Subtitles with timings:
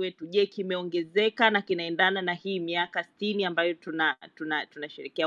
[0.00, 4.66] wetu, je, kimeongezeka na kinaendana na hii miaka sitini ambayo tuna tuna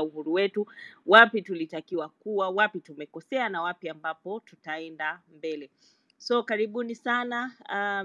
[0.02, 0.66] uhuru wetu?
[1.06, 5.70] Wapi tulitakiwa kuwa, wapi tumekosea na wapi ambapo tutaenda mbele.
[6.18, 7.52] So karibuni sana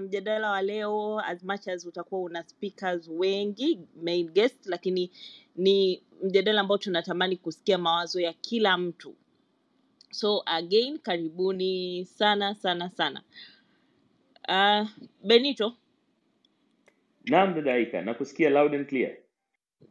[0.00, 5.10] mjadala wa leo, as much as utakuwa una speakers wengi main guest, lakini
[5.56, 9.16] ni mjadala ambao tunatamani kusikia mawazo ya kila mtu.
[10.10, 13.22] So again, karibuni sana sana sana.
[14.48, 14.88] Uh,
[15.24, 15.76] Benito,
[17.30, 19.16] Naam dada Aika, nakusikia loud and clear.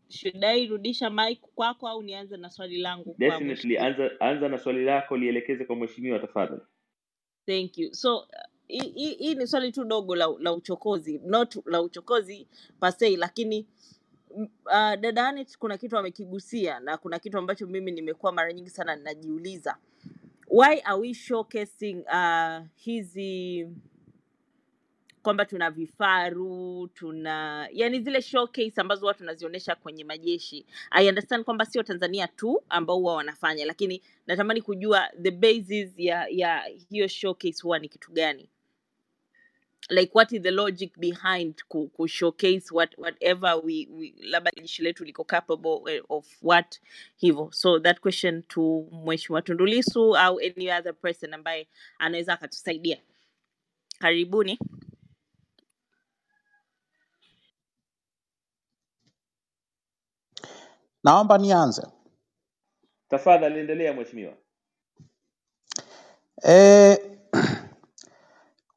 [0.10, 4.84] should I rudisha mic kwako au nianze na swali langu Definitely, anza anza na swali
[4.86, 6.62] lako lielekeze kwa mheshimiwa tafadhali.
[7.46, 7.94] Thank you.
[7.94, 8.26] So uh,
[8.68, 12.48] hii hi- hii ni swali tu dogo la, la uchokozi, not la uchokozi
[12.80, 13.68] pasei, lakini
[14.38, 18.70] m- uh, dada Anet kuna kitu amekigusia na kuna kitu ambacho mimi nimekuwa mara nyingi
[18.70, 19.78] sana ninajiuliza.
[20.50, 23.68] Why are we showcasing uh, hizi
[25.30, 30.66] kwamba tuna vifaru tuna yani zile showcase ambazo watu wanazionyesha kwenye majeshi.
[30.92, 36.28] I understand kwamba sio tanzania tu ambao huwa wanafanya lakini natamani kujua the basis ya
[36.30, 38.50] ya hiyo showcase huwa ni kitu gani?
[39.90, 44.82] Like what is the logic behind ku, ku showcase what, whatever we, we labda jeshi
[44.84, 46.80] letu liko capable of what?
[47.18, 51.68] Hivyo so that question to mheshimiwa tundulisu au any other person ambaye
[52.00, 52.98] anaweza akatusaidia.
[54.00, 54.60] Karibuni
[61.04, 61.88] Naomba nianze.
[63.10, 64.34] Tafadhali endelea mheshimiwa.
[66.48, 66.98] E,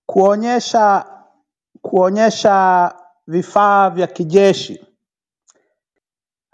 [0.06, 1.06] kuonyesha
[1.82, 2.94] kuonyesha
[3.26, 4.86] vifaa vya kijeshi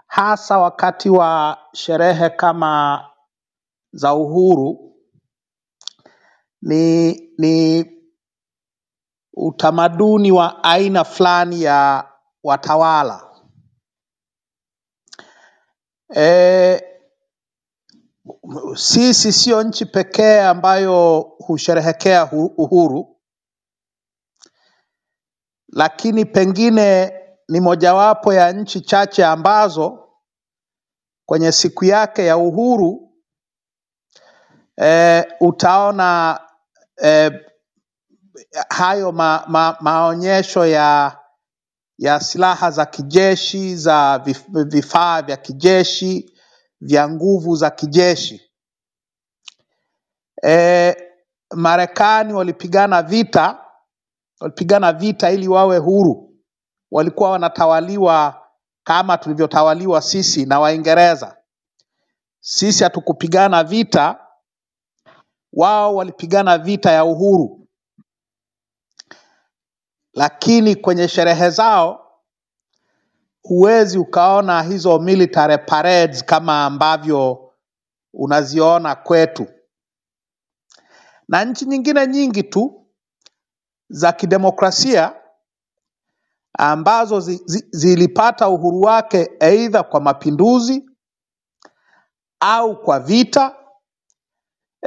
[0.07, 3.05] hasa wakati wa sherehe kama
[3.91, 4.95] za uhuru
[6.61, 7.85] ni ni
[9.33, 12.07] utamaduni wa aina fulani ya
[12.43, 13.28] watawala.
[16.17, 16.83] E,
[18.75, 23.17] sisi sio nchi pekee ambayo husherehekea hu- uhuru,
[25.73, 27.13] lakini pengine
[27.49, 30.09] ni mojawapo ya nchi chache ambazo
[31.27, 33.13] kwenye siku yake ya uhuru
[34.83, 36.41] e, utaona
[37.05, 37.31] e,
[38.69, 41.18] hayo ma, ma, maonyesho ya
[41.99, 44.23] ya silaha za kijeshi za
[44.65, 46.33] vifaa vya kijeshi
[46.81, 48.51] vya nguvu za kijeshi.
[50.47, 50.95] E,
[51.55, 53.65] Marekani walipigana vita
[54.39, 56.35] walipigana vita ili wawe huru.
[56.91, 58.41] Walikuwa wanatawaliwa
[58.83, 61.37] kama tulivyotawaliwa sisi na Waingereza.
[62.39, 64.27] Sisi hatukupigana vita,
[65.53, 67.58] wao walipigana vita ya uhuru,
[70.13, 72.05] lakini kwenye sherehe zao
[73.43, 77.51] huwezi ukaona hizo military parades kama ambavyo
[78.13, 79.47] unaziona kwetu,
[81.27, 82.87] na nchi nyingine nyingi tu
[83.89, 85.15] za kidemokrasia
[86.53, 90.89] ambazo zi, zi, zilipata uhuru wake aidha kwa mapinduzi
[92.39, 93.55] au kwa vita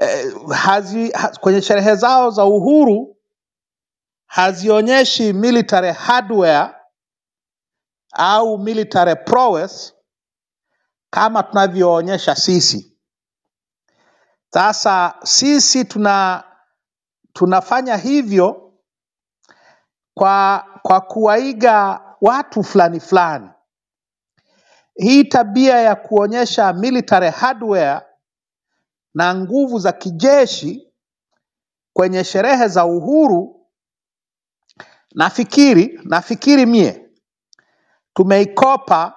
[0.00, 3.16] eh, hazi, ha, kwenye sherehe zao za uhuru
[4.32, 6.74] hazionyeshi military hardware
[8.12, 9.94] au military prowess
[11.10, 12.98] kama tunavyoonyesha sisi.
[14.52, 16.44] Sasa sisi tuna
[17.32, 18.72] tunafanya hivyo
[20.14, 23.50] kwa kwa kuwaiga watu fulani fulani.
[24.94, 28.00] Hii tabia ya kuonyesha military hardware
[29.14, 30.92] na nguvu za kijeshi
[31.92, 33.61] kwenye sherehe za uhuru,
[35.14, 37.10] nafikiri nafikiri mie
[38.14, 39.14] tumeikopa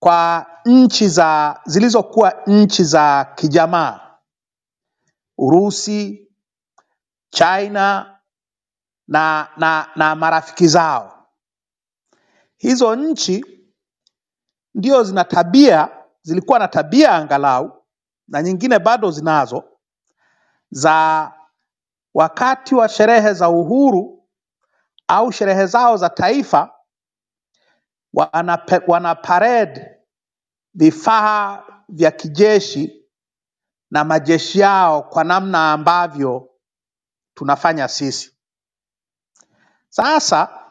[0.00, 4.00] kwa nchi za zilizokuwa nchi za kijamaa,
[5.38, 6.28] Urusi,
[7.30, 8.18] China
[9.08, 11.26] na, na, na marafiki zao.
[12.56, 13.44] Hizo nchi
[14.74, 15.88] ndio zina tabia,
[16.22, 17.84] zilikuwa na tabia angalau,
[18.28, 19.64] na nyingine bado zinazo,
[20.70, 21.32] za
[22.14, 24.17] wakati wa sherehe za uhuru
[25.08, 26.74] au sherehe zao za taifa
[28.12, 29.14] wana, wana
[30.74, 33.04] vifaa vya kijeshi
[33.90, 36.50] na majeshi yao kwa namna ambavyo
[37.34, 38.36] tunafanya sisi.
[39.88, 40.64] Sasa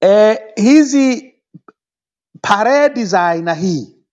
[0.00, 1.34] e, hizi
[2.42, 4.06] paredi za aina hii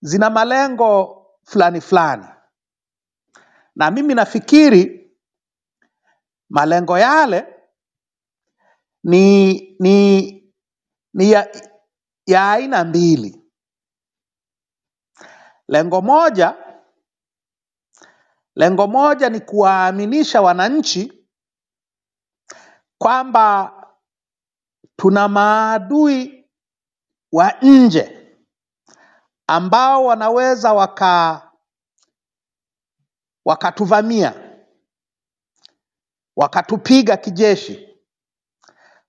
[0.00, 2.26] zina malengo fulani fulani,
[3.76, 4.97] na mimi nafikiri
[6.50, 7.54] malengo yale
[9.04, 10.32] ni, ni,
[11.14, 11.48] ni ya,
[12.26, 13.42] ya aina mbili.
[15.68, 16.56] Lengo moja,
[18.54, 21.28] lengo moja ni kuwaaminisha wananchi
[22.98, 23.74] kwamba
[24.96, 26.48] tuna maadui
[27.32, 28.36] wa nje
[29.46, 31.42] ambao wanaweza waka
[33.44, 34.47] wakatuvamia
[36.38, 37.88] wakatupiga kijeshi.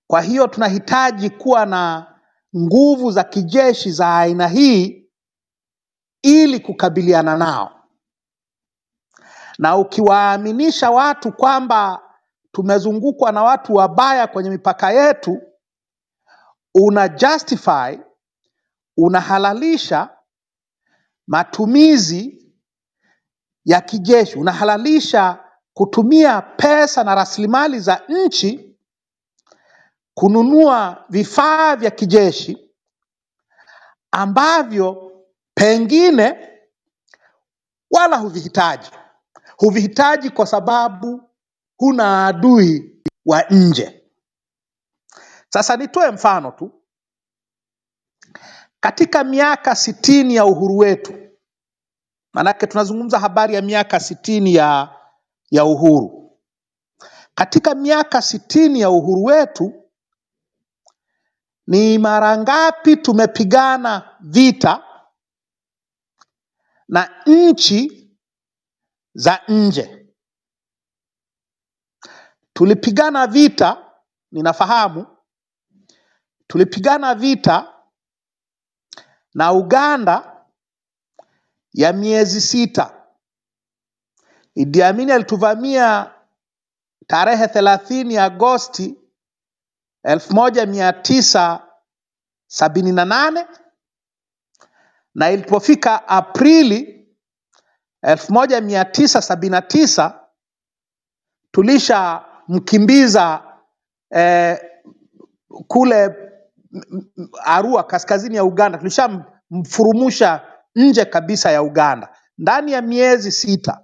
[0.08, 2.14] Kwa hiyo tunahitaji kuwa na
[2.58, 5.10] nguvu za kijeshi za aina hii
[6.22, 7.84] ili kukabiliana nao,
[9.58, 12.02] na ukiwaaminisha watu kwamba
[12.52, 15.42] tumezungukwa na watu wabaya kwenye mipaka yetu,
[16.75, 18.00] una justify,
[18.98, 20.18] unahalalisha
[21.28, 22.54] matumizi
[23.66, 25.49] ya kijeshi, unahalalisha
[25.80, 28.76] kutumia pesa na rasilimali za nchi
[30.14, 32.72] kununua vifaa vya kijeshi
[34.12, 35.12] ambavyo
[35.54, 36.50] pengine
[37.92, 38.92] wala huvihitaji.
[39.58, 41.30] Huvihitaji kwa sababu
[41.78, 44.04] huna adui wa nje.
[45.50, 46.72] Sasa nitoe mfano tu.
[48.80, 51.14] Katika miaka sitini ya uhuru wetu,
[52.34, 54.99] maanake tunazungumza habari ya miaka sitini ya,
[55.51, 56.38] ya uhuru.
[57.36, 59.74] Katika miaka sitini ya uhuru wetu,
[61.68, 64.84] ni mara ngapi tumepigana vita
[66.88, 68.10] na nchi
[69.13, 69.96] za nje?
[72.54, 73.92] Tulipigana vita,
[74.31, 75.06] ninafahamu
[76.48, 77.74] tulipigana vita
[79.34, 80.46] na Uganda
[81.74, 82.99] ya miezi sita.
[84.56, 86.12] Idi Amin alituvamia
[87.07, 88.98] tarehe thelathini Agosti
[90.04, 91.68] elfu moja mia tisa
[92.48, 93.48] sabini na nane
[95.16, 97.07] na ilipofika Aprili
[98.01, 100.19] elfu moja mia tisa sabini na tisa
[101.51, 103.44] tulishamkimbiza
[104.12, 104.60] eh,
[105.68, 106.16] kule
[107.44, 110.42] Arua kaskazini ya Uganda, tulishamfurumusha
[110.75, 113.81] nje kabisa ya Uganda ndani ya miezi sita.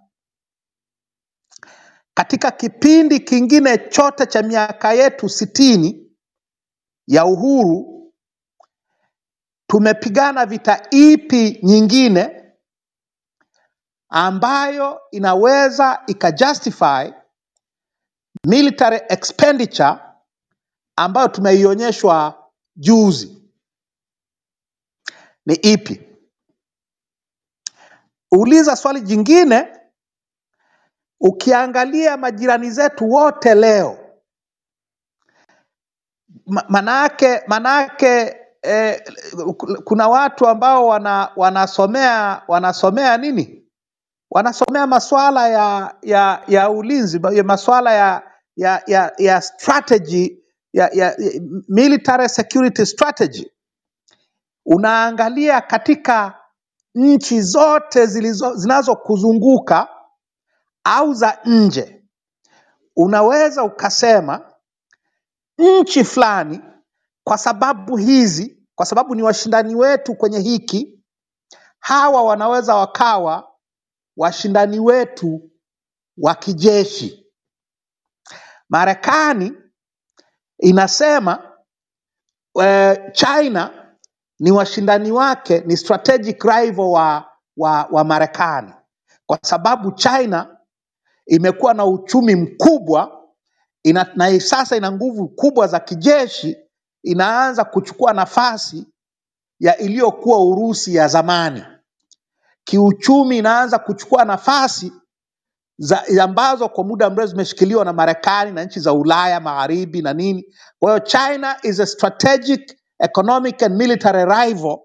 [2.18, 6.12] Katika kipindi kingine chote cha miaka yetu sitini
[7.08, 8.14] ya uhuru,
[9.68, 12.42] tumepigana vita ipi nyingine
[14.10, 17.14] ambayo inaweza ikajustify
[18.48, 19.96] military expenditure
[20.96, 23.42] ambayo tumeionyeshwa juzi?
[25.46, 26.02] Ni ipi?
[28.32, 29.75] Uliza swali jingine,
[31.26, 34.00] ukiangalia majirani zetu wote leo
[36.48, 39.02] Ma- manake manake eh,
[39.86, 43.64] kuna watu ambao wana, wanasomea wanasomea nini?
[44.32, 48.24] Wanasomea masuala ya ya ya ulinzi masuala ya
[48.58, 50.44] ya ya, ya strategy
[50.74, 53.52] ya, ya, ya military security strategy.
[54.66, 56.40] Unaangalia katika
[56.96, 59.90] nchi zote zilizo zinazokuzunguka
[60.86, 62.06] au za nje
[62.98, 64.54] unaweza ukasema
[65.60, 66.62] nchi fulani
[67.26, 71.04] kwa sababu hizi, kwa sababu ni washindani wetu kwenye hiki,
[71.80, 73.54] hawa wanaweza wakawa
[74.18, 75.52] washindani wetu
[76.18, 77.28] wa kijeshi.
[78.70, 79.54] Marekani
[80.60, 81.58] inasema
[82.62, 83.96] eh, China
[84.40, 88.74] ni washindani wake, ni strategic rival wa, wa, wa Marekani
[89.28, 90.55] kwa sababu China
[91.28, 93.26] imekuwa na uchumi mkubwa
[93.84, 96.58] ina, na sasa ina nguvu kubwa za kijeshi,
[97.04, 98.88] inaanza kuchukua nafasi
[99.60, 101.64] ya iliyokuwa Urusi ya zamani.
[102.64, 104.94] Kiuchumi inaanza kuchukua nafasi
[105.80, 110.46] za ambazo kwa muda mrefu zimeshikiliwa na Marekani na nchi za Ulaya magharibi na nini.
[110.80, 114.80] Kwa hiyo China is a strategic economic and military rival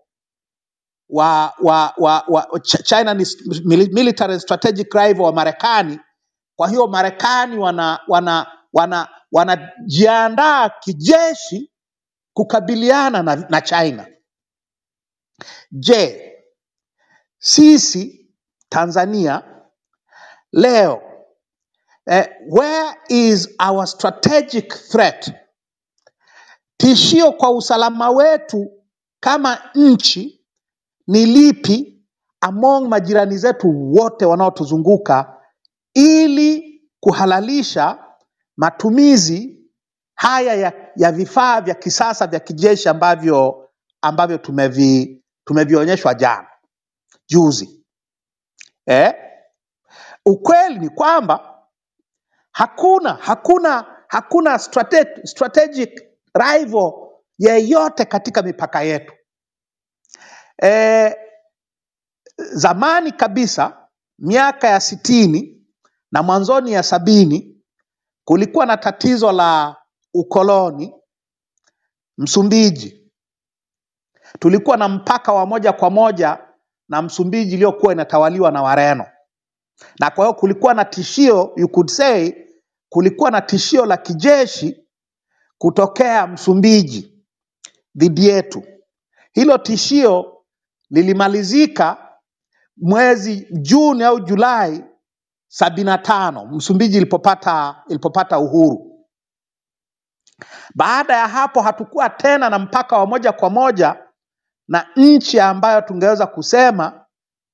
[1.11, 3.27] wa, wa, wa, wa China ni
[3.95, 6.01] military strategic rival wa Marekani.
[6.61, 11.73] Kwa hiyo Marekani wana wana wana wanajiandaa kijeshi
[12.33, 14.07] kukabiliana na, na China.
[15.71, 16.33] Je,
[17.39, 18.31] sisi
[18.69, 19.43] Tanzania
[20.53, 21.03] leo
[22.07, 25.33] eh, where is our strategic threat?
[26.77, 28.71] Tishio kwa usalama wetu
[29.21, 30.45] kama nchi
[31.07, 32.05] ni lipi
[32.41, 35.40] among majirani zetu wote wanaotuzunguka
[35.95, 38.05] ili kuhalalisha
[38.57, 39.61] matumizi
[40.15, 43.71] haya ya, ya vifaa vya kisasa vya kijeshi ambavyo
[44.03, 46.49] ambavyo tumevi tumevionyeshwa jana
[47.29, 47.85] juzi
[48.87, 49.15] eh?
[50.27, 51.65] Ukweli ni kwamba
[52.53, 56.03] hakuna hakuna hakuna strate, strategic
[56.35, 56.93] rival
[57.39, 59.15] yeyote katika mipaka yetu.
[60.63, 61.15] Eh,
[62.39, 65.60] zamani kabisa miaka ya sitini
[66.13, 67.57] na mwanzoni ya sabini
[68.25, 69.77] kulikuwa na tatizo la
[70.15, 70.95] ukoloni
[72.19, 73.11] Msumbiji.
[74.39, 76.39] Tulikuwa na mpaka wa moja kwa moja
[76.89, 79.07] na Msumbiji iliyokuwa inatawaliwa na Wareno,
[80.01, 82.33] na kwa hiyo kulikuwa na tishio, you could say,
[82.89, 84.85] kulikuwa na tishio la kijeshi
[85.59, 87.25] kutokea Msumbiji
[87.95, 88.63] dhidi yetu.
[89.33, 90.43] Hilo tishio
[90.91, 92.09] lilimalizika
[92.77, 94.85] mwezi Juni au Julai
[95.53, 99.07] sabini na tano Msumbiji ilipopata ilipopata uhuru.
[100.75, 104.05] Baada ya hapo hatukuwa tena na mpaka wa moja kwa moja
[104.69, 107.05] na nchi ambayo tungeweza kusema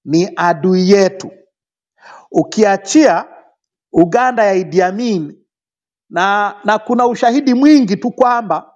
[0.04, 1.30] ni adui yetu,
[2.30, 3.24] ukiachia
[3.92, 5.44] Uganda ya Idi Amin
[6.10, 8.72] na, na kuna ushahidi mwingi tu kwamba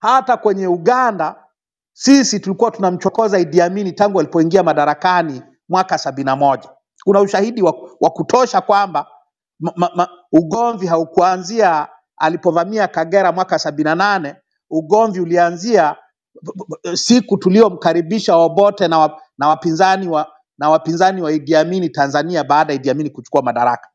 [0.00, 1.44] hata kwenye Uganda
[1.92, 6.70] sisi tulikuwa tunamchokoza Idi Amin tangu alipoingia madarakani mwaka sabini na moja.
[7.04, 9.06] Kuna ushahidi wa, wa kutosha kwamba
[10.32, 14.36] ugomvi haukuanzia alipovamia Kagera mwaka sabini na nane.
[14.70, 15.96] Ugomvi ulianzia
[16.94, 21.56] siku tuliomkaribisha Obote na, wa, na wapinzani wa na wapinzani wa Idi
[21.90, 23.90] Tanzania baada ya Idi Amin kuchukua madaraka.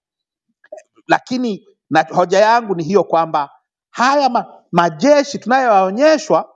[1.08, 3.50] Lakini na hoja yangu ni hiyo kwamba
[3.92, 6.56] haya ma, majeshi tunayoonyeshwa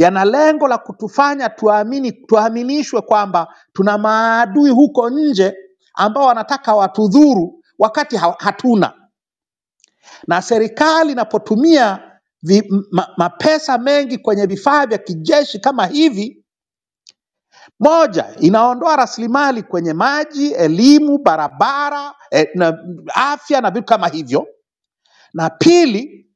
[0.00, 5.56] yana lengo la kutufanya tuamini, tuaminishwe kwamba tuna maadui huko nje
[5.94, 8.92] ambao wanataka watudhuru wakati hatuna.
[10.26, 12.10] Na serikali inapotumia
[13.16, 16.44] mapesa mengi kwenye vifaa vya kijeshi kama hivi,
[17.80, 22.78] moja, inaondoa rasilimali kwenye maji, elimu, barabara, eh, na
[23.14, 24.46] afya na vitu kama hivyo,
[25.34, 26.30] na pili,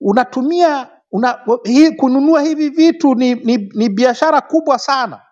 [0.00, 5.22] unatumia una, hii, kununua hivi vitu ni, ni, ni biashara kubwa sana,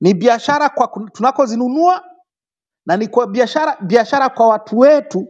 [0.00, 2.04] ni biashara kwa tunakozinunua
[2.86, 5.28] na ni kwa biashara biashara kwa watu wetu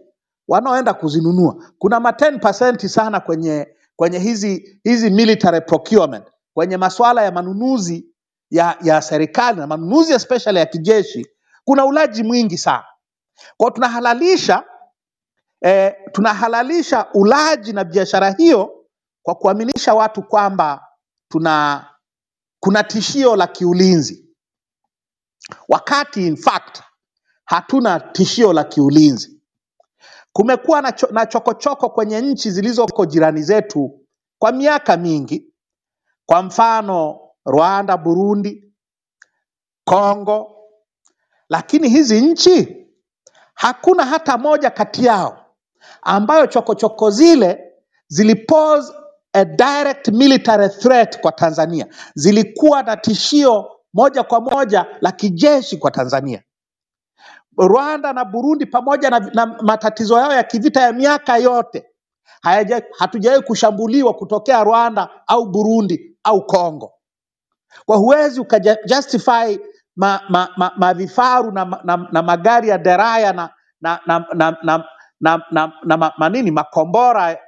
[0.48, 1.64] wanaoenda kuzinunua.
[1.78, 8.06] Kuna ma 10% sana kwenye kwenye hizi hizi military procurement, kwenye masuala ya manunuzi
[8.50, 11.26] ya, ya serikali na manunuzi especially ya kijeshi,
[11.64, 12.84] kuna ulaji mwingi sana.
[13.56, 14.64] Kwa tunahalalisha
[15.62, 18.79] eh, tunahalalisha ulaji na biashara hiyo
[19.22, 20.86] kwa kuaminisha watu kwamba
[21.28, 21.86] tuna
[22.60, 24.26] kuna tishio la kiulinzi,
[25.68, 26.82] wakati in fact
[27.44, 29.40] hatuna tishio la kiulinzi.
[30.32, 34.00] Kumekuwa na, cho, na chokochoko kwenye nchi zilizoko jirani zetu
[34.38, 35.54] kwa miaka mingi,
[36.26, 38.72] kwa mfano Rwanda, Burundi,
[39.84, 40.56] Kongo,
[41.48, 42.86] lakini hizi nchi
[43.54, 45.46] hakuna hata moja kati yao
[46.02, 47.72] ambayo chokochoko zile
[48.08, 48.92] zilipose
[49.34, 55.90] a direct military threat kwa Tanzania, zilikuwa na tishio moja kwa moja la kijeshi kwa
[55.90, 56.42] Tanzania.
[57.58, 61.86] Rwanda na Burundi pamoja na, na matatizo yao ya kivita ya miaka yote
[62.42, 66.92] hayaja- hatujawahi kushambuliwa kutokea Rwanda au Burundi au Kongo.
[67.86, 69.58] Kwa huwezi ukajustify
[70.76, 74.84] mavifaru ma, ma, ma, na, na, na magari ya deraya na na na na na,
[75.20, 77.38] na, na, na ma, manini makombora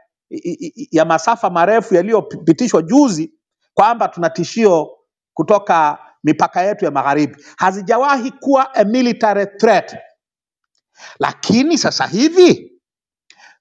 [0.90, 3.34] ya masafa marefu yaliyopitishwa juzi
[3.74, 4.90] kwamba tuna tishio
[5.34, 7.36] kutoka mipaka yetu ya magharibi.
[7.56, 9.96] Hazijawahi kuwa a military threat,
[11.18, 12.72] lakini sasa hivi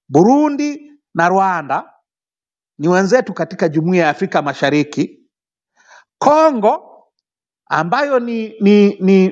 [0.09, 1.93] Burundi na Rwanda
[2.77, 5.19] ni wenzetu katika Jumuiya ya Afrika Mashariki.
[6.17, 6.90] Kongo
[7.71, 9.29] ambayo ni ni ni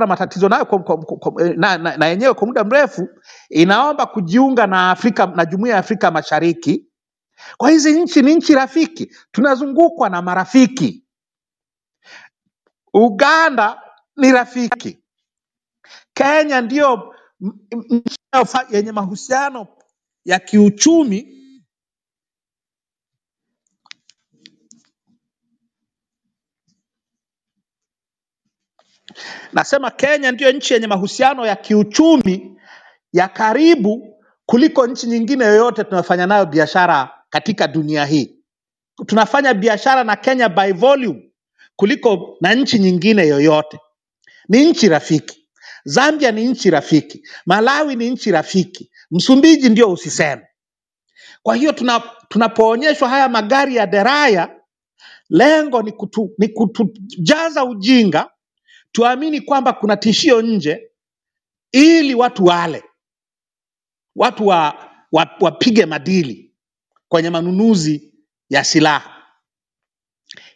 [0.00, 3.08] na matatizo nayo kwa, kwa, kwa, na, na, na yenyewe kwa muda mrefu
[3.50, 6.86] inaomba kujiunga na Afrika na Jumuiya ya Afrika Mashariki.
[7.58, 11.04] Kwa hizi nchi ni nchi rafiki, tunazungukwa na marafiki.
[12.94, 13.82] Uganda
[14.16, 14.98] ni rafiki,
[16.14, 17.14] Kenya ndiyo
[18.70, 19.66] yenye mahusiano
[20.24, 21.41] ya kiuchumi.
[29.52, 32.58] Nasema Kenya ndiyo nchi yenye mahusiano ya kiuchumi
[33.12, 38.36] ya karibu kuliko nchi nyingine yoyote tunafanya nayo biashara katika dunia hii.
[39.06, 41.32] Tunafanya biashara na Kenya by volume
[41.76, 43.78] kuliko na nchi nyingine yoyote.
[44.48, 45.48] Ni nchi rafiki.
[45.84, 47.22] Zambia ni nchi rafiki.
[47.46, 48.90] Malawi ni nchi rafiki.
[49.10, 50.42] Msumbiji ndio usiseme.
[51.42, 54.56] Kwa hiyo tuna, tunapoonyeshwa haya magari ya deraya,
[55.30, 58.30] lengo ni, kutu, ni kutujaza ujinga
[58.92, 60.90] tuamini kwamba kuna tishio nje,
[61.72, 62.84] ili watu wale
[64.16, 66.54] watu wa, wa, wapige madili
[67.08, 68.14] kwenye manunuzi
[68.48, 69.26] ya silaha.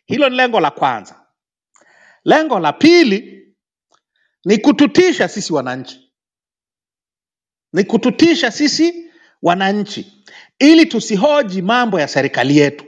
[0.06, 1.26] Hilo ni lengo la kwanza.
[2.24, 3.48] Lengo la pili
[4.44, 6.12] ni kututisha sisi wananchi,
[7.72, 9.10] ni kututisha sisi
[9.42, 10.24] wananchi
[10.58, 12.84] ili tusihoji mambo ya serikali yetu.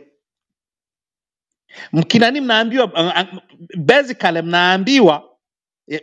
[1.93, 3.43] Mkinani mnaambiwa uh, uh,
[3.77, 5.38] basically mnaambiwa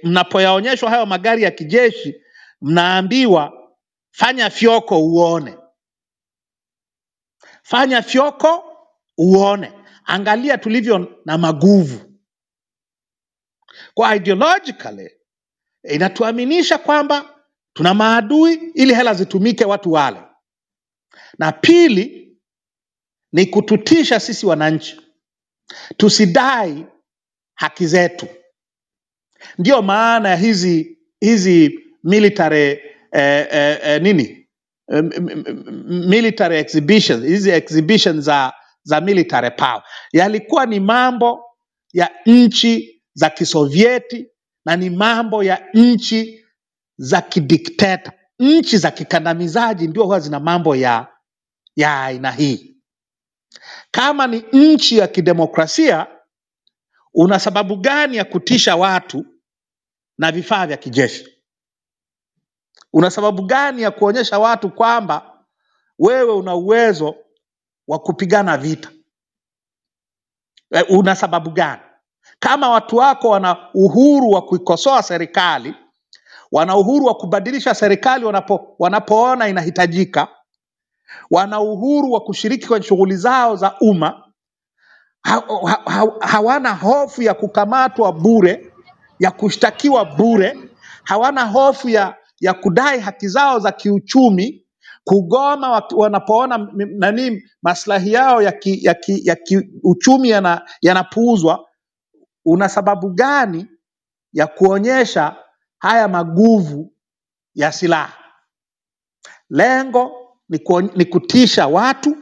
[0.04, 2.16] mnapoyaonyeshwa hayo magari ya kijeshi,
[2.62, 3.72] mnaambiwa
[4.12, 5.58] fanya fyoko uone,
[7.64, 8.78] fanya fyoko
[9.18, 9.74] uone,
[10.06, 12.12] angalia tulivyo na maguvu.
[13.94, 15.12] Kwa ideologically
[15.84, 17.40] inatuaminisha kwamba
[17.74, 20.24] tuna maadui ili hela zitumike watu wale,
[21.40, 22.38] na pili
[23.32, 25.02] ni kututisha sisi wananchi
[25.98, 26.86] tusidai
[27.56, 28.28] haki zetu.
[29.58, 32.80] Ndiyo maana ya hizi hizi military
[33.12, 34.48] eh, eh, eh, nini
[34.92, 35.04] eh,
[35.88, 39.84] military exhibitions, hizi exhibitions za za military power
[40.14, 41.44] yalikuwa ni mambo
[41.94, 44.28] ya nchi za Kisovieti
[44.66, 46.46] na ni mambo ya nchi
[46.98, 48.12] za kidikteta.
[48.40, 51.08] Nchi za kikandamizaji ndio huwa zina mambo ya
[51.76, 52.76] ya aina hii.
[53.92, 56.08] Kama ni nchi ya kidemokrasia,
[57.14, 59.26] una sababu gani ya kutisha watu
[60.18, 61.44] na vifaa vya kijeshi?
[62.94, 65.46] Una sababu gani ya kuonyesha watu kwamba
[66.00, 67.16] wewe una uwezo
[67.88, 68.92] wa kupigana vita?
[70.72, 71.82] Eh, Una sababu gani?
[72.40, 75.76] Kama watu wako wana uhuru wa kuikosoa serikali,
[76.52, 80.28] wana uhuru wa kubadilisha serikali wanapo, wanapoona inahitajika,
[81.32, 84.34] wana uhuru wa kushiriki kwenye shughuli zao za umma,
[85.24, 88.74] ha, ha, ha, hawana hofu ya kukamatwa bure,
[89.20, 90.58] ya kushtakiwa bure,
[91.04, 94.66] hawana hofu ya, ya kudai haki zao za kiuchumi,
[95.04, 101.70] kugoma wanapoona m- nani maslahi yao ya kiuchumi ya ki, ya kiuchumi yana- yanapuuzwa.
[102.46, 103.68] Una sababu gani
[104.34, 105.36] ya kuonyesha
[105.80, 106.94] haya maguvu
[107.56, 108.14] ya silaha?
[109.50, 110.12] Lengo
[110.50, 112.18] ni, kuo, ni kutisha watu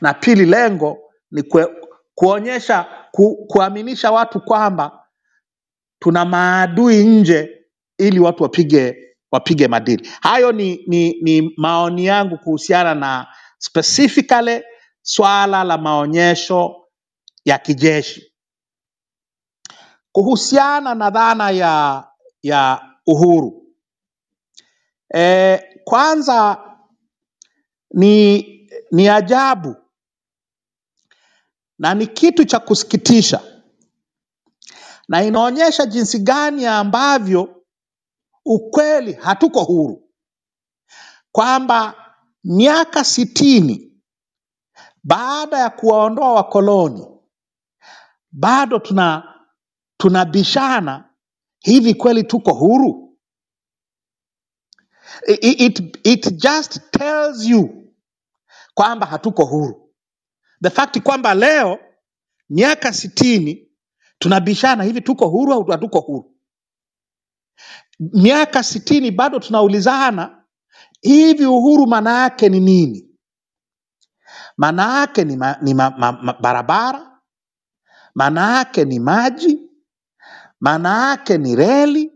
[0.00, 0.98] na pili, lengo
[1.30, 1.66] ni kue,
[2.14, 4.97] kuonyesha ku, kuaminisha watu kwamba
[5.98, 7.64] tuna maadui nje
[7.98, 10.08] ili watu wapige wapige madili.
[10.20, 13.26] Hayo ni, ni, ni maoni yangu kuhusiana na
[13.58, 14.62] specifically
[15.02, 16.88] swala la maonyesho
[17.44, 18.32] ya kijeshi.
[20.12, 22.04] Kuhusiana na dhana ya
[22.42, 23.74] ya uhuru
[25.14, 26.58] e, kwanza
[27.94, 28.44] ni
[28.92, 29.76] ni ajabu
[31.78, 33.40] na ni kitu cha kusikitisha
[35.08, 37.64] na inaonyesha jinsi gani ambavyo
[38.44, 40.10] ukweli hatuko huru,
[41.32, 41.94] kwamba
[42.44, 44.02] miaka sitini
[45.04, 47.06] baada ya kuwaondoa wakoloni
[48.32, 49.34] bado tuna
[49.96, 51.10] tunabishana
[51.60, 53.18] hivi, kweli tuko huru?
[55.28, 57.92] It, it, it just tells you
[58.74, 59.94] kwamba hatuko huru.
[60.62, 61.78] The fact kwamba leo
[62.50, 63.67] miaka sitini
[64.18, 66.36] tunabishana hivi, tuko huru au hatuko huru?
[68.00, 70.44] Miaka sitini bado tunaulizana
[71.02, 73.10] hivi, uhuru maana yake ni nini?
[74.56, 77.20] Maana yake ni, ma, ni ma, ma, ma, barabara,
[78.14, 79.70] maana yake ni maji,
[80.60, 82.12] maana yake ni reli,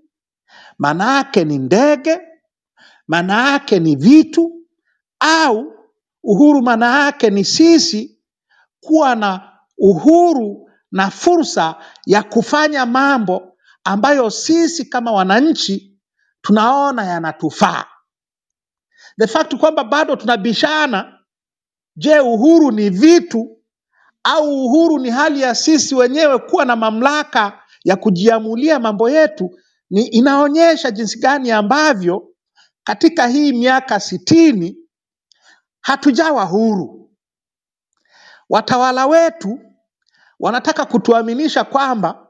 [0.79, 2.21] maana yake ni ndege,
[3.09, 4.67] maana yake ni vitu,
[5.21, 5.75] au
[6.25, 8.23] uhuru maana yake ni sisi
[8.81, 11.77] kuwa na uhuru na fursa
[12.07, 15.99] ya kufanya mambo ambayo sisi kama wananchi
[16.43, 17.85] tunaona yanatufaa.
[19.19, 21.19] The fact kwamba bado tunabishana,
[21.97, 23.59] je, uhuru ni vitu
[24.25, 29.59] au uhuru ni hali ya sisi wenyewe kuwa na mamlaka ya kujiamulia mambo yetu,
[29.91, 32.29] ni inaonyesha jinsi gani ambavyo
[32.85, 34.77] katika hii miaka sitini
[35.81, 37.11] hatujawa huru.
[38.49, 39.61] Watawala wetu
[40.43, 42.27] wanataka kutuaminisha kwamba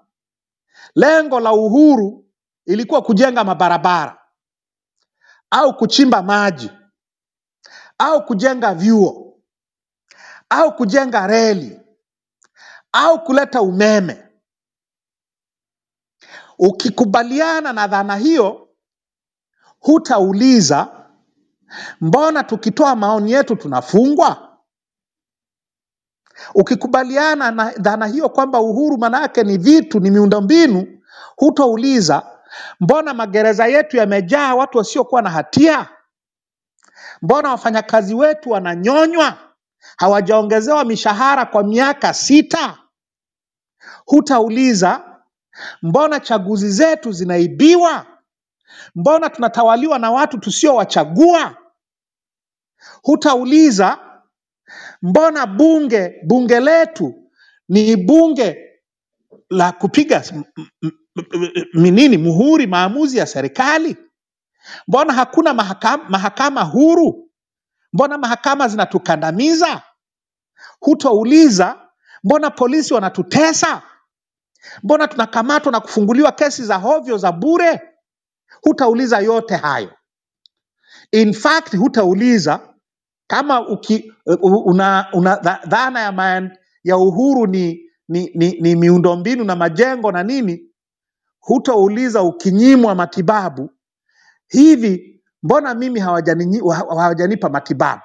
[0.95, 2.31] lengo la uhuru
[2.67, 4.19] ilikuwa kujenga mabarabara
[5.51, 6.71] au kuchimba maji
[7.99, 9.39] au kujenga vyuo
[10.51, 11.81] au kujenga reli
[12.93, 14.29] au kuleta umeme.
[16.59, 18.69] Ukikubaliana na dhana hiyo,
[19.81, 21.07] hutauliza
[22.01, 24.52] mbona tukitoa maoni yetu tunafungwa?
[26.55, 30.99] Ukikubaliana na dhana hiyo kwamba uhuru manake ni vitu, ni miundombinu,
[31.37, 32.23] hutouliza
[32.81, 35.89] mbona magereza yetu yamejaa watu wasiokuwa na hatia?
[37.23, 39.39] Mbona wafanyakazi wetu wananyonywa,
[39.97, 42.79] hawajaongezewa mishahara kwa miaka sita?
[44.07, 45.19] Hutauliza
[45.83, 48.07] mbona chaguzi zetu zinaibiwa?
[48.95, 51.57] Mbona tunatawaliwa na watu tusiowachagua?
[53.03, 53.99] Hutauliza
[55.03, 57.15] mbona bunge bunge letu
[57.69, 58.57] ni bunge
[59.51, 60.25] la kupiga
[61.75, 63.97] minini muhuri maamuzi ya serikali?
[64.89, 67.31] Mbona hakuna mahakama, mahakama huru?
[67.93, 69.83] Mbona mahakama zinatukandamiza?
[70.81, 71.89] Hutouliza
[72.25, 73.83] mbona polisi wanatutesa?
[74.83, 77.81] Mbona tunakamatwa na kufunguliwa kesi za hovyo za bure?
[78.63, 79.93] Hutauliza yote hayo.
[81.13, 82.72] In fact, hutauliza
[83.33, 89.57] kama uki, una, una dhana ya, man, ya uhuru ni, ni, ni, ni miundombinu na
[89.57, 90.71] majengo na nini,
[91.41, 93.71] hutouliza ukinyimwa matibabu
[94.49, 98.03] hivi, mbona mimi hawajani, hawajanipa matibabu?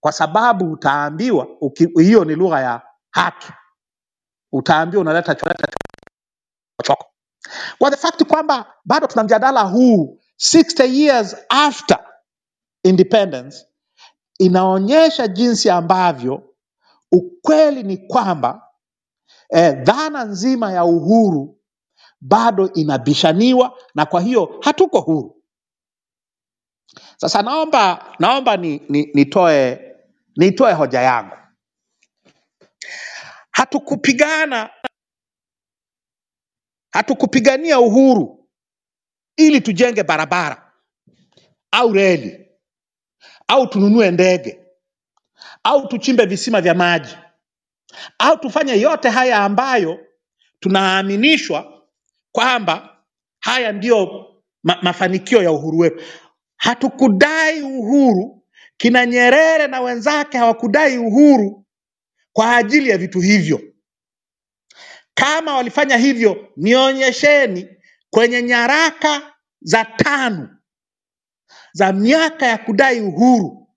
[0.00, 1.48] Kwa sababu utaambiwa
[1.96, 3.52] hiyo ni lugha ya haki,
[4.52, 7.06] utaambiwa unaleta chochoko.
[7.78, 11.98] Kwa the fact kwamba bado tuna mjadala huu 60 years after
[12.82, 13.69] independence
[14.40, 16.54] inaonyesha jinsi ambavyo
[17.12, 18.68] ukweli ni kwamba
[19.50, 21.60] eh, dhana nzima ya uhuru
[22.20, 25.42] bado inabishaniwa na kwa hiyo hatuko huru.
[27.16, 29.10] Sasa naomba naomba ni, ni,
[30.36, 31.36] nitoe hoja yangu.
[33.50, 34.70] Hatukupigana
[36.90, 38.48] hatukupigania uhuru
[39.36, 40.72] ili tujenge barabara
[41.70, 42.49] au reli
[43.50, 44.60] au tununue ndege
[45.64, 47.16] au tuchimbe visima vya maji
[48.18, 49.98] au tufanye yote haya ambayo
[50.60, 51.82] tunaaminishwa
[52.32, 52.96] kwamba
[53.40, 54.26] haya ndiyo
[54.62, 56.04] ma mafanikio ya uhuru wetu.
[56.56, 58.42] Hatukudai uhuru,
[58.76, 61.66] kina Nyerere na wenzake hawakudai uhuru
[62.32, 63.60] kwa ajili ya vitu hivyo.
[65.14, 67.68] Kama walifanya hivyo, nionyesheni
[68.10, 70.59] kwenye nyaraka za tano
[71.72, 73.68] za miaka ya kudai uhuru,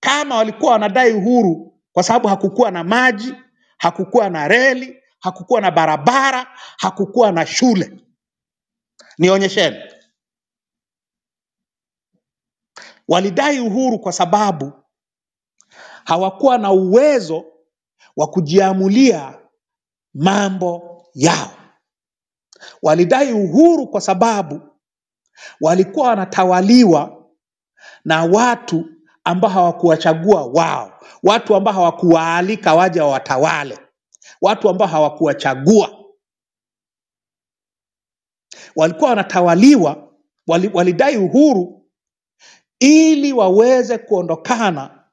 [0.00, 3.34] kama walikuwa wanadai uhuru kwa sababu hakukuwa na maji,
[3.78, 6.46] hakukuwa na reli, hakukuwa na barabara,
[6.78, 8.00] hakukuwa na shule.
[9.18, 9.76] Nionyesheni.
[13.08, 14.72] Walidai uhuru kwa sababu
[16.04, 17.44] hawakuwa na uwezo
[18.16, 19.38] wa kujiamulia
[20.14, 21.50] mambo yao.
[22.82, 24.73] Walidai uhuru kwa sababu
[25.60, 27.24] walikuwa wanatawaliwa
[28.04, 28.84] na watu
[29.24, 33.78] ambao hawakuwachagua wao, watu ambao hawakuwaalika waje wawatawale,
[34.40, 36.04] watu ambao hawakuwachagua.
[38.76, 40.08] Walikuwa wanatawaliwa,
[40.46, 41.86] wali, walidai uhuru
[42.78, 45.04] ili waweze kuondokana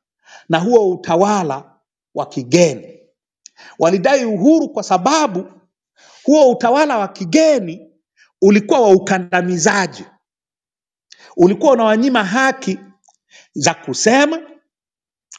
[0.49, 1.75] na huo utawala
[2.15, 2.99] wa kigeni.
[3.79, 5.51] Walidai uhuru kwa sababu
[6.23, 7.90] huo utawala wa kigeni
[8.41, 10.05] ulikuwa wa ukandamizaji,
[11.37, 12.79] ulikuwa unawanyima haki
[13.53, 14.39] za kusema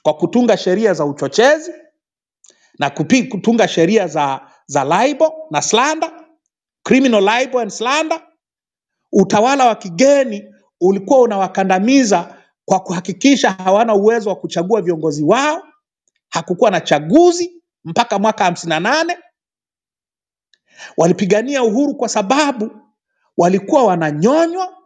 [0.02, 1.72] kwa kutunga sheria za uchochezi
[2.78, 6.26] na kupi, kutunga sheria za, za libel na slander,
[6.82, 8.28] criminal libel and slander.
[9.12, 15.62] Utawala wa kigeni ulikuwa unawakandamiza kwa kuhakikisha hawana uwezo wa kuchagua viongozi wao.
[16.28, 19.18] Hakukuwa na chaguzi mpaka mwaka hamsini na nane.
[20.96, 22.70] Walipigania uhuru kwa sababu
[23.36, 24.78] walikuwa wananyonywa.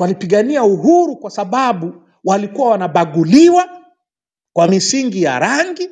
[0.00, 3.86] Walipigania uhuru kwa sababu walikuwa wanabaguliwa
[4.52, 5.90] kwa misingi ya rangi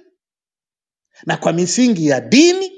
[1.26, 2.72] na kwa misingi ya dini.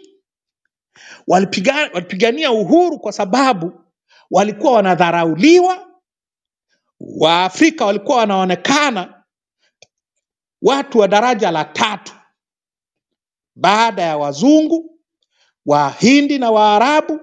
[1.26, 3.84] Walipiga, walipigania uhuru kwa sababu
[4.30, 5.88] walikuwa wanadharauliwa.
[7.00, 9.24] Waafrika walikuwa wanaonekana
[10.62, 12.14] watu wa daraja la tatu
[13.56, 14.97] baada ya wazungu,
[15.68, 17.20] Wahindi na Waarabu,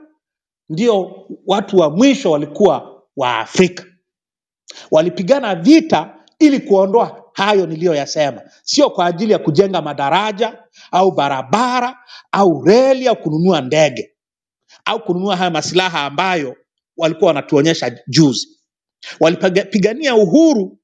[0.69, 3.85] ndio watu wa mwisho walikuwa Waafrika.
[4.91, 11.97] Walipigana vita ili kuondoa hayo niliyoyasema, sio kwa ajili ya kujenga madaraja au barabara
[12.31, 14.11] au reli au kununua ndege
[14.85, 16.55] au kununua haya masilaha ambayo
[16.97, 18.47] walikuwa wanatuonyesha juzi.
[19.19, 20.79] Walipigania uhuru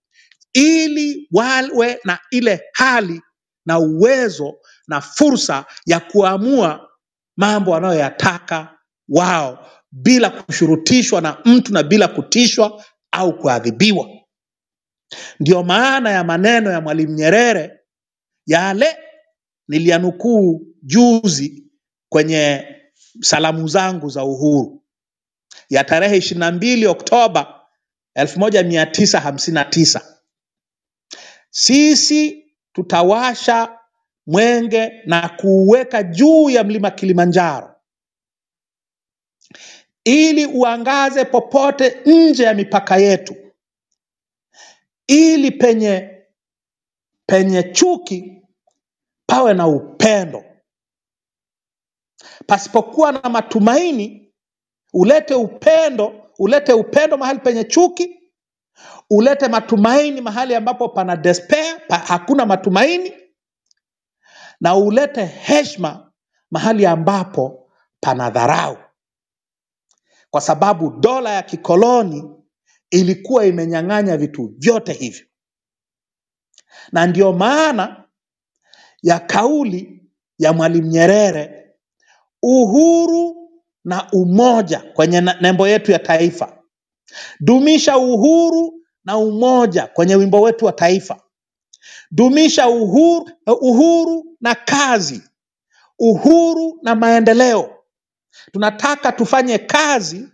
[0.54, 3.21] ili wawe na ile hali
[3.65, 4.54] na uwezo
[4.88, 6.91] na fursa ya kuamua
[7.38, 8.78] mambo wanayoyataka
[9.10, 14.10] wao bila kushurutishwa na mtu na bila kutishwa au kuadhibiwa.
[15.39, 17.80] Ndiyo maana ya maneno ya Mwalimu Nyerere
[18.46, 18.98] yale
[19.67, 21.63] niliyanukuu juzi
[22.10, 22.67] kwenye
[23.22, 24.84] salamu zangu za uhuru
[25.70, 27.62] ya tarehe ishirini na mbili Oktoba
[28.15, 30.17] elfu moja mia tisa hamsini na tisa.
[31.50, 33.78] Sisi tutawasha
[34.28, 37.76] mwenge na kuuweka juu ya mlima Kilimanjaro.
[40.04, 43.36] Ili uangaze popote nje ya mipaka yetu,
[45.08, 46.24] ili penye
[47.26, 48.42] penye chuki
[49.28, 50.44] pawe na upendo,
[52.48, 54.34] pasipokuwa na matumaini
[54.94, 58.20] ulete upendo, ulete upendo mahali penye chuki,
[59.10, 63.14] ulete matumaini mahali ambapo pana despair, pa, hakuna matumaini,
[64.62, 66.12] na ulete heshima
[66.52, 68.78] mahali ambapo pana dharau,
[70.30, 72.24] kwa sababu dola ya kikoloni
[72.89, 75.26] ilikuwa imenyang'anya vitu vyote hivyo,
[76.91, 78.04] na ndio maana
[79.02, 81.76] ya kauli ya Mwalimu Nyerere,
[82.43, 83.36] uhuru
[83.84, 86.58] na umoja kwenye nembo yetu ya taifa.
[87.39, 91.21] Dumisha uhuru na umoja kwenye wimbo wetu wa taifa.
[92.12, 93.30] Dumisha uhuru,
[93.62, 95.22] uhuru na kazi,
[96.00, 97.78] uhuru na maendeleo.
[98.52, 100.28] Tunataka tufanye kazi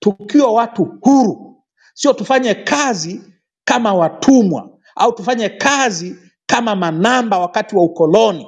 [0.00, 3.22] tukiwa watu huru, sio tufanye kazi
[3.64, 8.46] kama watumwa au tufanye kazi kama manamba wakati wa ukoloni.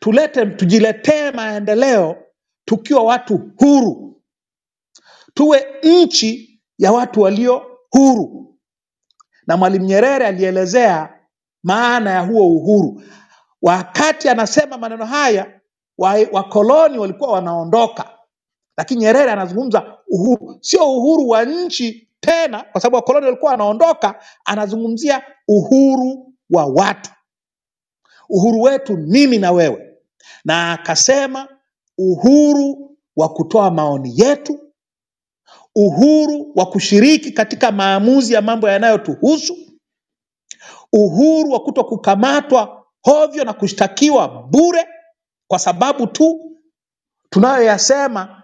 [0.00, 2.16] Tulete, tujiletee maendeleo
[2.64, 4.22] tukiwa watu huru,
[5.34, 8.58] tuwe nchi ya watu walio huru.
[9.46, 11.17] Na Mwalimu Nyerere alielezea
[11.62, 13.02] maana ya huo uhuru.
[13.62, 15.60] Wakati anasema maneno haya,
[15.98, 18.10] wa- wakoloni walikuwa wanaondoka,
[18.76, 24.24] lakini Nyerere anazungumza uhuru, sio uhuru wa nchi tena, kwa sababu wakoloni walikuwa wanaondoka.
[24.44, 27.10] Anazungumzia uhuru wa watu,
[28.28, 29.96] uhuru wetu mimi na wewe,
[30.44, 31.48] na akasema
[31.98, 34.60] uhuru wa kutoa maoni yetu,
[35.76, 39.56] uhuru wa kushiriki katika maamuzi ya mambo yanayotuhusu,
[40.92, 44.86] uhuru wa kuto kukamatwa hovyo na kushtakiwa bure
[45.48, 46.58] kwa sababu tu
[47.30, 48.42] tunayoyasema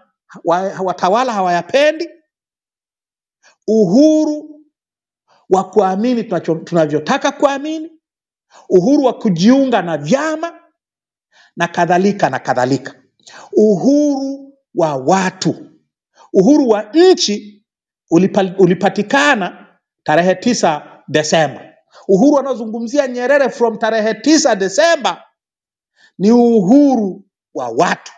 [0.83, 2.09] watawala hawayapendi,
[3.67, 4.61] uhuru
[5.49, 6.23] wa kuamini
[6.65, 7.91] tunavyotaka kuamini,
[8.69, 10.59] uhuru wa kujiunga na vyama
[11.55, 13.03] na kadhalika na kadhalika,
[13.57, 15.55] uhuru wa watu,
[16.33, 17.65] uhuru wa nchi
[18.57, 21.74] ulipatikana tarehe tisa Desemba.
[22.07, 25.23] Uhuru anaozungumzia Nyerere from tarehe tisa Desemba
[26.17, 28.11] ni uhuru wa watu,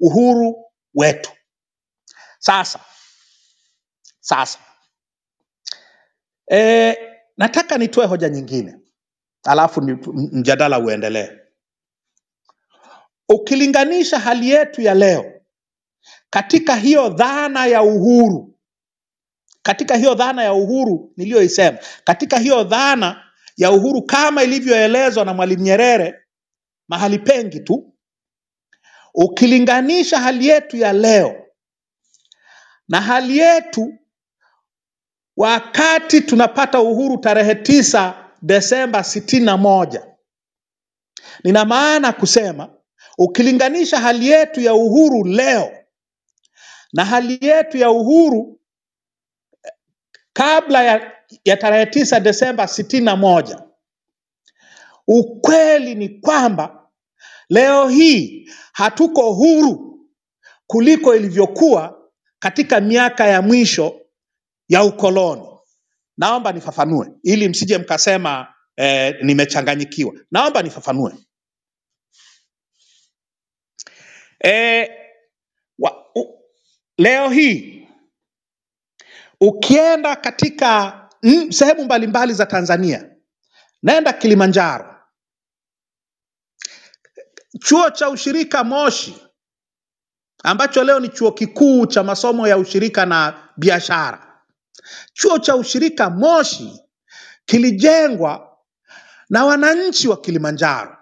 [0.00, 1.32] uhuru wetu.
[2.38, 2.80] Sasa
[4.20, 4.58] sasa
[6.52, 6.96] e,
[7.36, 8.78] nataka nitoe hoja nyingine
[9.44, 9.82] alafu
[10.32, 11.30] mjadala uendelee.
[13.28, 15.32] Ukilinganisha hali yetu ya leo
[16.30, 18.49] katika hiyo dhana ya uhuru,
[19.62, 23.24] katika hiyo dhana ya uhuru niliyoisema, katika hiyo dhana
[23.56, 26.14] ya uhuru kama ilivyoelezwa na Mwalimu Nyerere
[26.88, 27.94] mahali pengi tu,
[29.14, 31.46] ukilinganisha hali yetu ya leo
[32.88, 33.94] na hali yetu
[35.36, 40.06] wakati tunapata uhuru tarehe tisa Desemba sitini na moja,
[41.44, 42.68] nina maana kusema
[43.18, 45.72] ukilinganisha hali yetu ya uhuru leo
[46.92, 48.59] na hali yetu ya uhuru
[50.40, 51.12] kabla ya,
[51.44, 53.62] ya tarehe tisa Desemba sitini na moja,
[55.08, 56.88] ukweli ni kwamba
[57.48, 60.08] leo hii hatuko huru
[60.66, 64.00] kuliko ilivyokuwa katika miaka ya mwisho
[64.68, 65.42] ya ukoloni.
[66.16, 70.14] Naomba nifafanue ili msije mkasema eh, nimechanganyikiwa.
[70.30, 71.12] Naomba nifafanue.
[74.40, 74.90] Eh,
[75.78, 76.44] wa, u,
[76.98, 77.79] leo hii
[79.40, 81.00] ukienda katika
[81.50, 83.10] sehemu mbalimbali za Tanzania,
[83.82, 84.94] naenda Kilimanjaro,
[87.60, 89.26] chuo cha ushirika Moshi
[90.44, 94.42] ambacho leo ni chuo kikuu cha masomo ya ushirika na biashara.
[95.12, 96.80] Chuo cha ushirika Moshi
[97.44, 98.56] kilijengwa
[99.30, 100.96] na wananchi wa Kilimanjaro.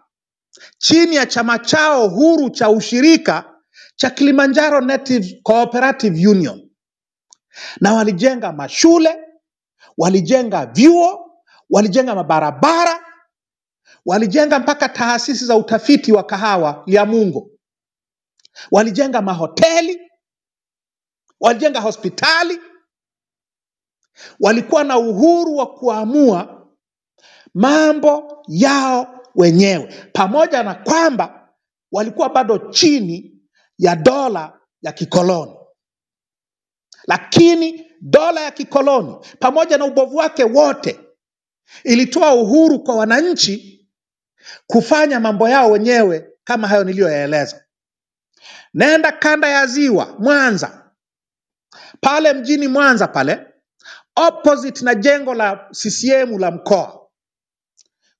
[0.79, 3.55] Chini ya chama chao huru cha ushirika
[3.96, 6.67] cha Kilimanjaro Native Cooperative Union,
[7.81, 9.18] na walijenga mashule,
[9.99, 11.31] walijenga vyuo,
[11.71, 13.05] walijenga mabarabara,
[14.07, 17.51] walijenga mpaka taasisi za utafiti wa kahawa Lyamungo,
[18.71, 20.11] walijenga mahoteli,
[21.40, 22.59] walijenga hospitali.
[24.40, 26.66] Walikuwa na uhuru wa kuamua
[27.55, 31.49] mambo yao wenyewe, pamoja na kwamba
[31.92, 33.40] walikuwa bado chini
[33.79, 35.53] ya dola ya kikoloni.
[37.09, 41.01] Lakini dola ya kikoloni pamoja na ubovu wake wote
[41.85, 43.87] ilitoa uhuru kwa wananchi
[44.66, 47.64] kufanya mambo yao wenyewe kama hayo niliyoyaeleza.
[48.75, 50.90] Nenda kanda ya Ziwa, Mwanza,
[52.01, 53.47] pale mjini Mwanza pale
[54.16, 57.09] opposite na jengo la CCM la mkoa,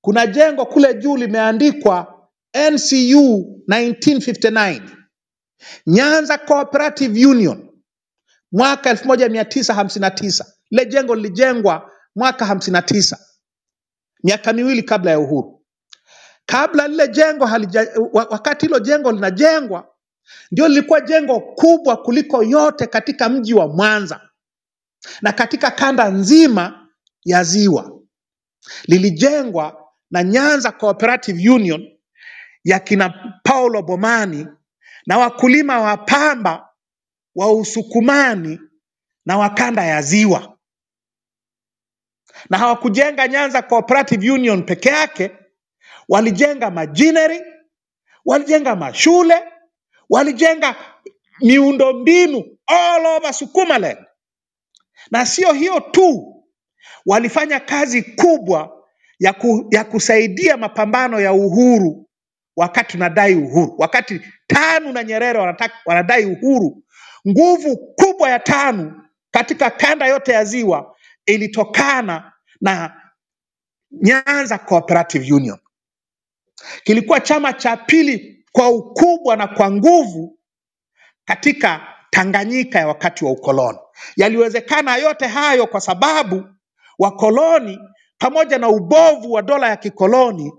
[0.01, 2.29] kuna jengo kule juu limeandikwa
[2.73, 4.81] NCU 1959
[5.87, 7.68] Nyanza Cooperative Union
[8.53, 10.45] mwaka 1959.
[10.71, 13.17] Lile jengo lilijengwa mwaka 59,
[14.25, 15.63] miaka miwili kabla ya uhuru.
[16.47, 19.89] Kabla lile jengo halija, wakati hilo jengo linajengwa,
[20.53, 24.21] ndio lilikuwa jengo kubwa kuliko yote katika mji wa Mwanza
[25.23, 26.89] na katika kanda nzima
[27.25, 27.93] ya Ziwa.
[28.85, 31.99] Lilijengwa na Nyanza Cooperative Union
[32.65, 34.47] ya kina Paulo Bomani
[35.07, 36.68] na wakulima wa pamba
[37.39, 38.61] wa Usukumani
[39.27, 40.59] na Wakanda ya Ziwa.
[42.51, 45.31] Na hawakujenga Nyanza Cooperative Union peke yake,
[46.09, 47.41] walijenga majinery,
[48.25, 49.45] walijenga mashule,
[50.11, 50.77] walijenga
[51.41, 53.99] miundombinu all over Sukumaland.
[55.11, 56.35] Na sio hiyo tu,
[57.07, 58.85] walifanya kazi kubwa
[59.19, 62.09] ya, ku, ya kusaidia mapambano ya uhuru
[62.57, 66.83] wakati tunadai uhuru, wakati TANU na Nyerere wanadai uhuru.
[67.29, 73.03] Nguvu kubwa ya TANU katika kanda yote ya Ziwa ilitokana na
[73.91, 75.59] Nyanza Cooperative Union.
[76.85, 80.39] Kilikuwa chama cha pili kwa ukubwa na kwa nguvu
[81.25, 83.79] katika Tanganyika ya wakati wa ukoloni.
[84.17, 86.45] Yaliwezekana yote hayo kwa sababu
[86.99, 87.79] wakoloni
[88.19, 90.53] pamoja na ubovu wa dola ya kikoloni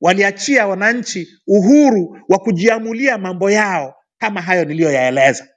[0.00, 5.53] waliachia wananchi uhuru wa kujiamulia mambo yao kama hayo niliyoyaeleza.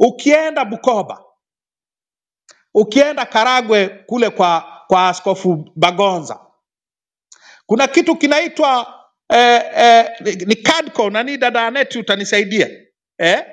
[0.00, 1.24] Ukienda Bukoba,
[2.74, 6.46] ukienda Karagwe kule kwa, kwa Askofu Bagonza,
[7.66, 9.00] kuna kitu kinaitwa
[9.30, 12.70] eh, eh, ni CADCO, nani dada Aneti utanisaidia
[13.18, 13.44] eh?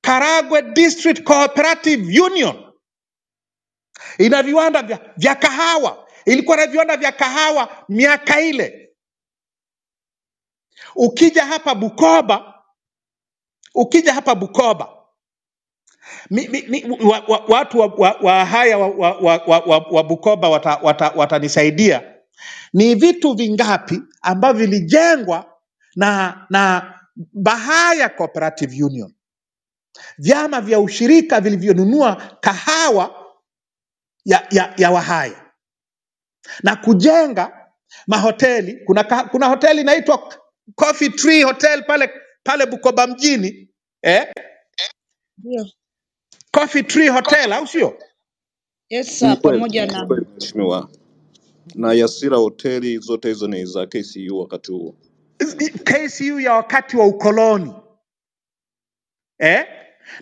[0.00, 2.72] Karagwe District Cooperative Union
[4.18, 8.94] ina viwanda vya, vya kahawa, ilikuwa na viwanda vya kahawa miaka ile.
[10.96, 12.64] Ukija hapa Bukoba,
[13.74, 14.93] ukija hapa Bukoba
[16.30, 19.12] mi, mi, mi, wa, wa, watu wa, wa, wa haya wa, wa,
[19.46, 22.14] wa, wa, wa, Bukoba watanisaidia wata, wata
[22.72, 25.54] ni vitu vingapi ambavyo vilijengwa
[25.96, 26.90] na na
[27.32, 29.14] Bahaya Cooperative Union,
[30.18, 33.24] vyama vya ushirika vilivyonunua kahawa
[34.24, 35.44] ya, ya, ya Wahaya
[36.62, 37.70] na kujenga
[38.06, 38.74] mahoteli.
[38.84, 40.34] Kuna, kuna hoteli inaitwa
[40.74, 42.10] Coffee Tree Hotel pale
[42.42, 43.68] pale Bukoba mjini
[44.02, 44.32] eh?
[45.38, 45.66] Ndio.
[46.54, 47.98] Coffee Tree Hotel au sio?
[48.88, 50.90] Yes Ni kweli, pamoja ni na kweli mheshimiwa.
[51.74, 54.94] Na Yasira hoteli zote hizo ni za KCU wakati huo.
[55.84, 57.72] KCU ya wakati wa ukoloni
[59.38, 59.66] eh?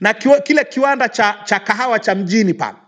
[0.01, 2.79] na kiwa, kile kiwanda cha, cha kahawa cha mjini pale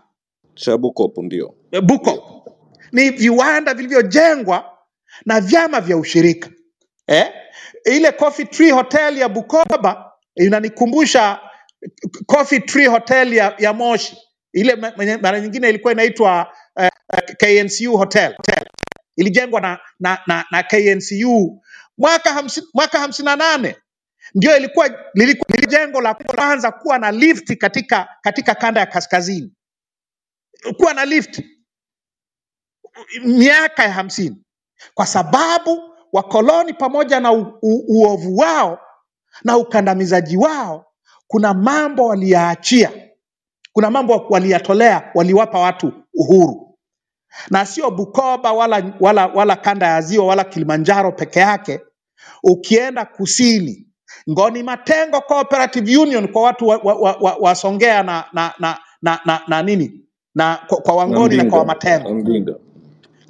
[0.53, 1.55] Cha Bukopo ndio.
[1.71, 2.43] eh, Buko
[2.91, 4.77] ni viwanda vilivyojengwa
[5.25, 6.49] na vyama vya ushirika
[7.07, 7.33] eh?
[7.85, 11.39] Ile Coffee Tree Hotel ya Bukoba inanikumbusha
[12.25, 14.17] Coffee Tree Hotel ya, ya Moshi.
[14.53, 14.75] Ile
[15.21, 16.87] mara nyingine ilikuwa inaitwa uh,
[17.37, 18.35] KNCU Hotel.
[18.37, 18.65] Hotel.
[19.15, 21.61] Ilijengwa na, na, na, na KNCU
[21.97, 23.75] mwaka hamsini, mwaka hamsini na nane
[24.35, 29.53] ndio ilikuwa lilikuwa jengo la kwanza kuwa na lift katika katika kanda ya kaskazini,
[30.77, 31.41] kuwa na lift
[33.25, 34.43] miaka ya hamsini,
[34.93, 38.79] kwa sababu wakoloni pamoja na u, u, uovu wao
[39.43, 40.85] na ukandamizaji wao,
[41.27, 42.91] kuna mambo waliyaachia,
[43.73, 46.77] kuna mambo waliyatolea, waliwapa watu uhuru,
[47.51, 51.81] na sio Bukoba wala, wala, wala kanda ya Ziwa wala Kilimanjaro peke yake.
[52.43, 53.87] Ukienda kusini,
[54.29, 56.67] Ngoni Matengo Cooperative Union kwa watu
[57.39, 60.01] wasongea wa, wa, wa, wa na, na, na, na, na, na nini?
[60.35, 62.09] Na kwa, kwa Wangoni na kwa Mbinga, Wamatengo.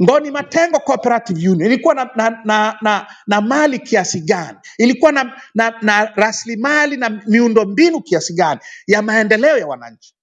[0.01, 4.57] Ngoni Matengo Cooperative Union ilikuwa na, na, na, na, na mali kiasi gani?
[4.77, 10.15] Ilikuwa na, na, na rasilimali na miundombinu kiasi gani ya maendeleo ya wananchi?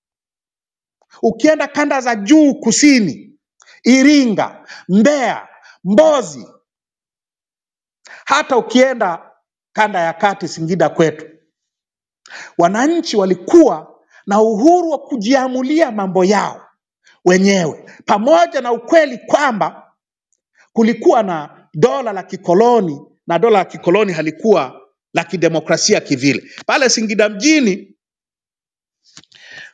[1.22, 3.38] Ukienda kanda za juu kusini,
[3.84, 5.48] Iringa, Mbeya,
[5.84, 6.48] Mbozi,
[8.24, 9.30] hata ukienda
[9.72, 11.26] kanda ya kati Singida kwetu,
[12.58, 16.61] wananchi walikuwa na uhuru wa kujiamulia mambo yao
[17.24, 19.92] wenyewe, pamoja na ukweli kwamba
[20.72, 24.80] kulikuwa na dola la kikoloni na dola la kikoloni halikuwa
[25.14, 26.42] la kidemokrasia kivile.
[26.66, 27.96] Pale Singida mjini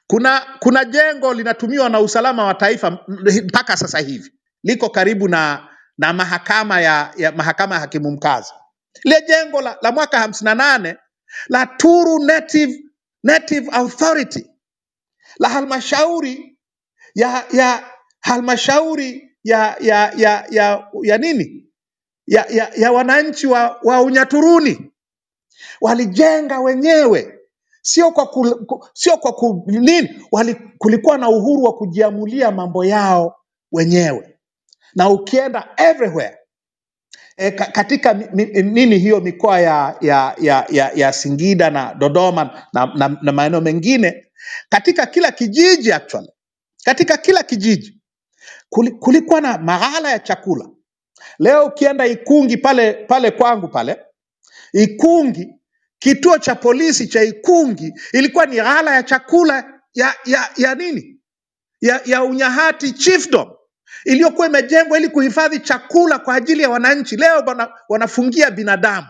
[0.07, 2.99] kuna kuna jengo linatumiwa na usalama wa taifa
[3.44, 4.32] mpaka sasa hivi,
[4.62, 5.68] liko karibu na
[5.99, 8.53] na mahakama ya, ya mahakama ya hakimu mkazi.
[9.05, 10.96] lile jengo la, la mwaka hamsini na nane
[11.49, 12.84] la Turu Native,
[13.22, 14.51] Native Authority
[15.38, 16.57] la halmashauri
[17.18, 17.68] ya ya
[18.20, 21.66] halmashauri ya ya ya ya, ya nini?
[22.26, 24.92] Ya, ya, ya wananchi wa, wa Unyaturuni.
[25.80, 27.40] Walijenga wenyewe,
[27.82, 30.26] sio kwa ku, ku- sio kwa ku, nini?
[30.32, 33.36] Wali, kulikuwa na uhuru wa kujiamulia mambo yao
[33.72, 34.38] wenyewe,
[34.96, 36.38] na ukienda everywhere
[37.38, 42.64] e, ka, katika mi, nini hiyo mikoa ya, ya, ya, ya, ya Singida na Dodoma
[42.72, 44.26] na, na, na maeneo mengine,
[44.70, 46.30] katika kila kijiji actually,
[46.89, 48.01] katika kila kijiji
[48.70, 50.70] kuli- kulikuwa na maghala ya chakula.
[51.39, 54.07] Leo ukienda Ikungi pale pale kwangu pale
[54.72, 55.55] Ikungi,
[55.99, 61.20] kituo cha polisi cha Ikungi ilikuwa ni ghala ya chakula ya, ya, ya nini
[61.80, 63.51] ya, ya Unyahati Chiefdom
[64.05, 67.16] iliyokuwa imejengwa ili kuhifadhi chakula kwa ajili ya wananchi.
[67.16, 69.09] Leo wana, wanafungia binadamu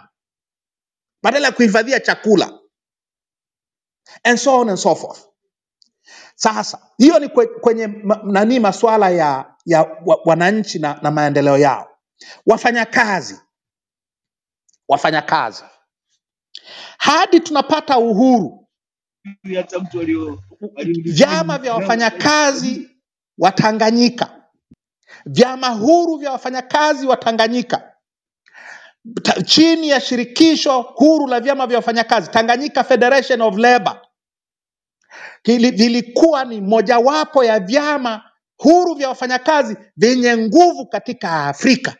[1.22, 2.58] badala ya kuhifadhia chakula
[4.24, 5.27] and so on and so forth.
[6.38, 7.88] Sasa hiyo ni kwe- kwenye
[8.24, 11.90] nani masuala ya, ya wananchi na, na maendeleo yao.
[12.46, 13.40] Wafanyakazi,
[14.88, 15.64] wafanyakazi.
[16.98, 18.68] Hadi tunapata uhuru,
[21.04, 22.90] vyama vya wafanyakazi
[23.38, 24.44] wa Tanganyika,
[25.26, 27.92] vyama huru vya wafanyakazi wa Tanganyika.
[29.46, 32.30] Chini ya shirikisho huru la vyama vya wafanyakazi.
[32.30, 34.07] Tanganyika Federation of Labour
[35.44, 38.22] vilikuwa ni mojawapo ya vyama
[38.56, 41.96] huru vya wafanyakazi vyenye nguvu katika Afrika.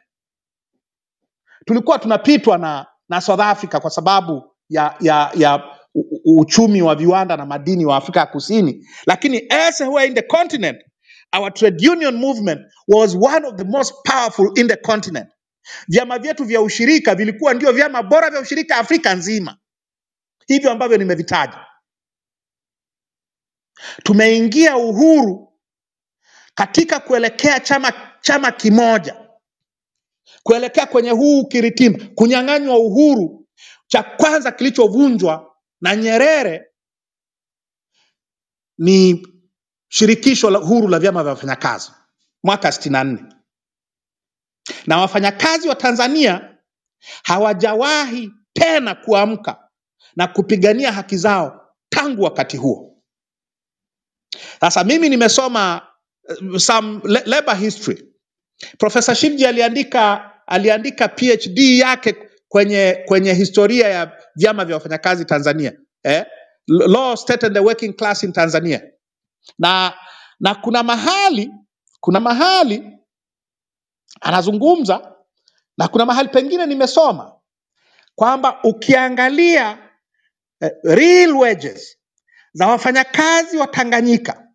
[1.67, 5.63] Tulikuwa tunapitwa na, na South Africa kwa sababu ya, ya, ya
[6.25, 10.79] uchumi wa viwanda na madini wa Afrika ya Kusini, lakini elsewhere in the continent
[11.33, 15.29] our trade union movement was one of the most powerful in the continent.
[15.89, 19.57] Vyama vyetu vya ushirika vilikuwa ndio vyama bora vya ushirika Afrika nzima,
[20.47, 21.68] hivyo ambavyo nimevitaja.
[24.05, 25.59] Tumeingia uhuru
[26.55, 29.17] katika kuelekea chama chama kimoja,
[30.43, 33.47] kuelekea kwenye huu ukiritimba, kunyang'anywa uhuru.
[33.87, 36.67] Cha kwanza kilichovunjwa na Nyerere
[38.79, 39.27] ni
[39.89, 41.93] shirikisho la huru la vyama vya wafanyakazi
[42.45, 43.25] mwaka sitini na nne
[44.87, 46.59] na wafanyakazi wa Tanzania
[47.23, 49.69] hawajawahi tena kuamka
[50.17, 52.88] na kupigania haki zao tangu wakati huo.
[54.61, 55.83] Sasa mimi nimesoma
[56.53, 58.05] uh, some la- labor history.
[58.79, 62.17] Profesa Shivji aliandika aliandika PhD yake
[62.49, 65.73] kwenye kwenye historia ya vyama vya wafanyakazi Tanzania.
[66.05, 66.27] Eh?
[66.69, 68.83] Law State and the Working Class in Tanzania.
[69.59, 69.95] Na
[70.41, 71.51] na kuna mahali
[72.01, 72.99] kuna mahali
[74.21, 75.17] anazungumza
[75.79, 77.33] na kuna mahali pengine nimesoma
[78.17, 79.79] kwamba ukiangalia
[80.63, 81.98] eh, real wages
[82.53, 84.49] za wafanyakazi wa Tanganyika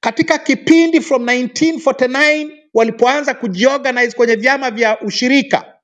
[0.00, 5.74] katika kipindi from 1949 walipoanza kujiorganize kwenye vyama vya ushirika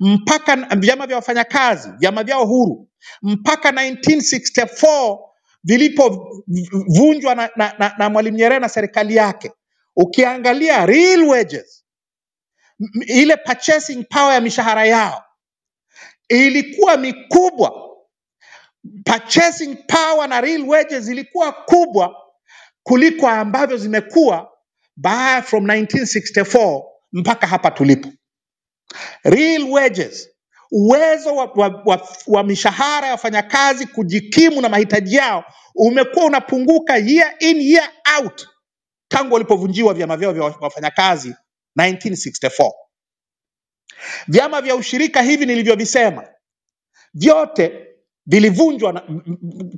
[0.00, 2.88] mpaka vyama vya wafanyakazi vyama vyao huru
[3.22, 5.18] mpaka 1964
[5.64, 9.52] vilipovunjwa na, na, na, na Mwalimu Nyerere na serikali yake,
[9.96, 11.84] ukiangalia real wages,
[13.06, 15.24] ile purchasing power ya mishahara yao
[16.28, 17.89] ilikuwa mikubwa.
[19.04, 22.16] Purchasing power na real wages zilikuwa kubwa
[22.82, 24.52] kuliko ambavyo zimekuwa
[24.96, 28.08] by from 1964 mpaka hapa tulipo.
[29.24, 30.30] Real wages,
[30.72, 37.34] uwezo wa, wa, wa, wa mishahara ya wafanyakazi kujikimu na mahitaji yao umekuwa unapunguka year
[37.40, 38.48] in year out
[39.08, 41.34] tangu walipovunjiwa vyama vyao vya wafanyakazi
[41.78, 42.70] 1964.
[44.28, 46.28] Vyama vya ushirika hivi nilivyovisema
[47.14, 47.89] vyote
[48.30, 49.04] vilivunjwa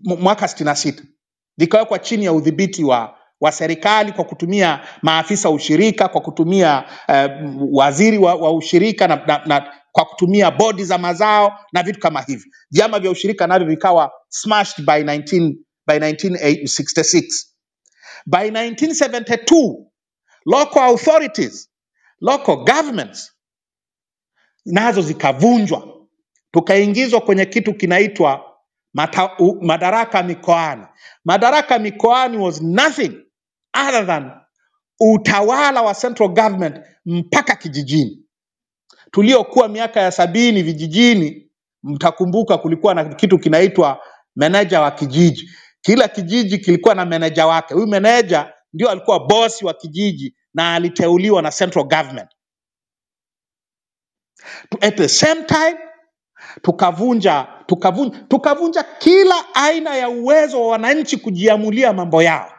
[0.05, 1.15] mwaka sitini na sita mwaka 66
[1.59, 8.19] vikawekwa chini ya udhibiti wa wa serikali kwa kutumia maafisa ushirika, kwa kutumia uh, waziri
[8.19, 12.53] wa, wa ushirika na, na, na kwa kutumia bodi za mazao na vitu kama hivyo.
[12.71, 15.55] Vyama vya ushirika navyo vikawa smashed by 19,
[15.89, 17.23] by 1966.
[18.27, 19.87] By 1972
[20.47, 21.71] local authorities,
[22.21, 23.33] local governments
[24.67, 26.02] nazo zikavunjwa,
[26.53, 28.57] tukaingizwa kwenye kitu kinaitwa
[29.63, 30.87] madaraka mikoani.
[31.25, 33.13] Madaraka mikoani was nothing
[33.89, 34.33] other than
[35.01, 38.19] utawala wa central government mpaka kijijini.
[39.13, 41.51] Tuliokuwa miaka ya sabini vijijini,
[41.83, 44.01] mtakumbuka kulikuwa na kitu kinaitwa
[44.37, 45.51] meneja wa kijiji.
[45.83, 47.75] Kila kijiji kilikuwa na meneja wake.
[47.75, 52.31] Huyu meneja ndio alikuwa bosi wa kijiji na aliteuliwa na central government.
[54.81, 55.79] At the same time
[56.63, 62.53] tukavunja tukavunja tukavunja kila aina ya uwezo wa wananchi kujiamulia mambo yao.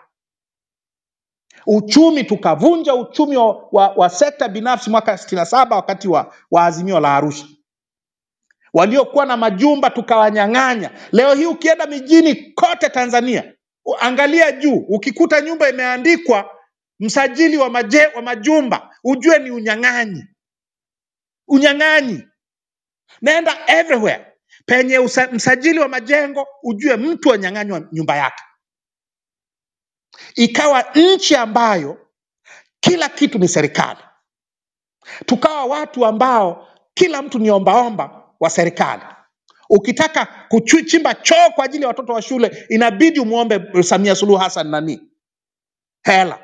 [1.67, 6.65] Uchumi tukavunja uchumi wa, wa, wa sekta binafsi mwaka sitini na saba wakati wa, wa
[6.65, 7.45] azimio la Arusha.
[8.73, 10.91] Waliokuwa na majumba tukawanyang'anya.
[11.11, 13.53] Leo hii ukienda mijini kote Tanzania,
[13.99, 16.49] angalia juu, ukikuta nyumba imeandikwa
[16.99, 20.23] msajili wa, maje, wa majumba, ujue ni unyang'anyi,
[21.47, 22.23] unyang'anyi.
[23.23, 24.25] Nenda everywhere
[24.65, 24.99] penye
[25.31, 28.43] msajili wa majengo, ujue mtu anyang'anywa nyumba yake.
[30.35, 32.07] Ikawa nchi ambayo
[32.79, 33.99] kila kitu ni serikali,
[35.25, 39.03] tukawa watu ambao kila mtu ni ombaomba wa serikali.
[39.69, 45.11] Ukitaka kuchimba choo kwa ajili ya watoto wa shule, inabidi umwombe Samia Suluhu Hassan nani
[46.03, 46.39] hela.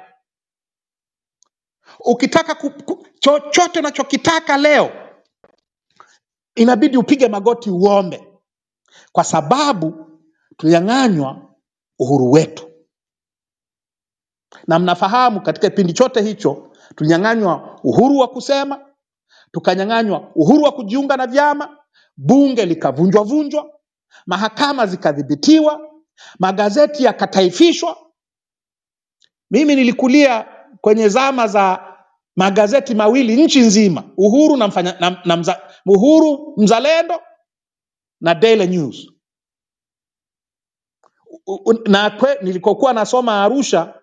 [2.00, 2.56] Ukitaka
[3.20, 5.09] chochote unachokitaka leo,
[6.56, 8.28] inabidi upige magoti uombe,
[9.12, 10.06] kwa sababu
[10.58, 11.56] tulinyang'anywa
[12.00, 12.70] uhuru wetu.
[14.68, 18.86] Na mnafahamu katika kipindi chote hicho tulinyang'anywa uhuru wa kusema,
[19.52, 21.78] tukanyang'anywa uhuru wa kujiunga na vyama,
[22.18, 23.72] bunge likavunjwa vunjwa,
[24.26, 25.82] mahakama zikadhibitiwa,
[26.40, 27.98] magazeti yakataifishwa.
[29.52, 30.46] Mimi nilikulia
[30.82, 31.89] kwenye zama za
[32.40, 37.22] magazeti mawili nchi nzima, Uhuru na, mfanya, na, na mza, Uhuru Mzalendo
[38.22, 39.12] na Daily News.
[41.88, 44.02] Na kwe, nilikokuwa nasoma Arusha,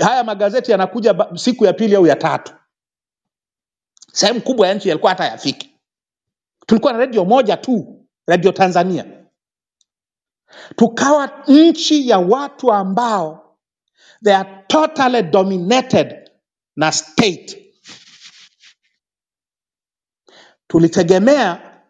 [0.00, 2.54] haya magazeti yanakuja siku ya pili au ya tatu.
[4.12, 5.70] Sehemu kubwa ya nchi yalikuwa hata yafiki.
[6.66, 9.26] Tulikuwa na redio moja tu, redio Tanzania.
[10.76, 13.58] Tukawa nchi ya watu ambao
[14.24, 16.30] they are totally dominated
[16.76, 17.63] na state.
[20.74, 21.80] Tulitegemea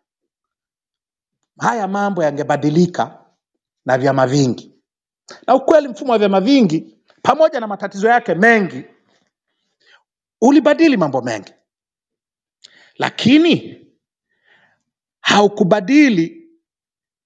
[1.59, 3.24] haya mambo yangebadilika
[3.85, 4.74] na vyama vingi,
[5.47, 8.85] na ukweli mfumo wa vyama vingi pamoja na matatizo yake mengi
[10.41, 11.53] ulibadili mambo mengi,
[12.99, 13.87] lakini
[15.20, 16.49] haukubadili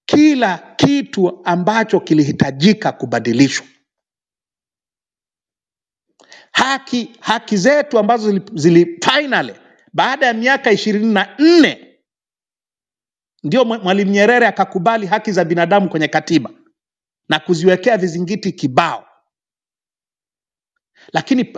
[0.06, 3.66] kila kitu ambacho kilihitajika kubadilishwa.
[6.52, 8.86] Haki haki zetu ambazo zili, zili
[9.98, 11.98] baada ya miaka ishirini na nne
[13.44, 16.50] ndio Mwalimu Nyerere akakubali haki za binadamu kwenye katiba
[17.28, 19.06] na kuziwekea vizingiti kibao,
[21.12, 21.52] lakini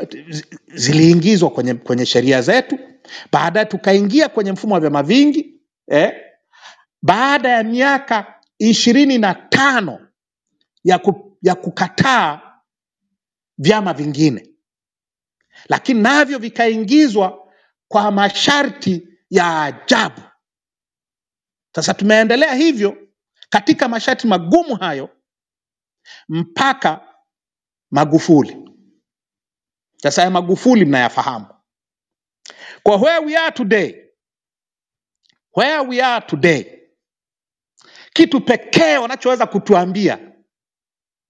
[0.74, 2.78] ziliingizwa kwenye, kwenye sheria zetu.
[3.32, 6.12] Baadaye tukaingia kwenye mfumo wa vyama vingi eh,
[7.02, 10.08] baada ya miaka ishirini na tano
[10.84, 12.40] ya, ku, ya kukataa
[13.58, 14.48] vyama vingine,
[15.68, 17.39] lakini navyo vikaingizwa
[17.90, 20.22] kwa masharti ya ajabu.
[21.74, 23.08] Sasa tumeendelea hivyo
[23.48, 25.16] katika masharti magumu hayo
[26.28, 27.06] mpaka
[27.90, 28.56] Magufuli.
[29.96, 31.46] Sasa ya Magufuli mnayafahamu.
[32.82, 33.94] Kwa where we are today,
[35.56, 36.64] where we are today,
[38.12, 40.18] kitu pekee wanachoweza kutuambia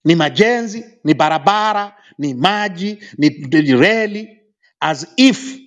[0.03, 4.41] ni majenzi, ni barabara, ni maji, ni, ni reli,
[4.79, 5.60] as if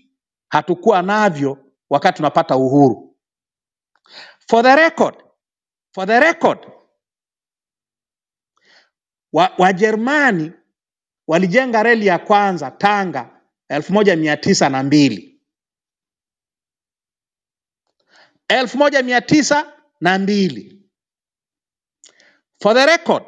[0.54, 1.58] hatukuwa navyo
[1.90, 3.16] wakati tunapata uhuru.
[4.48, 5.24] For the record,
[5.94, 6.58] for the record,
[9.32, 9.54] wa-
[11.26, 15.42] walijenga reli ya kwanza Tanga elfu moja mia tisa na mbili
[18.48, 20.82] elfu moja mia tisa na mbili
[22.62, 23.24] For the record,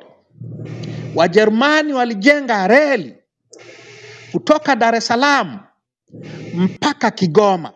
[1.14, 3.24] Wajerumani walijenga reli
[4.32, 5.65] kutoka Dar es Salaam
[6.54, 7.72] mpaka Kigoma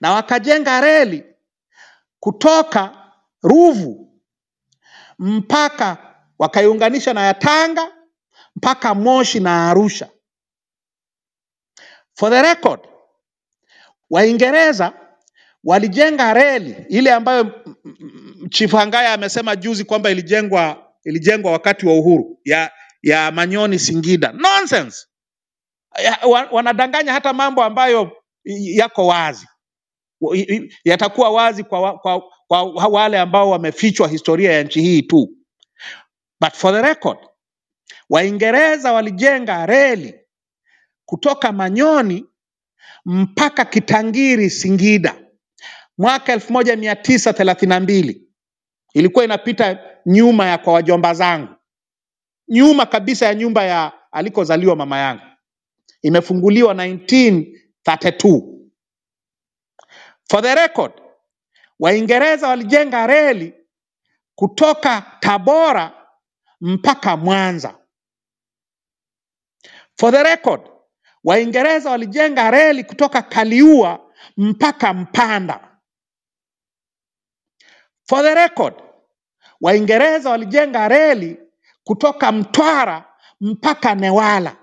[0.00, 1.24] na wakajenga reli
[2.20, 3.10] kutoka
[3.42, 4.20] Ruvu
[5.18, 7.92] mpaka wakaiunganisha na ya Tanga
[8.56, 10.08] mpaka Moshi na Arusha.
[12.14, 12.80] For the record,
[14.10, 14.92] Waingereza
[15.64, 17.64] walijenga reli ile ambayo
[18.50, 22.70] Chief Hangaya amesema juzi kwamba ilijengwa ilijengwa wakati wa uhuru ya
[23.02, 24.32] ya Manyoni Singida.
[24.32, 25.06] Nonsense.
[26.28, 28.12] Wa, wanadanganya hata mambo ambayo
[28.60, 29.46] yako wazi.
[30.84, 35.30] Yatakuwa wazi kwa, kwa kwa wale ambao wamefichwa historia ya nchi hii tu.
[36.40, 37.18] But for the record,
[38.10, 40.14] Waingereza walijenga reli
[41.06, 42.26] kutoka Manyoni
[43.06, 45.14] mpaka Kitangiri Singida
[45.98, 48.28] mwaka elfu moja mia tisa thelathini na mbili.
[48.94, 51.54] Ilikuwa inapita nyuma ya kwa wajomba zangu,
[52.48, 55.22] nyuma kabisa ya nyumba ya alikozaliwa mama yangu.
[56.04, 58.70] Imefunguliwa 1932.
[60.30, 60.92] For the record,
[61.80, 63.54] Waingereza walijenga reli
[64.34, 66.08] kutoka Tabora
[66.60, 67.78] mpaka Mwanza.
[69.98, 70.60] For the record,
[71.24, 75.78] Waingereza walijenga reli kutoka Kaliua mpaka Mpanda.
[78.08, 78.74] For the record,
[79.60, 81.38] Waingereza walijenga reli
[81.84, 84.56] kutoka Mtwara mpaka Newala.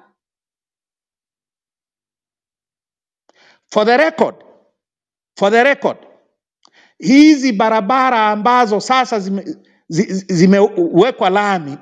[3.71, 4.35] For the record,
[5.37, 5.97] for the record,
[6.99, 9.57] hizi barabara ambazo sasa zime-
[9.89, 11.77] zi- zi- zimewekwa lami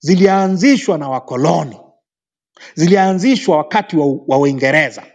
[0.00, 1.80] zilianzishwa na wakoloni,
[2.74, 5.06] zilianzishwa wakati wa, wa Uingereza.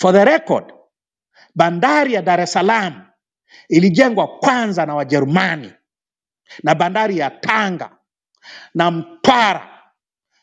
[0.00, 0.74] For the record,
[1.54, 3.06] bandari ya Dar es Salaam
[3.68, 5.72] ilijengwa kwanza na Wajerumani
[6.62, 7.98] na bandari ya Tanga
[8.74, 9.92] na Mtwara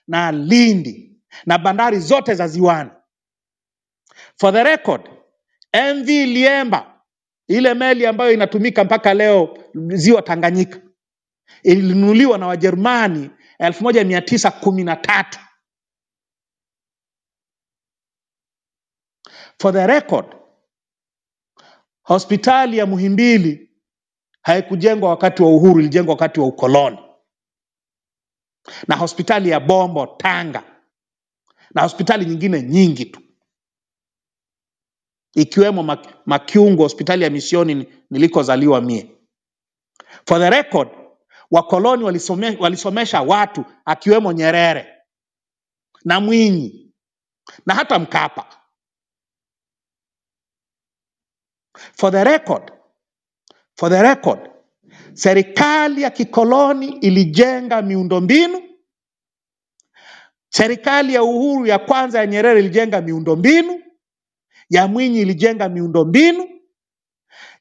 [0.08, 2.92] na Lindi na bandari zote za ziwani.
[4.40, 5.10] For the record,
[5.74, 7.02] MV Liemba,
[7.48, 10.82] ile meli ambayo inatumika mpaka leo ziwa Tanganyika,
[11.64, 15.40] ilinunuliwa na Wajerumani elfu moja mia tisa kumi na tatu.
[19.62, 20.36] For the record,
[22.04, 23.72] hospitali ya Muhimbili
[24.44, 27.00] haikujengwa wakati wa uhuru, ilijengwa wakati wa ukoloni,
[28.90, 30.64] na hospitali ya Bombo Tanga,
[31.76, 33.23] na hospitali nyingine nyingi tu
[35.36, 39.12] ikiwemo Mak- Makiungo, hospitali ya misioni nilikozaliwa mie.
[40.28, 40.90] For the record,
[41.52, 44.88] wakoloni walisome, walisomesha watu akiwemo Nyerere
[46.06, 46.94] na Mwinyi
[47.66, 48.48] na hata Mkapa.
[51.98, 52.72] For the record,
[53.78, 54.52] for the record,
[55.14, 58.64] serikali ya kikoloni ilijenga miundombinu.
[60.50, 63.84] Serikali ya uhuru ya kwanza ya Nyerere ilijenga miundombinu,
[64.74, 66.50] ya Mwinyi ilijenga miundombinu,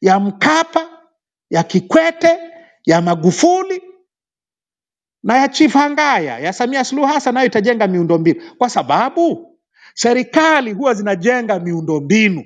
[0.00, 1.02] ya Mkapa,
[1.50, 2.38] ya Kikwete,
[2.86, 3.82] ya Magufuli
[5.22, 9.58] na ya Chief Hangaya ya Samia Suluhu Hassan nayo itajenga miundombinu, kwa sababu
[9.94, 12.44] serikali huwa zinajenga miundombinu,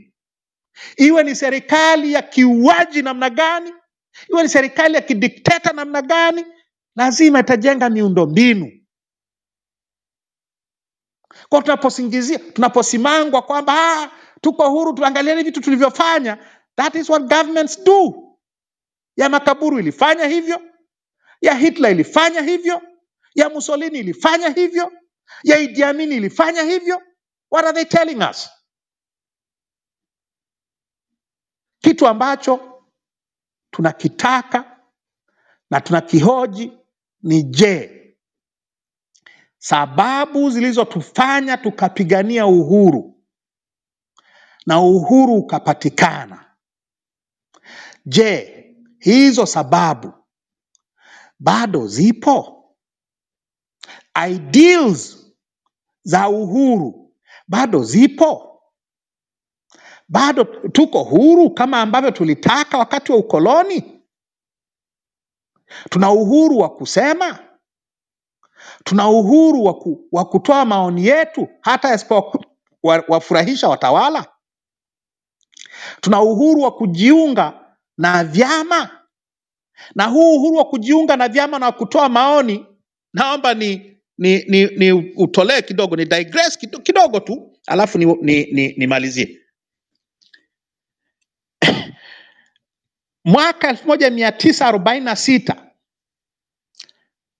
[0.96, 3.72] iwe ni serikali ya kiuaji namna gani,
[4.30, 6.44] iwe ni serikali ya kidikteta namna gani,
[6.96, 8.72] lazima itajenga miundombinu.
[11.48, 14.10] Kwa tunaposingizia, tunaposimangwa kwamba ah,
[14.46, 16.38] tuko huru, tuangalieni vitu tulivyofanya,
[16.76, 18.22] that is what governments do.
[19.16, 20.60] Ya makaburu ilifanya hivyo,
[21.40, 22.82] ya Hitler ilifanya hivyo,
[23.34, 24.92] ya Mussolini ilifanya hivyo,
[25.44, 27.02] ya Idi Amin ilifanya hivyo.
[27.50, 28.50] What are they telling us?
[31.80, 32.82] Kitu ambacho
[33.70, 34.80] tunakitaka
[35.70, 36.72] na tunakihoji
[37.22, 37.92] ni je,
[39.58, 43.15] sababu zilizotufanya tukapigania uhuru
[44.66, 46.56] na uhuru ukapatikana,
[48.06, 48.64] je,
[48.98, 50.12] hizo sababu
[51.38, 52.52] bado zipo?
[54.30, 55.26] Ideals
[56.02, 57.14] za uhuru
[57.48, 58.42] bado zipo?
[60.08, 64.02] Bado tuko huru kama ambavyo tulitaka wakati wa ukoloni?
[65.90, 67.38] Tuna uhuru wa kusema,
[68.84, 74.35] tuna uhuru wa, ku, wa kutoa maoni yetu hata yasipowafurahisha watawala.
[76.00, 77.52] Tuna uhuru wa kujiunga
[77.98, 78.90] na vyama,
[79.94, 82.66] na huu uhuru wa kujiunga na vyama na kutoa maoni,
[83.12, 89.32] naomba ni ni, ni, ni utolee kidogo, ni digress kidogo, tu, alafu nimalizie ni,
[94.10, 95.56] ni, arobaini na sita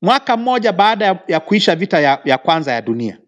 [0.03, 3.19] mwaka mmoja baada ya, ya kuisha vita ya, ya kwanza ya dunia,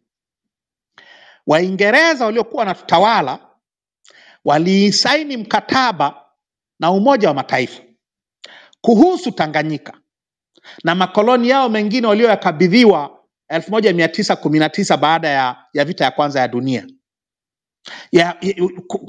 [1.47, 3.48] Waingereza waliokuwa wanatutawala
[4.45, 6.25] walisaini mkataba
[6.81, 7.83] na Umoja wa Mataifa
[8.81, 10.01] kuhusu Tanganyika
[10.85, 13.19] na makoloni yao mengine walioyakabidhiwa
[13.49, 16.87] elfu moja mia tisa kumi na tisa baada ya, ya vita ya kwanza ya dunia
[18.13, 18.55] ya, ya,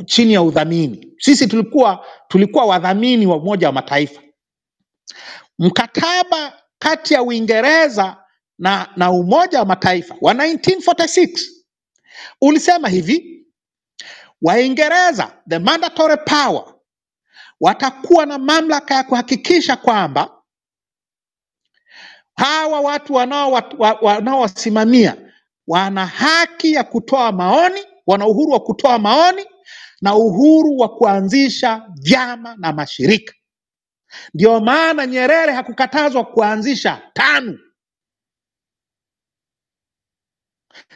[0.05, 1.13] chini ya udhamini.
[1.17, 4.21] Sisi tulikuwa tulikuwa wadhamini wa Umoja wa Mataifa.
[5.59, 8.23] Mkataba kati ya Uingereza
[8.59, 11.39] na, na Umoja wa Mataifa wa 1946
[12.41, 13.38] ulisema hivi:
[14.41, 16.75] Waingereza, the mandatory power
[17.61, 20.31] watakuwa na mamlaka ya kuhakikisha kwamba
[22.35, 25.17] hawa watu wanao- wa- wanaowasimamia
[25.67, 29.45] wana haki ya kutoa maoni, wana uhuru wa kutoa maoni
[30.01, 33.33] na uhuru wa kuanzisha vyama na mashirika.
[34.33, 37.59] Ndio maana Nyerere hakukatazwa kuanzisha TANU.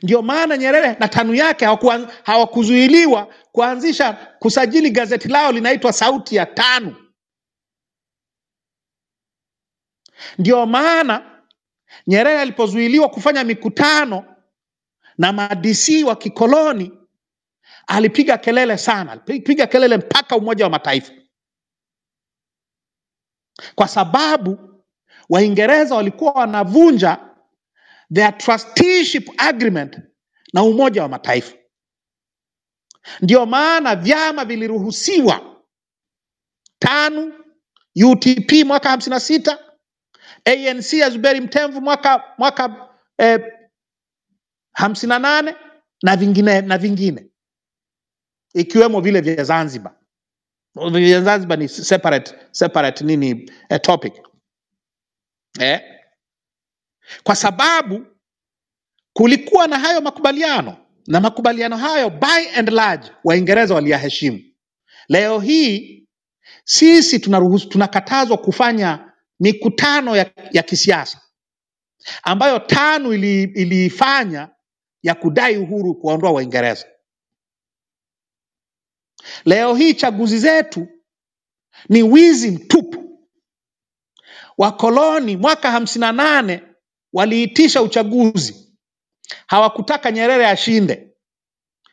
[0.03, 1.65] Ndio maana Nyerere na TANU yake
[2.23, 6.95] hawakuzuiliwa kuanzisha kusajili gazeti lao linaitwa Sauti ya TANU.
[10.38, 11.29] Ndio maana
[12.07, 14.36] Nyerere alipozuiliwa kufanya mikutano
[15.17, 16.91] na madc wa kikoloni
[17.88, 21.13] alipiga kelele sana, alipiga kelele mpaka Umoja wa Mataifa,
[23.75, 24.69] kwa sababu
[25.29, 27.32] Waingereza walikuwa wanavunja
[28.14, 29.97] their trusteeship agreement
[30.53, 31.57] na Umoja wa Mataifa.
[33.22, 35.64] Ndio maana vyama viliruhusiwa
[36.80, 37.34] TANU,
[38.05, 39.59] UTP mwaka hamsini na sita,
[40.45, 43.41] ANC ya Zuberi Mtemvu mwaka mwaka eh,
[44.74, 45.55] hamsini na nane
[46.03, 47.28] na vingine na vingine
[48.53, 49.95] ikiwemo vile vya Zanzibar.
[50.91, 54.14] Vya Zanzibar ni separate, separate nini eh, topic
[55.59, 55.93] eh?
[57.24, 58.06] Kwa sababu
[59.14, 60.78] kulikuwa na hayo makubaliano
[61.08, 64.41] na makubaliano hayo by and large Waingereza waliyaheshimu.
[65.10, 66.08] Leo hii
[66.66, 71.22] sisi tunaruhusu, tunakatazwa kufanya mikutano ya, ya kisiasa
[72.24, 74.49] ambayo TANU ili- iliifanya
[75.04, 76.88] ya kudai uhuru kuwaondoa Waingereza.
[79.45, 80.88] Leo hii chaguzi zetu
[81.89, 83.20] ni wizi mtupu.
[84.58, 86.64] Wakoloni mwaka hamsini na nane
[87.14, 88.55] waliitisha uchaguzi,
[89.47, 91.07] hawakutaka Nyerere ashinde.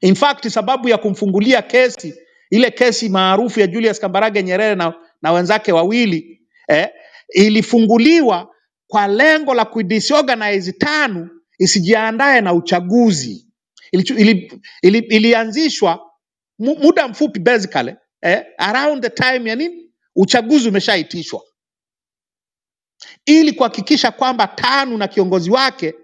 [0.03, 2.15] In fact, sababu ya kumfungulia kesi
[2.51, 6.89] ile kesi maarufu ya Julius Kambarage Nyerere na, na wenzake wawili eh,
[7.35, 8.55] ilifunguliwa
[8.89, 13.47] kwa lengo la kudisorganize TANU isijiandae na uchaguzi.
[13.95, 16.11] Ilichu- ili, ili, ilianzishwa
[16.59, 21.43] muda mfupi basically eh, around the time ya nini uchaguzi umeshaitishwa
[23.27, 25.95] ili kuhakikisha kwamba TANU na kiongozi wake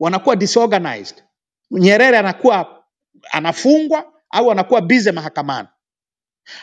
[0.00, 1.24] wanakuwa disorganized.
[1.70, 2.84] Nyerere anakuwa
[3.32, 5.68] anafungwa au anakuwa bize mahakamani.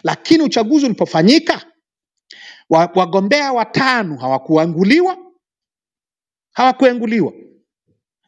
[0.04, 1.72] Lakini uchaguzi ulipofanyika,
[2.70, 5.18] wagombea watano hawakuanguliwa,
[6.54, 7.34] hawakuenguliwa.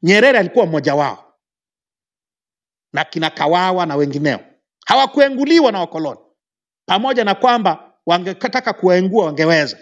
[0.03, 1.33] Nyerere alikuwa mmoja wao
[2.93, 4.39] na kina Kawawa na wengineo,
[4.85, 6.19] hawakuenguliwa na wakoloni,
[6.85, 9.77] pamoja na kwamba wangetaka kuwaengua wangeweza.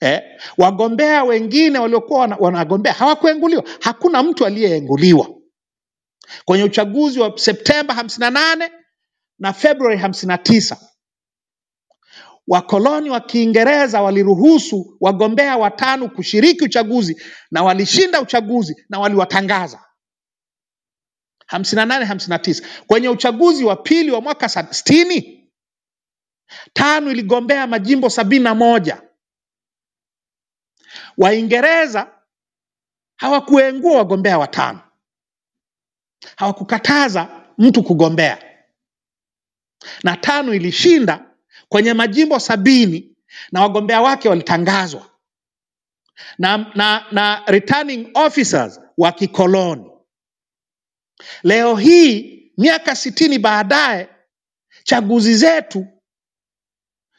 [0.00, 0.22] Eh,
[0.58, 3.64] wagombea wengine waliokuwa wanagombea hawakuenguliwa.
[3.80, 5.28] Hakuna mtu aliyeenguliwa
[6.44, 8.72] kwenye uchaguzi wa Septemba hamsini na nane
[9.38, 10.78] na Februari hamsini na tisa.
[12.48, 19.84] Wakoloni wa Kiingereza waliruhusu wagombea watano kushiriki uchaguzi na walishinda uchaguzi na waliwatangaza
[21.46, 22.64] hamsini na nane hamsini na tisa.
[22.86, 25.48] Kwenye uchaguzi wa pili wa mwaka 60
[26.72, 29.02] tano iligombea majimbo sabini na moja.
[31.18, 32.12] Waingereza
[33.16, 34.80] hawakuengua wagombea watano,
[36.36, 38.64] hawakukataza mtu kugombea,
[40.04, 41.36] na tano ilishinda
[41.68, 43.16] kwenye majimbo sabini
[43.52, 45.10] na wagombea wake walitangazwa.
[46.38, 49.90] Na, na, na returning officers wa kikoloni.
[51.42, 54.08] Leo hii miaka sitini baadaye,
[54.84, 55.86] chaguzi zetu,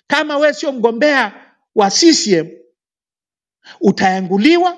[0.07, 2.60] kama wewe sio mgombea wa CCM
[3.81, 4.77] utaenguliwa.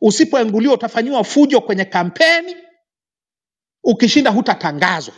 [0.00, 2.56] Usipoenguliwa utafanyiwa fujo kwenye kampeni,
[3.84, 5.14] ukishinda hutatangazwa.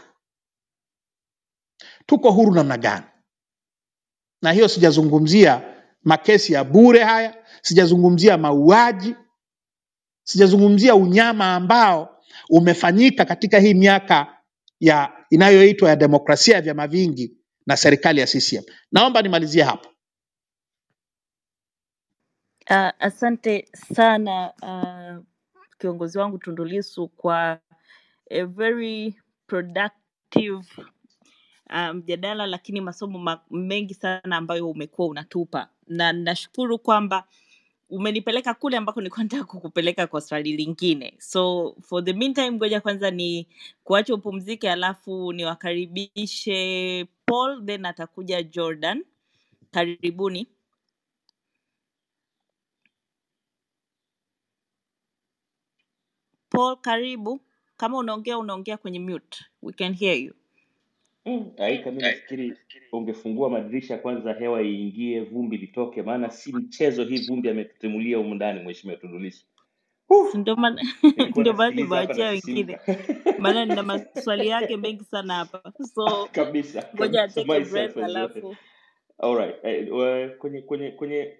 [2.06, 3.06] Tuko huru namna gani?
[4.42, 5.62] Na hiyo sijazungumzia
[6.02, 9.14] makesi ya bure haya, sijazungumzia mauaji,
[10.24, 14.42] sijazungumzia unyama ambao umefanyika katika hii miaka
[14.80, 17.36] ya inayoitwa ya demokrasia ya vyama vingi
[17.66, 18.62] na serikali ya CCM.
[18.92, 19.90] Naomba nimalizie hapo.
[22.70, 25.24] Uh, asante sana uh,
[25.78, 27.60] kiongozi wangu Tundu Lissu kwa
[28.30, 29.14] a very
[29.46, 30.64] productive
[31.70, 37.28] mjadala mjadala, lakini masomo ma mengi sana ambayo umekuwa unatupa, na nashukuru kwamba
[37.90, 41.14] umenipeleka kule ambako nilikuwa nataka kukupeleka kwa swali lingine.
[41.18, 43.48] So for the meantime, ngoja kwanza ni
[43.84, 49.04] kuacha upumzike, alafu niwakaribishe Paul, then atakuja Jordan.
[49.70, 50.48] Karibuni.
[56.54, 57.40] Paul, karibu.
[57.78, 59.46] Kama unaongea unaongea kwenye mute.
[59.62, 60.34] We can hear you.
[61.26, 62.58] Mm, Aika, mimi nafikiri
[62.92, 68.60] ungefungua madirisha kwanza, hewa iingie, vumbi litoke, maana si mchezo hii vumbi ametutimulia humu ndani
[68.64, 69.46] Mheshimiwa Tundu Lissu.
[70.34, 70.82] Ndio maana
[71.16, 72.86] Nilikuwa ndio maana nasikiliza hapa nimewachia wengine, nasisimka
[73.38, 78.30] maana nina maswali yake mengi sana hapa, so kabisa ngoja kabisa, myself breath, as well.
[78.30, 78.58] alafu
[79.18, 81.38] Alright, eh, wa- kwenye kwenye kwenye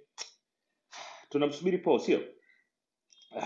[1.30, 2.20] tunamsubiri Paul, sio?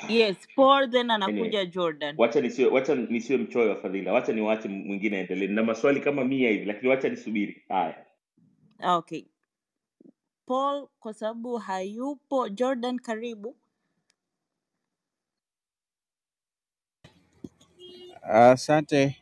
[0.09, 2.18] Yes, Paul then anakuja Jordan.
[2.18, 5.47] wacha nisiwe wacha nisiwe mchoyo wa fadhila, wacha niwaache mwingine aendelee.
[5.49, 7.62] na maswali kama mia hivi, lakini wacha nisubiri.
[7.70, 8.07] Haya,
[8.80, 9.24] Ah, Okay,
[10.47, 13.57] Paul kwa sababu hayupo Jordan, karibu.
[18.22, 19.16] Asante,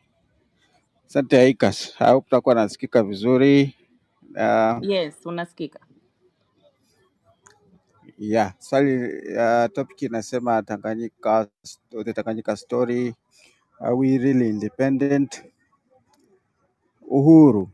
[1.07, 3.75] asante Aikas, au kutakuwa nasikika vizuri.
[4.35, 5.86] Uh, Yes, unasikika.
[8.17, 8.97] Yeah, swali
[9.37, 11.47] uh, topic inasema Tanganyika,
[11.91, 13.15] the Tanganyika story,
[13.81, 15.43] are we really independent?
[17.09, 17.69] Uhuru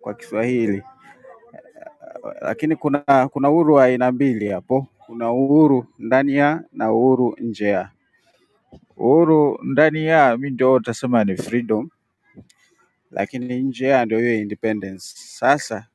[0.00, 0.82] kwa Kiswahili,
[2.40, 4.86] lakini kuna kuna uhuru wa aina mbili hapo.
[5.06, 7.90] Kuna uhuru ndani ya na uhuru nje ya.
[8.96, 11.88] Uhuru ndani ya mi ndio utasema ni freedom,
[13.10, 15.06] lakini nje ya ndio hiyo independence.
[15.16, 15.86] Sasa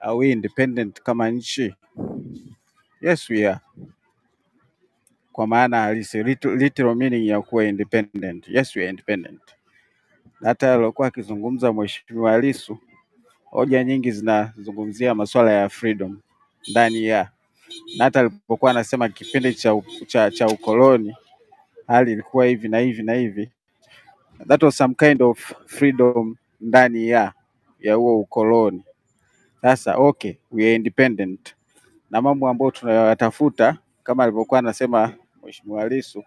[0.00, 1.74] are we independent kama nchi?
[3.02, 3.60] Yes we are,
[5.32, 8.48] kwa maana halisi lit- literal meaning ya kuwa independent.
[8.48, 9.42] Yes we are independent.
[10.44, 12.78] Hata aliokuwa akizungumza Mheshimiwa Lissu,
[13.44, 16.20] hoja nyingi zinazungumzia masuala ya freedom
[16.70, 17.32] ndani ya,
[17.98, 21.16] na hata alipokuwa anasema kipindi cha, cha, cha ukoloni
[21.86, 23.52] hali ilikuwa hivi na hivi na hivi,
[24.48, 27.34] that was some kind of freedom ndani ya
[27.80, 28.84] ya huo ukoloni.
[29.62, 31.56] Sasa okay, we are independent
[32.10, 36.24] na mambo ambayo tunayoyatafuta kama alivyokuwa anasema Mheshimiwa Lissu,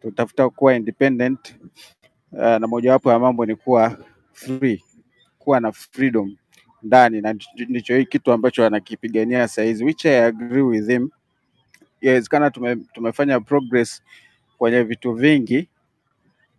[0.00, 1.56] tunatafuta kuwa independent
[2.32, 3.98] uh, na mojawapo ya mambo ni kuwa
[4.32, 4.84] free,
[5.38, 6.36] kuwa na freedom
[6.82, 7.34] ndani, na
[7.68, 11.10] ndicho hii kitu ambacho anakipigania saa hizi, which I agree with him.
[12.00, 14.02] Inawezekana tume, tumefanya progress
[14.58, 15.68] kwenye vitu vingi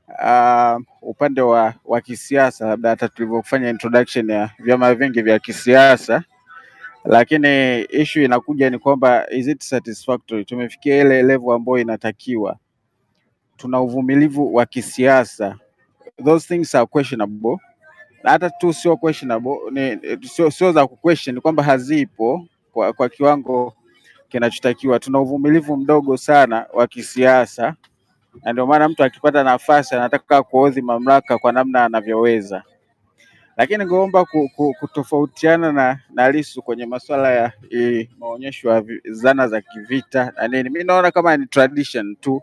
[0.07, 6.23] uh, upande wa, wa kisiasa, labda hata tulivyofanya introduction ya vyama vingi vya kisiasa
[7.05, 10.45] lakini issue inakuja ni kwamba is it satisfactory?
[10.45, 12.57] Tumefikia ile level ambayo inatakiwa,
[13.57, 15.57] tuna uvumilivu wa kisiasa,
[16.25, 17.57] those things are questionable,
[18.23, 23.73] hata tu sio questionable, ni sio sio za kuquestion, kwamba hazipo kwa, kwa kiwango
[24.29, 24.99] kinachotakiwa.
[24.99, 27.75] Tuna uvumilivu mdogo sana wa kisiasa,
[28.43, 32.63] na ndio maana mtu akipata nafasi anataka kuodhi mamlaka kwa namna anavyoweza
[33.57, 33.85] lakini
[34.55, 37.51] ku, kutofautiana na, na Lissu kwenye masuala ya
[38.19, 40.69] maonyesho ya zana za kivita na nini.
[40.69, 42.41] Mi naona kama ni tradition tu,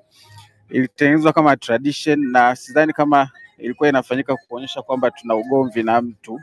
[0.71, 6.41] ilitengenezwa kama tradition, na sidhani kama ilikuwa inafanyika kuonyesha kwamba tuna ugomvi na mtu,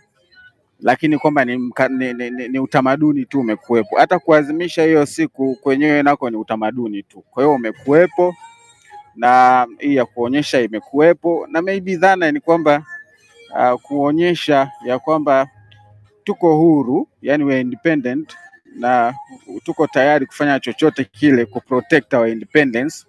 [0.79, 1.57] lakini kwamba ni,
[1.89, 3.97] ni, ni, ni, ni utamaduni tu umekuwepo.
[3.97, 8.35] Hata kuadhimisha hiyo siku kwenyewe nako ni utamaduni tu, kwa hiyo umekuwepo
[9.15, 12.85] na hii ya kuonyesha imekuwepo, na maybe dhana ni kwamba
[13.55, 15.49] uh, kuonyesha ya kwamba
[16.23, 18.37] tuko huru, yani we independent
[18.75, 19.13] na
[19.63, 23.05] tuko tayari kufanya chochote kile ku protect our independence,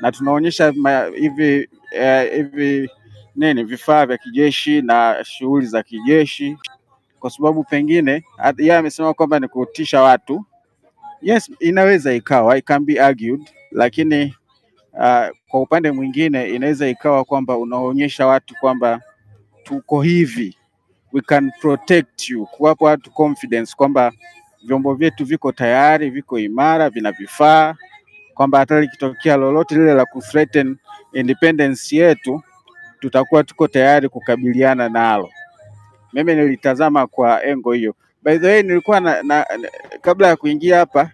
[0.00, 0.72] na tunaonyesha
[1.16, 1.68] hivi
[2.00, 2.90] uh,
[3.36, 6.56] nini vifaa vya kijeshi na shughuli za kijeshi,
[7.20, 8.24] kwa sababu pengine
[8.58, 10.44] yeye amesema kwamba ni kutisha watu.
[11.22, 13.40] Yes, inaweza ikawa, it can be argued,
[13.72, 14.34] lakini
[14.92, 19.00] uh, kwa upande mwingine inaweza ikawa kwamba unaonyesha watu kwamba
[19.70, 20.56] tuko hivi
[21.12, 24.12] we can protect you, kuwapa watu confidence kwamba
[24.64, 27.74] vyombo vyetu viko tayari, viko imara, vina vifaa,
[28.34, 30.76] kwamba hata likitokea lolote lile la kuthreaten
[31.12, 32.42] independence yetu,
[33.00, 35.30] tutakuwa tuko tayari kukabiliana nalo.
[36.12, 37.94] Mimi nilitazama kwa engo hiyo.
[38.22, 39.46] By the way, nilikuwa na, na,
[40.00, 41.10] kabla ya kuingia hapa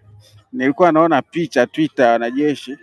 [0.52, 2.78] nilikuwa naona picha Twitter wanajeshi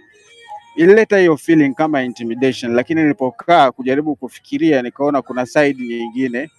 [0.75, 6.49] ilileta hiyo feeling kama intimidation, lakini nilipokaa kujaribu kufikiria nikaona kuna side nyingine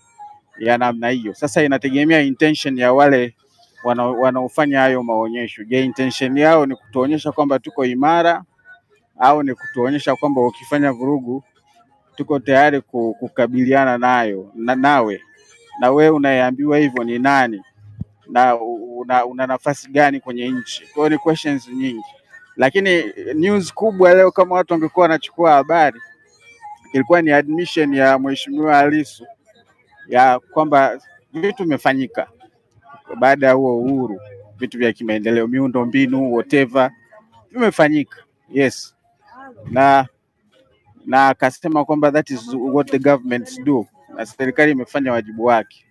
[0.58, 1.34] ya namna hiyo.
[1.34, 3.34] Sasa inategemea intention ya wale
[4.20, 5.64] wanaofanya hayo maonyesho.
[5.64, 8.44] Je, intention yao ni kutuonyesha kwamba tuko imara
[9.18, 11.44] au ni kutuonyesha kwamba ukifanya vurugu
[12.16, 12.80] tuko tayari
[13.20, 15.20] kukabiliana nayo na nawe
[15.80, 17.62] na wewe unayeambiwa hivyo ni nani
[18.30, 20.82] na una, una nafasi gani kwenye nchi?
[20.86, 22.04] Kwa hiyo ni questions nyingi,
[22.56, 26.00] lakini news kubwa leo, kama watu wangekuwa wanachukua habari,
[26.92, 29.26] ilikuwa ni admission ya Mheshimiwa Lissu
[30.08, 31.00] ya kwamba
[31.32, 32.28] vitu vimefanyika.
[33.18, 34.20] Baada ya huo uhuru,
[34.58, 36.90] vitu vya kimaendeleo, miundo mbinu, whatever
[37.50, 38.94] vimefanyika, yes,
[39.70, 40.06] na
[41.06, 43.86] na akasema kwamba that is what the governments do,
[44.16, 45.86] na serikali imefanya wajibu wake.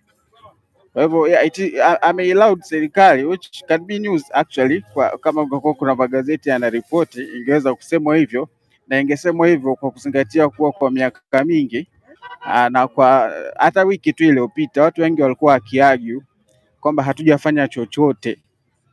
[0.94, 6.50] Kwa hivyo yeah, ameallowed serikali which can be news actually, kwa, kama ungekuwa kuna magazeti
[6.50, 8.50] yanaripoti ingeweza kusemwa hivyo
[8.88, 11.88] na ingesemwa hivyo kwa kuzingatia kuwa kwa miaka mingi
[12.46, 16.24] aa, na kwa hata wiki tu iliyopita watu wengi walikuwa wakiagu
[16.80, 18.38] kwamba hatujafanya chochote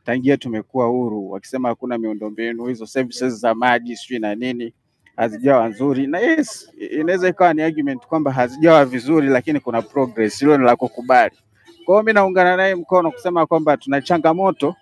[0.04, 4.74] tangia tumekuwa huru, wakisema hakuna miundombinu hizo services za maji sijui na nini
[5.16, 10.58] hazijawa nzuri, na yes, inaweza ikawa ni argument kwamba hazijawa vizuri, lakini kuna progress, hilo
[10.58, 11.36] ni la kukubali.
[11.84, 14.76] Kwa hiyo mimi naungana naye mkono kusema kwamba tuna changamoto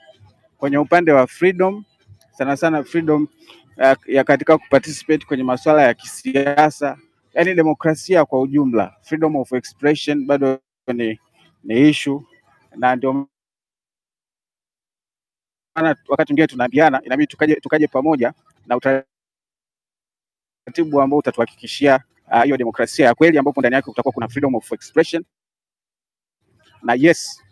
[0.59, 1.85] kwenye upande wa freedom,
[2.33, 3.29] sana sana freedom
[3.77, 6.99] ya, ya katika kuparticipate kwenye masuala ya kisiasa,
[7.35, 10.59] yani demokrasia kwa ujumla, freedom of expression bado
[10.95, 11.21] ni,
[11.65, 12.21] ni issue
[12.77, 13.13] na ndio
[15.77, 18.33] maana wakati mwingine tunaambiana inabidi tukaje, tukaje pamoja
[18.67, 19.21] na utaratibu
[21.03, 22.01] ambao utatuhakikishia
[22.33, 25.25] hiyo hiyo demokrasia ya kweli ambapo ndani yake kutakuwa kuna freedom of expression
[26.83, 27.43] na yes,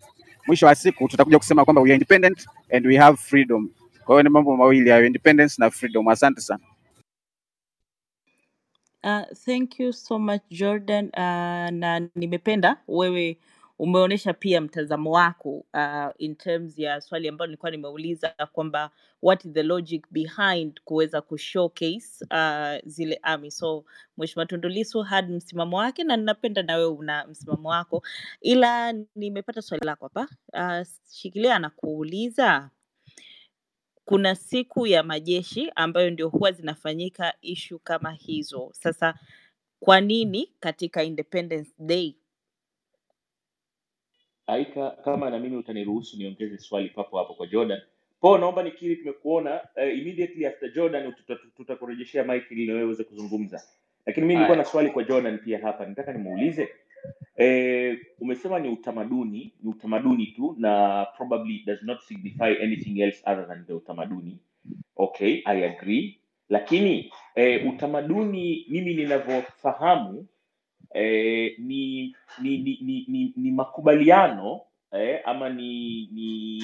[0.47, 3.70] mwisho wa siku tutakuja kusema kwamba we are independent and we have freedom.
[4.05, 6.09] Kwa hiyo ni mambo mawili hayo, independence na freedom.
[6.09, 6.61] Asante sana.
[9.05, 11.07] Uh, thank you so much Jordan.
[11.16, 13.39] Uh, na nimependa wewe
[13.79, 18.91] umeonyesha pia mtazamo wako uh, in terms ya swali ambalo nilikuwa nimeuliza kwamba
[19.22, 23.51] what is the logic behind kuweza kushowcase uh, zile army.
[23.51, 23.85] So
[24.18, 28.03] Mheshimiwa tundulisu had msimamo wake na ninapenda na wewe una msimamo wako,
[28.41, 30.29] ila nimepata swali lako hapa.
[30.53, 32.70] Uh, Shikilia anakuuliza
[34.05, 38.70] kuna siku ya majeshi ambayo ndio huwa zinafanyika ishu kama hizo.
[38.72, 39.14] Sasa
[39.81, 42.16] kwa nini katika Independence Day?
[44.49, 47.81] Aika, kama na mimi utaniruhusu niongeze swali papo hapo kwa Jordan.
[48.21, 53.63] Po, naomba nikiri tumekuona uh, immediately after Jordan tuta- tutakurejeshea mic ili na uweze kuzungumza.
[54.07, 55.87] Lakini mimi nilikuwa na Haya, swali kwa Jordan pia hapa.
[55.87, 56.69] Nataka nimuulize
[57.37, 63.47] eh, umesema ni utamaduni, ni utamaduni tu na probably does not signify anything else other
[63.49, 64.39] than the utamaduni.
[64.97, 66.19] Okay, I agree.
[66.49, 70.27] Lakini eh, utamaduni mimi ninavyofahamu
[70.95, 74.61] eh, ni, ni, ni, ni, ni, ni makubaliano
[74.93, 76.62] eh, ama ni, ni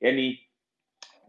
[0.00, 0.40] yani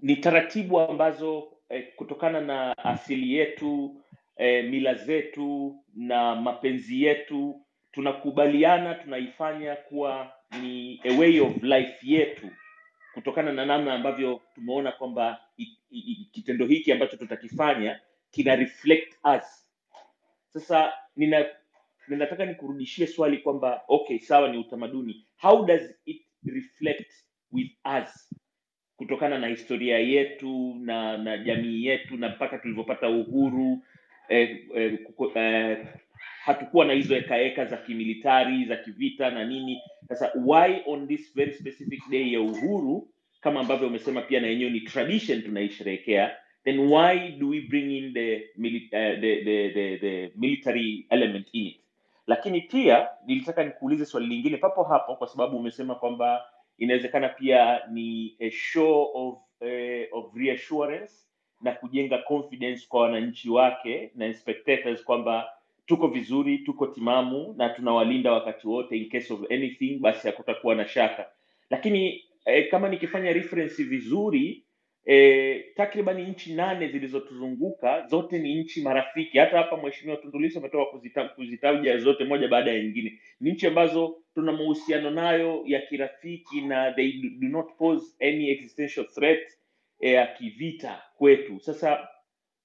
[0.01, 4.01] ni taratibu ambazo eh, kutokana na asili yetu
[4.38, 7.61] eh, mila zetu na mapenzi yetu
[7.91, 12.49] tunakubaliana tunaifanya kuwa ni a way of life yetu
[13.13, 15.39] kutokana na namna ambavyo tumeona kwamba
[16.32, 17.99] kitendo hiki ambacho tutakifanya
[18.32, 19.69] kina reflect us.
[20.47, 21.45] Sasa nina
[22.08, 25.26] ninataka nikurudishie swali kwamba okay sawa ni utamaduni.
[25.41, 27.12] How does it reflect
[27.51, 28.36] with us?
[28.95, 33.84] Kutokana na historia yetu na na jamii yetu na mpaka tulivyopata uhuru
[34.30, 35.88] eh, eh, kuko, eh,
[36.43, 39.82] hatukuwa na hizo hekaheka za kimilitari za kivita na nini.
[40.08, 43.10] Sasa why on this very specific day ya uhuru
[43.41, 48.14] kama ambavyo umesema pia na yenyewe ni tradition tunaisherehekea then why do we bring in
[48.14, 48.34] the,
[48.91, 51.85] eh, the, the, the, the military element in it
[52.28, 56.45] lakini pia nilitaka nikuulize swali lingine papo hapo kwa sababu umesema kwamba
[56.78, 61.13] inawezekana pia ni a show of, eh, of reassurance
[61.61, 65.49] na kujenga confidence kwa wananchi wake na spectators kwamba
[65.86, 70.88] tuko vizuri tuko timamu na tunawalinda wakati wote in case of anything basi hakutakuwa na
[70.88, 71.30] shaka.
[71.69, 74.64] Lakini eh, kama nikifanya reference vizuri
[75.06, 79.38] eh, takriban nchi nane zilizotuzunguka zote ni nchi marafiki.
[79.38, 83.20] Hata hapa mheshimiwa tunduliso ametoka kuzita, kuzitaja zote moja baada ya nyingine.
[83.39, 89.06] Ni nchi ambazo tuna mahusiano nayo ya kirafiki na they do not pose any existential
[89.06, 89.39] threat
[89.99, 91.60] eh, ya kivita kwetu.
[91.60, 92.08] Sasa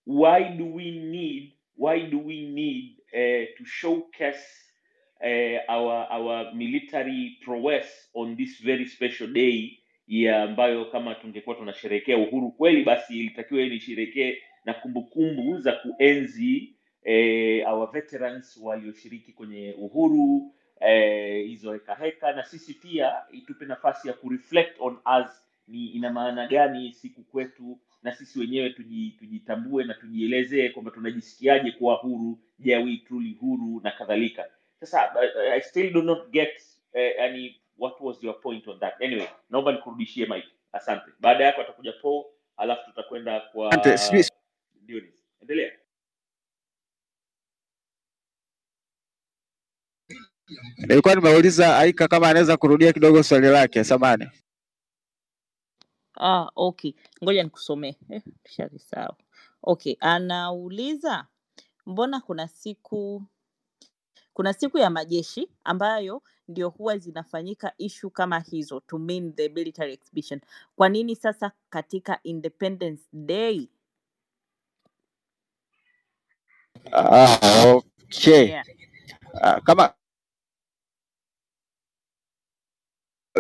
[0.07, 4.45] why do we need why do we need uh, to showcase
[5.25, 9.80] uh, our our military prowess on this very special day
[10.11, 17.69] ya ambayo kama tungekuwa tunasherehekea uhuru kweli basi ilitakiwa nisherekee na kumbukumbu za kuenzi eh,
[17.73, 24.77] our veterans walioshiriki kwenye uhuru eh, hizo heka na sisi pia itupe nafasi ya kureflect
[24.81, 28.71] on us ni ina maana gani siku kwetu na sisi wenyewe
[29.19, 34.47] tujitambue na tujielezee kwamba tunajisikiaje kuwa huru je we truly huru na kadhalika.
[34.81, 35.15] Sasa
[35.55, 36.63] I still do not get
[36.95, 41.61] eh, yani what was your point on that anyway naomba nikurudishie mike asante baada yako
[41.61, 42.27] atakuja po
[42.57, 43.71] alafu tutakwenda kwa.
[44.87, 45.25] Dionis.
[45.41, 45.73] endelea
[50.77, 54.29] nilikuwa nimeuliza Aika kama anaweza kurudia kidogo swali lake, samani.
[56.21, 56.93] Ah, okay,
[57.25, 57.95] ngoja nikusomee.
[58.11, 58.23] Eh.
[59.63, 61.27] Okay, anauliza
[61.87, 63.23] mbona kuna siku
[64.35, 69.93] kuna siku ya majeshi ambayo ndio huwa zinafanyika ishu kama hizo to mean the military
[69.93, 70.41] exhibition
[70.77, 73.69] kwa nini sasa katika independence day
[76.93, 77.39] Ah,
[77.77, 78.47] okay.
[78.49, 78.67] yeah.
[79.43, 79.95] Ah, kama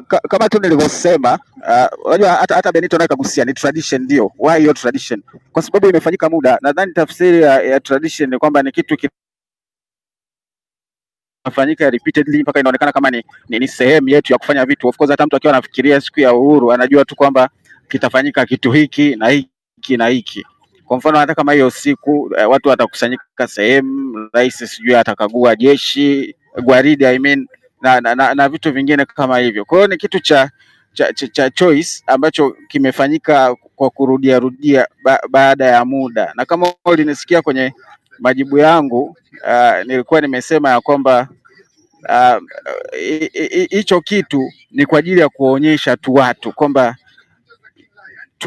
[0.08, 4.32] ka- kama tu nilivyosema, ah, unajua hata hata Benito naye kagusia ni tradition, ndio.
[4.38, 5.22] Why hiyo tradition?
[5.52, 6.58] Kwa sababu imefanyika muda.
[6.62, 8.96] Nadhani tafsiri ya, ya tradition ni kwamba ni kitu
[11.44, 14.88] kinafanyika repeatedly mpaka inaonekana kama ni, ni, ni sehemu yetu ya kufanya vitu.
[14.88, 17.50] Of course hata mtu akiwa anafikiria siku ya uhuru anajua tu kwamba
[17.88, 20.46] kitafanyika kitu hiki na hiki na hiki.
[20.84, 27.06] Kwa mfano hata kama hiyo siku eh, watu watakusanyika sehemu, rais sijui atakagua jeshi gwaridi
[27.06, 27.46] I mean,
[27.82, 29.64] na, na, na, na vitu vingine kama hivyo.
[29.64, 30.50] Kwa hiyo ni kitu cha
[30.92, 36.72] cha, cha, cha choice ambacho kimefanyika kwa kurudia rudia ba, baada ya muda, na kama
[36.84, 37.72] ulinisikia kwenye
[38.20, 39.16] majibu yangu
[39.46, 41.28] uh, nilikuwa nimesema ya kwamba
[42.98, 46.96] hi- hicho kitu ni kwa ajili ya kuonyesha tu watu kwamba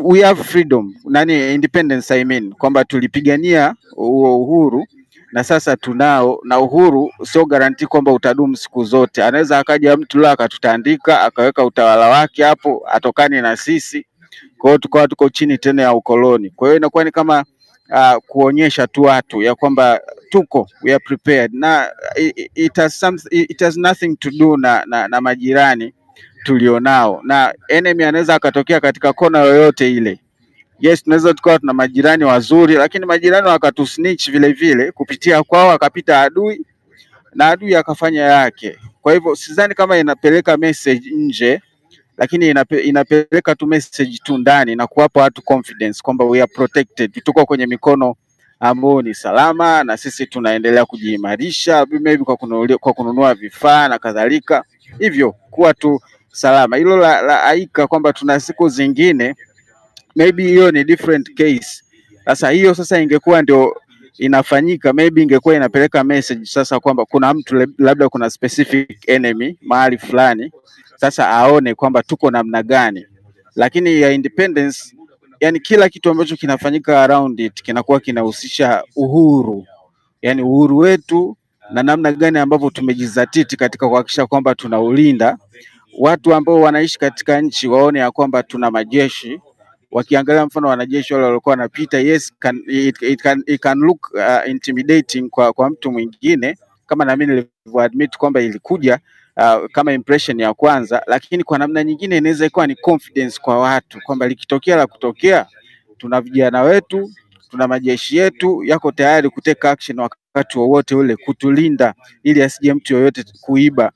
[0.03, 4.85] we have freedom nani independence I mean kwamba tulipigania huo uhuru
[5.31, 9.23] na sasa tunao, na uhuru sio garanti kwamba utadumu siku zote.
[9.23, 14.05] Anaweza akaja mtu leo akatutandika akaweka utawala wake hapo, atokani na sisi,
[14.57, 16.49] kwa hiyo tukawa tuko chini tena ya ukoloni.
[16.49, 17.45] Kwa hiyo inakuwa ni kama
[17.93, 21.91] uh, kuonyesha tu watu ya kwamba tuko we are prepared na
[22.55, 25.93] it, has some, it has nothing to do na, na, na majirani
[26.43, 30.19] tulionao, na enemy anaweza akatokea katika kona yoyote ile.
[30.79, 36.65] Yes, tunaweza tukawa tuna majirani wazuri, lakini majirani wakatusnitch vile vile kupitia kwao, akapita adui
[37.35, 38.77] na adui akafanya yake.
[39.01, 41.61] Kwa hivyo sidhani kama inapeleka message nje,
[42.17, 47.23] lakini inape, inapeleka tu message tu ndani na kuwapa watu confidence kwamba we are protected,
[47.23, 48.15] tuko kwenye mikono
[48.59, 54.63] ambayo ni salama, na sisi tunaendelea kujiimarisha maybe kwa kununua, kwa kununua vifaa na kadhalika,
[54.99, 56.01] hivyo kuwa tu
[56.31, 56.77] salama.
[56.77, 59.35] Hilo la, la aika kwamba tuna siku zingine
[60.15, 61.83] maybe hiyo ni different case.
[62.25, 63.75] Sasa hiyo sasa ingekuwa ndio
[64.17, 70.51] inafanyika, maybe ingekuwa inapeleka message sasa kwamba kuna mtu labda kuna specific enemy mahali fulani,
[70.95, 73.05] sasa aone kwamba tuko namna gani,
[73.55, 74.95] lakini ya independence,
[75.39, 79.65] yani kila kitu ambacho kinafanyika around it kinakuwa kinahusisha uhuru,
[80.21, 81.37] yani uhuru wetu
[81.71, 85.37] na namna gani ambavyo tumejizatiti katika kuhakikisha kwamba tunaulinda.
[85.99, 89.39] Watu ambao wanaishi katika nchi waone ya kwamba tuna majeshi.
[89.91, 94.49] Wakiangalia mfano wanajeshi wale walikuwa wanapita, yes can, it, it can, it can look uh,
[94.49, 96.57] intimidating kwa, kwa mtu mwingine.
[96.85, 97.33] Kama na mimi
[97.65, 98.99] nilivyoadmit kwamba ilikuja
[99.37, 103.99] uh, kama impression ya kwanza, lakini kwa namna nyingine inaweza ikawa ni confidence kwa watu
[104.05, 105.45] kwamba likitokea la kutokea,
[105.97, 107.09] tuna vijana wetu,
[107.51, 113.23] tuna majeshi yetu yako tayari kuteka action wakati wowote ule kutulinda, ili asije mtu yoyote
[113.41, 113.91] kuiba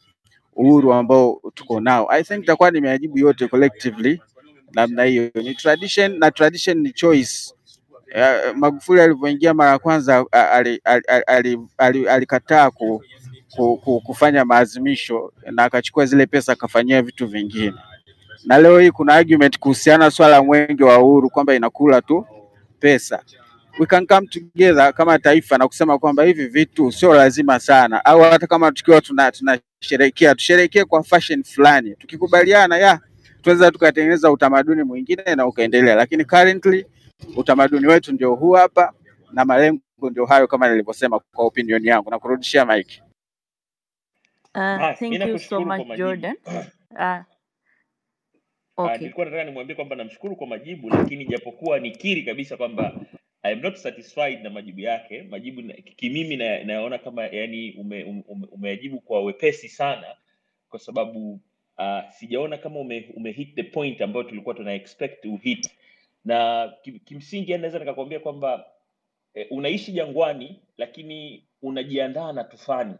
[0.55, 2.07] uhuru ambao tuko nao.
[2.11, 4.21] I think itakuwa nimeajibu yote collectively
[4.73, 5.31] namna hiyo.
[5.35, 7.53] Ni tradition na tradition ni choice.
[8.15, 10.25] Eh, Magufuli alivyoingia mara ya kwanza
[12.09, 13.03] alikataa ku,
[14.03, 17.73] kufanya maazimisho na akachukua zile pesa akafanyia vitu vingine,
[18.45, 22.25] na leo hii kuna argument kuhusiana swala mwenge wa uhuru kwamba inakula tu
[22.79, 23.23] pesa.
[23.79, 28.21] We can come together kama taifa na kusema kwamba hivi vitu sio lazima sana, au
[28.21, 32.99] hata kama tukiwa tuna tunasherehekea tusherehekee kwa fashion fulani, tukikubaliana ya
[33.41, 36.85] tunaweza tukatengeneza utamaduni mwingine na ukaendelea, lakini currently
[37.35, 38.93] utamaduni wetu ndio huu hapa
[39.33, 39.81] na malengo
[40.11, 42.87] ndio hayo, kama nilivyosema kwa opinion yangu, na kurudishia mic.
[44.57, 45.81] Uh, thank you so much.
[45.97, 46.37] Jordan.
[46.47, 47.23] Uh,
[48.77, 48.99] Ah, okay.
[48.99, 52.93] nilikuwa nataka nimwambie kwamba namshukuru kwa majibu, lakini japokuwa nikiri kabisa kwamba
[53.43, 55.23] I am not satisfied na majibu yake.
[55.23, 60.17] Majibu na- kimimi na- nayaona kama yani ume, ume, umeyajibu kwa wepesi sana,
[60.69, 61.41] kwa sababu
[61.79, 65.71] uh, sijaona kama ume, ume hit the point ambayo tulikuwa tuna expect uhit,
[66.25, 68.65] na kim, kimsingi naweza nikakwambia kwamba
[69.35, 72.95] eh, unaishi jangwani lakini unajiandaa na tufani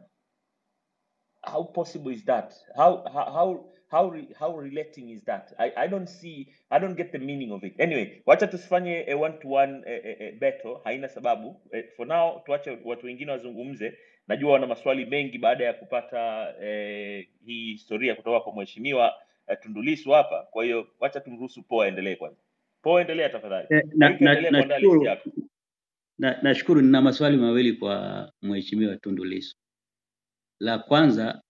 [1.52, 2.54] how possible is that?
[2.76, 5.54] How how how how, how relating is that?
[5.60, 7.76] I, i don't see i don't get the meaning of it.
[7.80, 10.78] Anyway wacha tusifanye a one to one eh, eh, eh, battle.
[10.84, 11.62] Haina sababu.
[11.98, 13.98] For now tuache watu wengine wazungumze.
[14.28, 19.14] Najua wana maswali mengi baada ya kupata eh, hii historia kutoka kwa mheshimiwa
[19.48, 20.48] eh, tundulisu hapa.
[20.52, 22.42] Kwa hiyo wacha tumruhusu Poa aendelee kwanza.
[22.82, 23.68] Poa endelea tafadhali.
[23.72, 24.78] Eh, na- na, na- na, na,
[26.20, 29.58] na, na- nina maswali mawili kwa Mheshimiwa Tundu Lissu.
[30.60, 31.42] La kwanza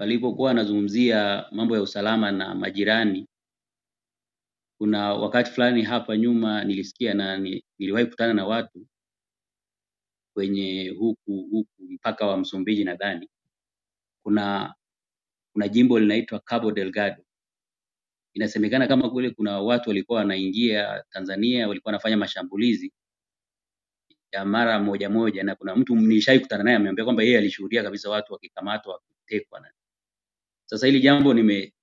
[0.00, 3.28] walipokuwa anazungumzia mambo ya usalama na majirani,
[4.78, 8.86] kuna wakati fulani hapa nyuma nilisikia na ni, niliwahi kukutana na watu
[10.34, 13.30] kwenye huku huku mpaka wa Msumbiji nadhani
[14.22, 14.74] kuna
[15.52, 17.24] kuna jimbo linaitwa Cabo Delgado.
[18.34, 22.92] Inasemekana kama kule kuna watu walikuwa wanaingia Tanzania, walikuwa wanafanya mashambulizi
[24.32, 28.10] ya mara moja moja, na kuna mtu nilishai kutana naye ameambia kwamba yeye alishuhudia kabisa
[28.10, 29.62] watu wakikamatwa wakitekwa.
[30.66, 31.74] Sasa hili jambo nime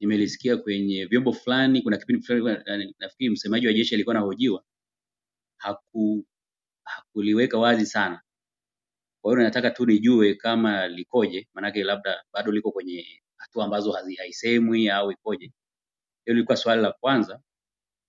[0.00, 4.64] nimelisikia kwenye vyombo fulani, kuna kipindi fulani na- nafikiri msemaji wa jeshi alikuwa anahojiwa,
[5.58, 6.26] haku
[6.84, 8.22] hakuliweka wazi sana.
[9.22, 14.90] Kwa hiyo nataka tu nijue kama likoje, maanake labda bado liko kwenye hatua ambazo haisemwi
[14.90, 15.46] au ikoje.
[16.26, 17.40] Hilo lilikuwa swali la kwanza.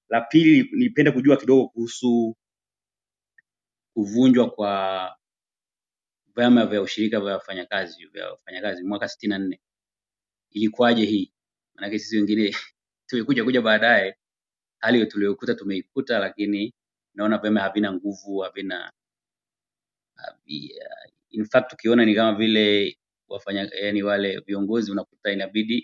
[0.09, 2.37] La pili, nipenda kujua kidogo kuhusu
[3.93, 5.15] kuvunjwa kwa
[6.35, 9.61] vyama vya ushirika vya wafanyakazi vya wafanyakazi mwaka sitini na nne.
[10.51, 11.33] Ilikuwaje hii?
[11.75, 12.55] Maanake sisi wengine
[13.09, 14.15] tumekuja kuja baadaye,
[14.79, 16.73] hali tuliyokuta tumeikuta, lakini
[17.15, 18.91] naona vyama havina nguvu, havina
[20.15, 20.71] havi-
[21.31, 22.97] in fact ukiona ni kama vile
[23.29, 25.81] wafanya yani wale viongozi unakuta inabidi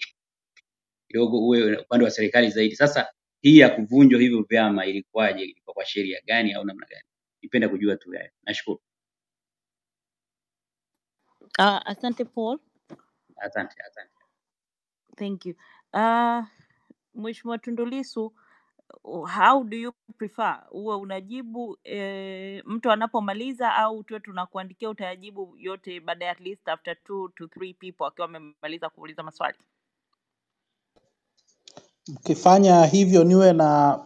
[1.08, 2.76] kidogo uwe upande wa serikali zaidi.
[2.76, 3.08] Sasa
[3.42, 5.44] hii ya kuvunjwa hivyo vyama ilikuwaje?
[5.44, 7.04] Ilikuwa kwa sheria gani au namna gani?
[7.44, 8.32] Nipenda kujua tu hayo.
[8.44, 8.82] Nashukuru.
[11.60, 12.60] Uh, asante Paul.
[13.38, 14.12] Asante, asante.
[15.18, 15.56] Thank you.
[15.94, 16.44] Uh,
[17.16, 18.34] Mheshimiwa Tundu Lissu,
[19.28, 20.64] how do you prefer?
[20.72, 27.04] Uwe unajibu eh, mtu anapomaliza au tuwe tunakuandikia utayajibu yote baada ya at least after
[27.04, 29.58] two to three people akiwa amemaliza kuuliza maswali?
[32.08, 34.00] Mkifanya hivyo niwe na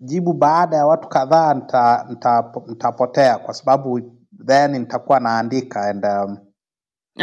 [0.00, 4.00] jibu baada ya watu kadhaa, nita, nita, nitapotea kwa sababu
[4.46, 6.38] then nitakuwa naandika and um,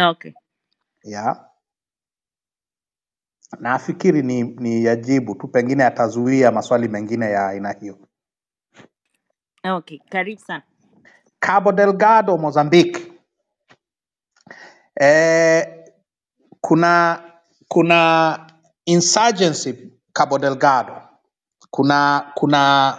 [0.02, 0.34] Okay.
[1.04, 1.50] yeah.
[3.60, 8.00] Nafikiri ni, ni yajibu tu, pengine atazuia maswali mengine ya aina hiyo.
[9.66, 10.64] Okay, karibu sana.
[11.40, 13.14] Cabo Delgado, Mozambique.
[15.00, 15.86] Eh,
[16.62, 17.24] kuna
[17.70, 18.40] kuna
[18.86, 21.03] insurgency Cabo Delgado.
[21.76, 22.98] Kuna kuna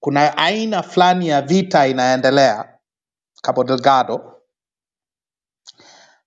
[0.00, 2.78] kuna aina fulani ya vita inaendelea
[3.42, 4.34] Cabo Delgado.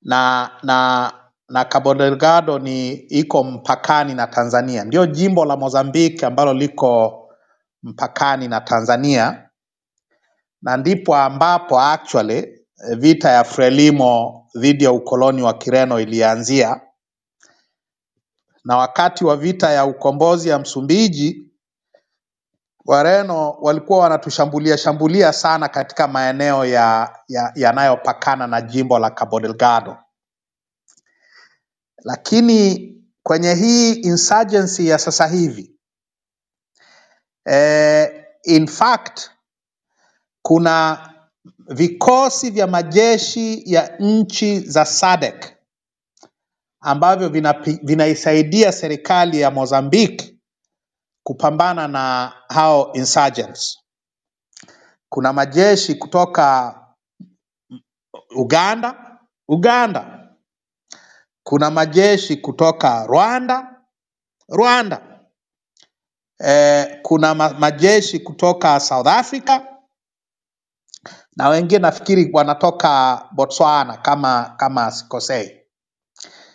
[0.01, 1.11] Na na
[1.49, 7.17] na Cabo Delgado ni iko mpakani na Tanzania, ndio jimbo la Mozambique ambalo liko
[7.83, 9.49] mpakani na Tanzania,
[10.61, 16.81] na ndipo ambapo actually eh, vita ya Frelimo dhidi ya ukoloni wa Kireno ilianzia,
[18.65, 21.47] na wakati wa vita ya ukombozi ya Msumbiji
[22.85, 29.97] Wareno walikuwa wanatushambulia shambulia sana katika maeneo ya ya- yanayopakana na jimbo la Cabo Delgado,
[32.03, 32.87] lakini
[33.23, 35.75] kwenye hii insurgency ya sasa hivi
[37.45, 39.29] eh, in fact
[40.41, 41.07] kuna
[41.67, 45.55] vikosi vya majeshi ya nchi za SADC
[46.81, 47.29] ambavyo
[47.83, 50.37] vinaisaidia serikali ya Mozambique
[51.23, 53.79] kupambana na hao insurgents.
[55.09, 56.75] Kuna majeshi kutoka
[58.35, 60.29] Uganda, Uganda.
[61.43, 63.81] Kuna majeshi kutoka Rwanda,
[64.49, 65.19] Rwanda.
[66.39, 69.61] Eh, kuna majeshi kutoka South Africa
[71.37, 75.60] na wengine nafikiri wanatoka Botswana kama kama sikosei.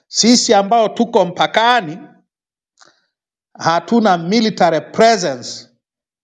[0.09, 1.99] Sisi ambao tuko mpakani
[3.59, 5.69] hatuna military presence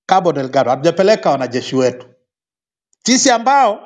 [0.07, 2.07] Cabo Delgado, hatujapeleka wanajeshi wetu.
[3.07, 3.81] Sisi ambao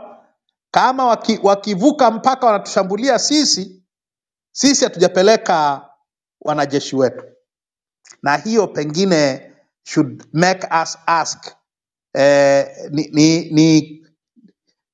[0.70, 3.82] kama waki, wakivuka mpaka wanatushambulia sisi,
[4.52, 5.89] sisi hatujapeleka
[6.40, 7.24] wanajeshi wetu,
[8.23, 9.52] na hiyo pengine
[9.85, 11.47] should make us ask
[12.14, 14.06] eh, ni, ni, ni,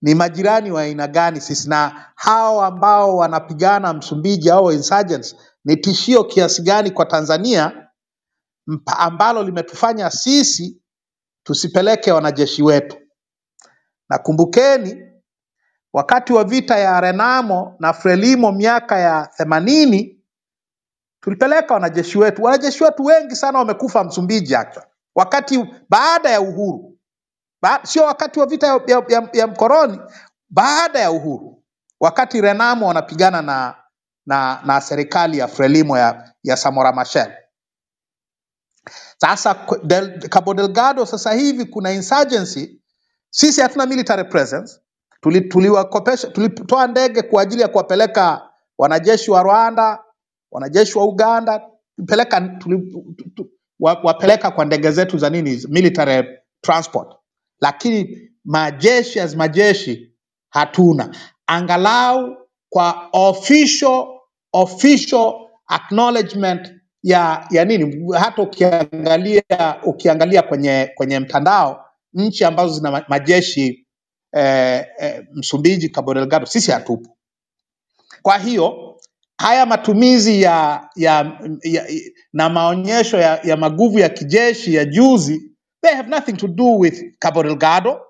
[0.02, 6.24] ni majirani wa aina gani sisi, na hao ambao wanapigana Msumbiji au insurgents ni tishio
[6.24, 7.88] kiasi gani kwa Tanzania
[8.68, 10.82] mpa- ambalo limetufanya sisi
[11.44, 12.96] tusipeleke wanajeshi wetu.
[14.10, 15.02] Na kumbukeni
[15.92, 20.24] wakati wa vita ya Renamo na Frelimo miaka ya themanini
[21.20, 22.42] tulipeleka wanajeshi wetu.
[22.42, 26.91] Wanajeshi wetu wengi sana wamekufa Msumbiji actually, wakati baada ya uhuru
[27.84, 30.01] sio wakati wa vita ya, ya, ya, ya mkoroni,
[30.51, 31.64] baada ya uhuru,
[32.01, 33.76] wakati Renamo wanapigana na
[34.26, 37.32] na, na serikali ya Frelimo ya, ya Samora Machel.
[39.20, 42.82] Sasa Del, Cabo Delgado sasa hivi kuna insurgency,
[43.30, 44.80] sisi hatuna military presence.
[45.22, 50.05] Tuli- Tuliwakopesha, tulitoa ndege kwa ajili ya kuwapeleka wanajeshi wa Rwanda,
[50.52, 51.62] wanajeshi wa Uganda,
[52.06, 57.16] peleka tuli, tu- tu- wa- wapeleka kwa ndege zetu za nini, military transport,
[57.62, 60.12] lakini majeshi as majeshi
[60.51, 61.16] hatuna,
[61.48, 62.36] angalau
[62.70, 64.06] kwa official
[64.55, 65.34] official
[65.68, 66.72] acknowledgement
[67.05, 68.12] ya ya nini.
[68.18, 69.43] Hata ukiangalia
[69.84, 73.86] ukiangalia kwenye kwenye mtandao nchi ambazo zina majeshi
[74.34, 77.16] eh, eh, Msumbiji, Cabo Delgado, sisi hatupo.
[78.22, 78.97] Kwa hiyo
[79.39, 81.86] haya matumizi ya, ya, ya,
[82.32, 85.51] na maonyesho ya, ya maguvu ya kijeshi ya juzi,
[85.82, 88.00] they have nothing to do with Cabo Delgado.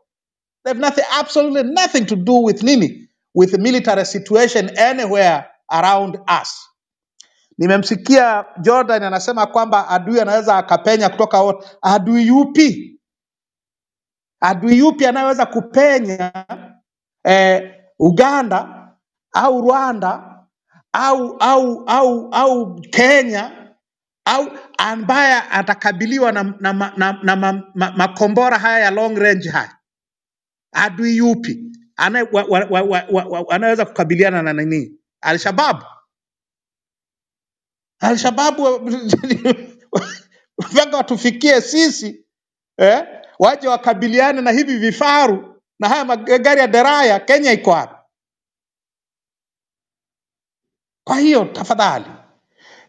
[0.65, 6.19] They have nothing, absolutely nothing to do with nini, with the military situation anywhere around
[6.29, 6.69] us.
[7.59, 11.67] Nimemsikia Jordan anasema kwamba adui anaweza akapenya kutoka wote.
[11.83, 13.01] Adui yupi?
[14.41, 16.47] Adui yupi anayeweza kupenya
[17.25, 18.89] eh, Uganda
[19.33, 20.45] au Rwanda
[20.93, 23.62] au au au au Kenya
[24.25, 29.51] au ambaye atakabiliwa na, na, na, na, na ma, ma, makombora haya ya long range
[29.51, 29.79] haya,
[30.73, 31.73] adui yupi
[33.31, 34.99] wa- anaweza kukabiliana na nini?
[35.23, 35.85] Alshababu.
[38.01, 38.81] Alshababu
[40.73, 42.27] mpaka watufikie sisi
[42.79, 43.05] eh,
[43.39, 47.21] waje wakabiliane na hivi vifaru na haya magari ya deraya.
[47.21, 47.97] Kenya iko wapi?
[51.07, 52.07] Kwa hiyo tafadhali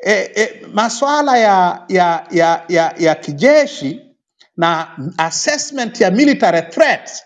[0.05, 4.01] e, e, masuala ya, ya, ya, ya, ya kijeshi
[4.57, 7.23] na assessment ya military threats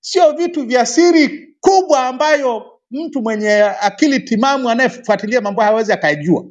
[0.00, 6.46] sio vitu vya siri kubwa ambayo mtu mwenye akili timamu anayefuatilia mambo hawezi akaijua.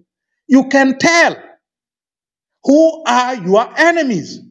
[0.47, 1.37] You can tell
[2.63, 4.41] who are your enemies.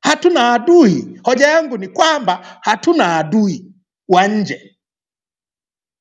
[0.00, 1.20] Hatuna adui.
[1.24, 3.66] Hoja yangu ni kwamba hatuna adui
[4.08, 4.78] wa nje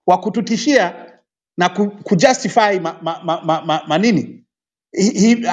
[0.07, 1.14] wa kututishia
[1.57, 4.40] na ku- kujustify ma, ma, ma, ma, ma, ma nini
[4.91, 5.43] hi,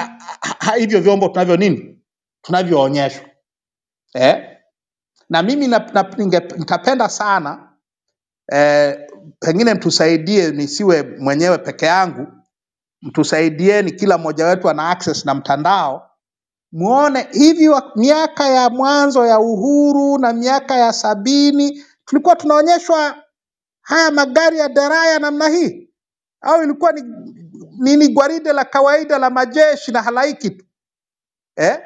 [0.59, 1.99] ha, hivyo vyombo tunavyo nini?
[2.41, 3.25] Tunavyoonyeshwa.
[4.13, 4.57] Eh?
[5.29, 5.67] Na mimi
[6.57, 7.69] nitapenda sana
[8.51, 8.99] eh,
[9.39, 12.27] pengine mtusaidie nisiwe mwenyewe peke yangu,
[13.01, 16.09] mtusaidieni, kila mmoja wetu ana access na mtandao,
[16.71, 23.23] muone hivi miaka ya mwanzo ya uhuru na miaka ya sabini tulikuwa tunaonyeshwa
[23.81, 25.89] haya magari ya deraya namna hii,
[26.41, 27.01] au ilikuwa ni
[27.79, 30.65] nini gwaride la kawaida la majeshi na halaiki tu
[31.57, 31.79] eh?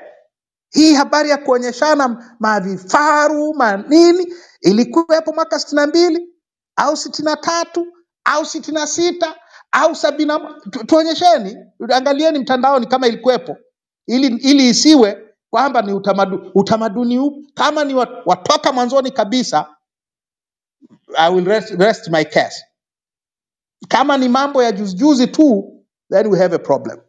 [0.72, 6.30] Hii habari ya kuonyeshana mavifaru manini ilikuwepo mwaka sitini na mbili
[6.76, 7.88] au sitini na tatu
[8.26, 9.36] au sitini na sita
[9.72, 10.34] au sabini
[10.72, 11.58] tu, tuonyesheni,
[11.94, 13.58] angalieni mtandaoni kama ilikuwepo,
[14.08, 19.76] ili, ili isiwe kwamba ni utamadu, utamaduni huu kama ni wa- watoka mwanzoni kabisa.
[21.18, 22.66] I will rest, rest my case.
[23.90, 25.73] Kama ni mambo ya juzi juzi tu,
[26.14, 27.02] then we have a problem.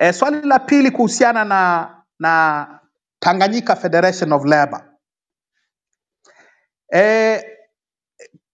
[0.00, 2.80] E, swali la pili kuhusiana na na
[3.18, 4.84] Tanganyika Federation of Labour.
[6.94, 7.44] E,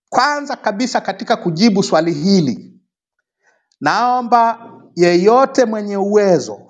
[0.09, 2.81] kwanza kabisa katika kujibu swali hili,
[3.81, 6.67] naomba yeyote mwenye uwezo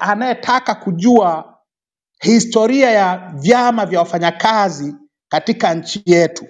[0.00, 1.58] anayetaka kujua
[2.20, 4.96] historia ya vyama vya wafanyakazi
[5.28, 6.46] katika nchi yetu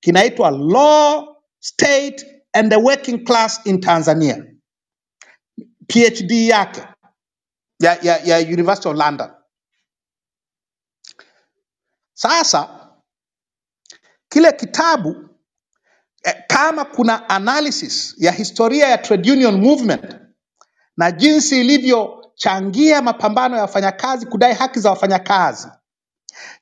[0.00, 4.44] kinaitwa Law, State and the Working Class in Tanzania,
[5.88, 6.82] PhD yake.
[7.80, 9.30] Ya, ya, ya University of London.
[12.14, 12.90] Sasa
[14.28, 15.28] kile kitabu
[16.24, 20.16] eh, kama kuna analysis ya historia ya trade union movement
[20.96, 21.60] na jinsi
[22.40, 25.68] ilivyochangia mapambano ya wafanyakazi kudai haki za wafanyakazi,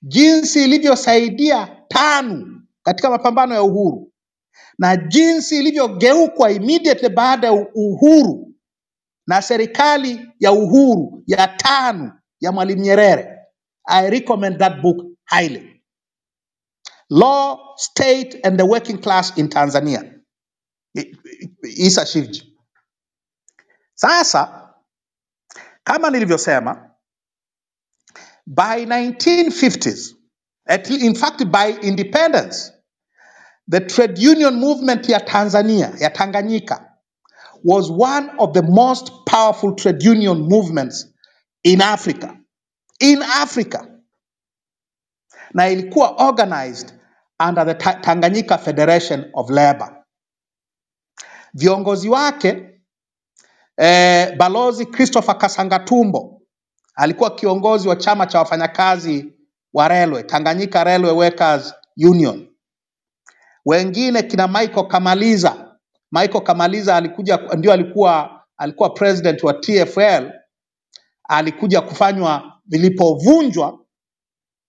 [0.03, 4.13] jinsi ilivyosaidia TANU katika mapambano ya uhuru
[4.79, 8.55] na jinsi ilivyogeukwa immediately baada ya uhuru
[9.27, 13.35] na serikali ya uhuru ya TANU ya Mwalimu Nyerere.
[13.85, 15.83] I recommend that book highly.
[17.11, 20.15] Law, State and the Working Class in Tanzania.
[21.63, 22.55] Isa Shivji.
[23.95, 24.68] Sasa
[25.89, 26.91] kama nilivyosema,
[28.47, 30.15] by 1950s,
[30.67, 32.73] at, in fact by independence,
[33.71, 36.85] the trade union movement ya Tanzania, ya Tanganyika,
[37.65, 41.07] was one of the most powerful trade union movements
[41.65, 42.37] in Africa.
[43.01, 43.87] In Africa.
[45.55, 46.93] Na ilikuwa organized
[47.49, 50.05] under the Tanganyika Federation of Labor.
[51.55, 52.68] Viongozi wake
[53.79, 56.43] eh, Balozi Christopher Kasangatumbo
[56.95, 59.33] alikuwa kiongozi wa chama cha wafanyakazi
[59.75, 61.75] wa railway, Tanganyika Railway Workers
[62.09, 62.49] Union.
[63.67, 65.79] wengine kina Michael Kamaliza.
[66.13, 70.33] Michael Kamaliza alikuja, ndio alikuwa alikuwa president wa TFL,
[71.29, 73.81] alikuja kufanywa vilipovunjwa,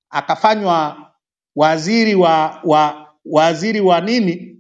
[0.09, 1.11] akafanywa
[1.55, 4.58] waziri wa, wa waziri wa nini,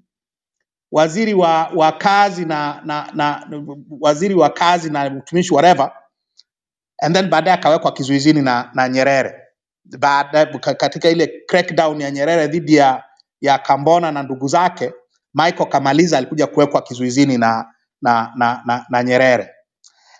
[0.91, 3.47] waziri wa, wa kazi na, na, na
[4.01, 5.91] waziri wa kazi na utumishi whatever,
[7.01, 9.35] and then baadaye akawekwa kizuizini na, na Nyerere
[9.99, 10.45] baada
[10.77, 13.03] katika ile crackdown ya Nyerere dhidi ya
[13.41, 14.93] ya Kambona na ndugu zake,
[15.33, 17.65] Michael Kamaliza alikuja kuwekwa kizuizini na,
[18.01, 19.49] na, na, na, na Nyerere.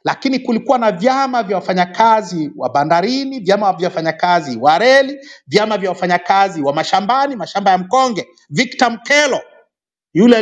[0.03, 5.89] Lakini kulikuwa na vyama vya wafanyakazi wa bandarini, vyama vya wafanyakazi wa reli, vyama vya
[5.89, 8.27] wafanyakazi wa mashambani, mashamba ya mkonge.
[8.49, 9.41] Victor Mkelo
[10.13, 10.37] yule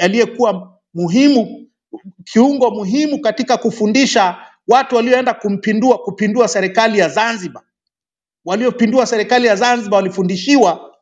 [0.00, 1.68] aliyekuwa muhimu
[2.24, 4.36] kiungo muhimu katika kufundisha
[4.68, 7.62] watu walioenda kumpindua kupindua serikali ya Zanzibar.
[8.44, 10.96] Waliopindua serikali ya Zanzibar walifundishiwa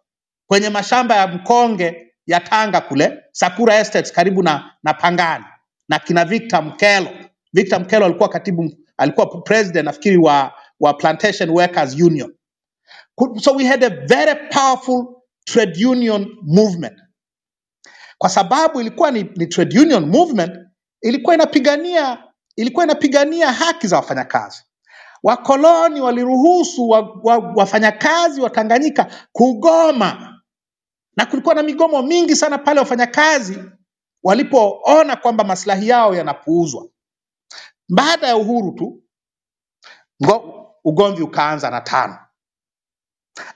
[0.46, 5.44] kwenye mashamba ya mkonge ya Tanga kule Sakura Estates karibu na, na Pangani
[5.88, 7.08] na kina Victor Mkelo.
[7.52, 12.34] Victor Mkelo alikuwa katibu, alikuwa president nafikiri wa, wa Plantation Workers Union.
[13.40, 16.94] So we had a very powerful trade union movement
[18.20, 20.52] kwa sababu ilikuwa ni, ni trade union movement,
[21.02, 22.24] ilikuwa inapigania
[22.56, 24.64] ilikuwa inapigania haki za wafanyakazi.
[25.22, 30.40] Wakoloni waliruhusu wa, wa, wafanyakazi wa Tanganyika kugoma,
[31.16, 33.58] na kulikuwa na migomo mingi sana pale wafanyakazi
[34.22, 36.88] walipoona kwamba maslahi yao yanapuuzwa.
[37.88, 39.02] Baada ya uhuru tu
[40.84, 42.16] ugomvi ukaanza na TANU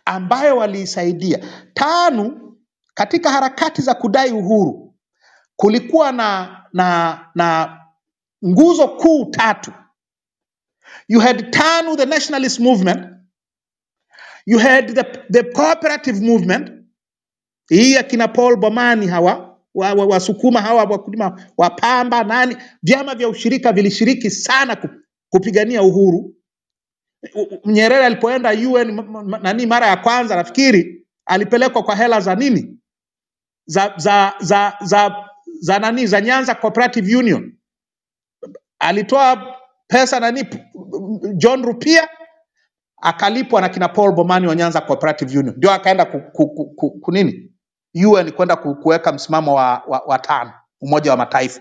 [0.04, 1.38] ambayo waliisaidia.
[1.74, 2.53] TANU
[2.94, 4.94] katika harakati za kudai uhuru
[5.56, 7.80] kulikuwa na na na
[8.46, 9.72] nguzo kuu tatu.
[11.08, 13.06] You had TANU, the nationalist movement,
[14.46, 16.72] you had the, the cooperative movement,
[17.68, 23.72] hii akina Paul Bomani hawa wa, wa, wasukuma hawa wakulima wapamba nani, vyama vya ushirika
[23.72, 24.76] vilishiriki sana
[25.30, 26.34] kupigania uhuru.
[27.66, 28.94] Nyerere alipoenda UN
[29.42, 32.78] nani mara ya kwanza nafikiri alipelekwa kwa hela za nini
[33.66, 35.16] za za za za,
[35.60, 37.58] za nani za Nyanza Cooperative Union.
[38.78, 39.56] Alitoa
[39.88, 40.44] pesa nani
[41.36, 42.08] John Rupia
[43.02, 46.90] akalipwa na kina Paul Bomani wa Nyanza Cooperative Union, ndio akaenda ku, ku, ku, ku,
[47.00, 47.52] ku nini?
[48.06, 51.60] UN kwenda ku- kuweka msimamo wa, wa, wa tano Umoja wa Mataifa,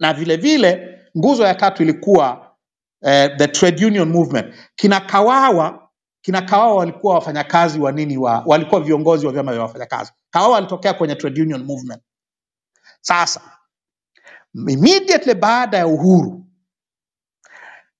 [0.00, 2.56] na vile vile nguzo ya tatu ilikuwa
[3.02, 4.54] eh, the trade union movement.
[4.76, 5.87] Kina Kawawa
[6.28, 10.12] kina Kawawa walikuwa wafanyakazi wa nini wa, walikuwa viongozi wa vyama vya wafanyakazi.
[10.30, 12.02] Kawawa alitokea kwenye trade union movement.
[13.00, 13.40] Sasa
[14.68, 16.46] immediately baada ya uhuru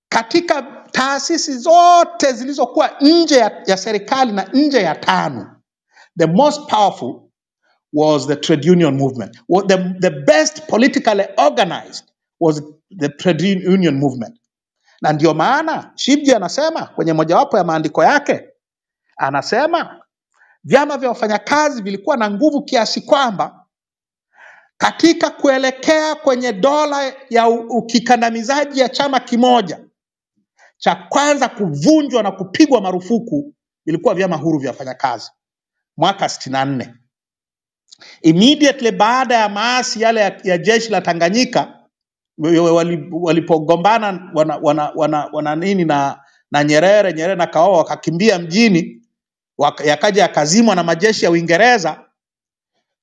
[0.08, 5.56] katika taasisi zote zilizokuwa nje ya, ya serikali na nje ya tano
[6.18, 7.20] the most powerful
[7.92, 12.04] was the trade union movement the, the best politically organized
[12.40, 12.62] was
[12.98, 14.40] the trade union movement
[15.02, 18.48] na ndio maana shibji anasema kwenye mojawapo ya maandiko yake
[19.16, 20.02] anasema
[20.64, 23.66] vyama vya wafanyakazi vilikuwa na nguvu kiasi kwamba
[24.76, 29.84] katika kuelekea kwenye dola ya ukikandamizaji ya chama kimoja
[30.78, 33.54] cha kwanza kuvunjwa na kupigwa marufuku
[33.86, 35.30] ilikuwa vyama huru vya wafanyakazi
[35.96, 36.94] mwaka sitini na nne.
[38.22, 41.77] Immediately baada ya maasi yale ya, ya jeshi la Tanganyika
[43.22, 46.20] walipogombana wana, wana, wana, wana nini na,
[46.52, 49.02] na Nyerere, Nyerere na Kawawa wakakimbia mjini,
[49.58, 52.04] waka- yakaja yakazimwa na majeshi ya Uingereza.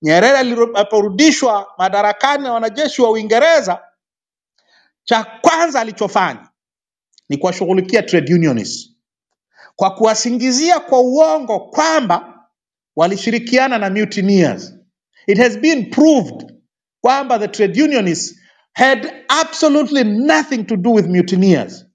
[0.01, 3.83] Nyerere aliporudishwa madarakani na wanajeshi wa Uingereza,
[5.03, 6.49] cha kwanza alichofanya
[7.29, 8.03] ni kuwashughulikia
[9.75, 12.45] kwa kuwasingizia kwa uongo kwamba
[12.97, 14.75] walishirikiana na mutineers.
[15.27, 16.53] It has been proved
[17.01, 18.39] kwamba the trade unionists
[18.75, 21.85] had absolutely nothing to do with mutineers,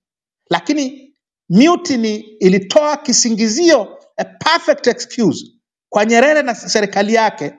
[0.50, 1.14] lakini
[1.48, 7.54] mutiny ilitoa kisingizio, a perfect excuse kwa Nyerere na serikali yake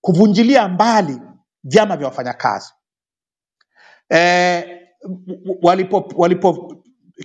[0.00, 1.20] kuvunjilia mbali
[1.64, 2.72] vyama vya wafanyakazi.
[4.10, 4.80] Eh,
[5.62, 6.76] walipo, walipo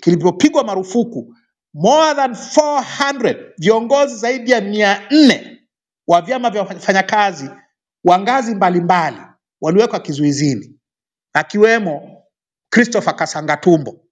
[0.02, 1.36] kilipopigwa marufuku
[1.74, 5.62] more than 400 viongozi zaidi ya mia nne
[6.08, 7.50] wa vyama vya wafanyakazi
[8.04, 9.18] wa ngazi mbalimbali
[9.62, 10.79] waliwekwa kizuizini
[11.34, 12.24] akiwemo
[12.72, 14.06] Christopher Kasangatumbo.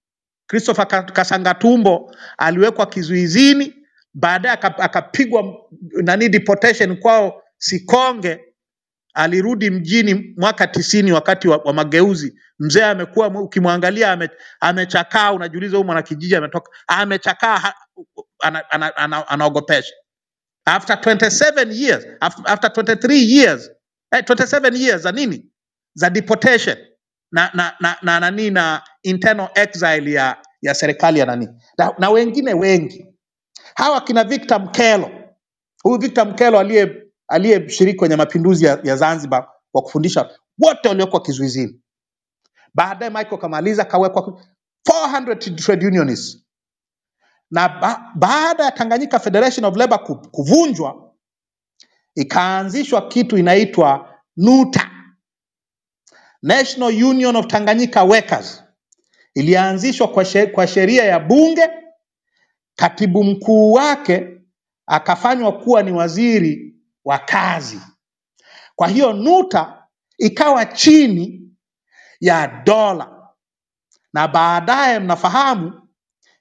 [0.48, 3.74] Christopher Kasangatumbo aliwekwa kizuizini,
[4.14, 5.44] baadaye akapigwa
[6.02, 8.40] nani deportation kwao Sikonge.
[9.14, 12.40] Alirudi mjini mwaka tisini wakati wa, wa mageuzi.
[12.58, 14.30] Mzee amekuwa ukimwangalia ame,
[14.60, 17.74] amechakaa, unajiuliza huyu mwanakijiji ametoka, amechakaa, ha-
[18.40, 19.94] ana- ana- ana- anaogopesha
[20.66, 22.06] after 27 years
[22.46, 23.70] after 23 years
[24.12, 25.50] eh, 27 years za nini
[25.94, 26.78] za deportation
[27.32, 31.48] na na na na nani na internal exile ya ya serikali ya nani.
[31.78, 33.06] Na, na wengine wengi.
[33.74, 35.10] Hawa kina Victor Mkelo.
[35.82, 41.80] Huyu Victor Mkelo aliye aliyeshiriki kwenye mapinduzi ya, ya Zanzibar kwa kufundisha wote waliokuwa kizuizini.
[42.74, 44.42] Baadaye Michael Kamaliza kawekwa
[44.90, 46.44] 400 trade unionists.
[47.50, 51.12] Na ba, baada ya Tanganyika Federation of Labour kuvunjwa
[52.14, 54.87] ikaanzishwa kitu inaitwa NUTA,
[56.42, 58.62] National Union of Tanganyika Workers.
[59.34, 61.68] Ilianzishwa kwa, sheria ya bunge,
[62.76, 64.26] katibu mkuu wake
[64.86, 66.74] akafanywa kuwa ni waziri
[67.04, 67.80] wa kazi.
[68.76, 69.86] Kwa hiyo NUTA
[70.18, 71.50] ikawa chini
[72.20, 73.28] ya dola,
[74.12, 75.88] na baadaye mnafahamu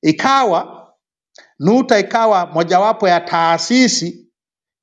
[0.02, 0.88] ikawa
[1.60, 4.32] NUTA ikawa mojawapo ya taasisi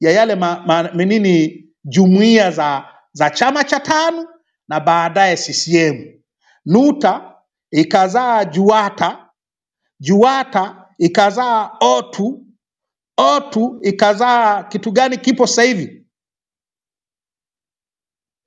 [0.01, 4.28] ya yale ma, ma, nini jumuiya za, za chama cha tano
[4.69, 6.20] na baadaye CCM.
[6.66, 9.31] NUTA ikazaa JUATA,
[10.01, 12.47] JUATA ikazaa OTU,
[13.16, 16.07] OTU ikazaa kitu gani kipo sasa hivi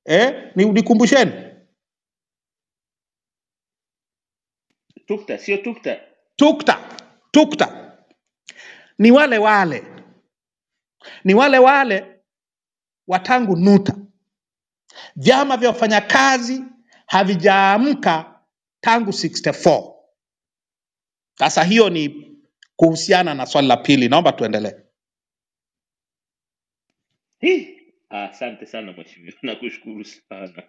[0.06, 0.54] eh?
[0.56, 1.34] Ni- Nikumbusheni.
[5.08, 6.02] tukta sio tukta
[6.38, 6.76] TUKTA,
[7.32, 7.98] TUKTA
[9.00, 9.84] ni wale wale,
[11.26, 12.22] ni wale wale
[13.08, 13.96] wa tangu NUTA.
[15.16, 16.64] Vyama vya wafanyakazi
[17.06, 18.40] havijaamka
[18.82, 19.94] tangu 64.
[21.36, 22.32] Sasa hiyo ni
[22.76, 24.74] kuhusiana na swali la pili, naomba tuendelee.
[27.40, 27.78] Hi!
[28.10, 30.64] Ah, asante sana mheshimiwa nakushukuru sana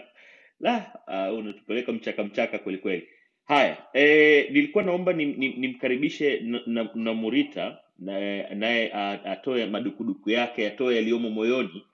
[0.60, 3.08] la ah, unatupeleka mchaka mchaka kweli kweli
[3.44, 8.92] haya eh, nilikuwa naomba nimkaribishe ni, ni nimkaribishe na, na, na murita naye
[9.24, 11.84] atoe madukuduku yake atoe yaliyomo moyoni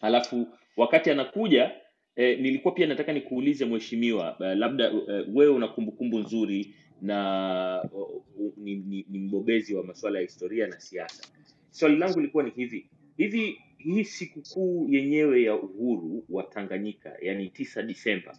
[0.00, 1.72] Alafu wakati anakuja
[2.16, 8.22] eh, nilikuwa pia nataka nikuulize mheshimiwa, eh, labda eh, wewe una kumbukumbu nzuri na uh,
[8.56, 11.22] ni, ni, ni mbobezi wa masuala ya historia na siasa.
[11.70, 17.82] Swali langu lilikuwa ni hivi hivi, hii sikukuu yenyewe ya uhuru wa Tanganyika, yani tisa
[17.82, 18.38] Disemba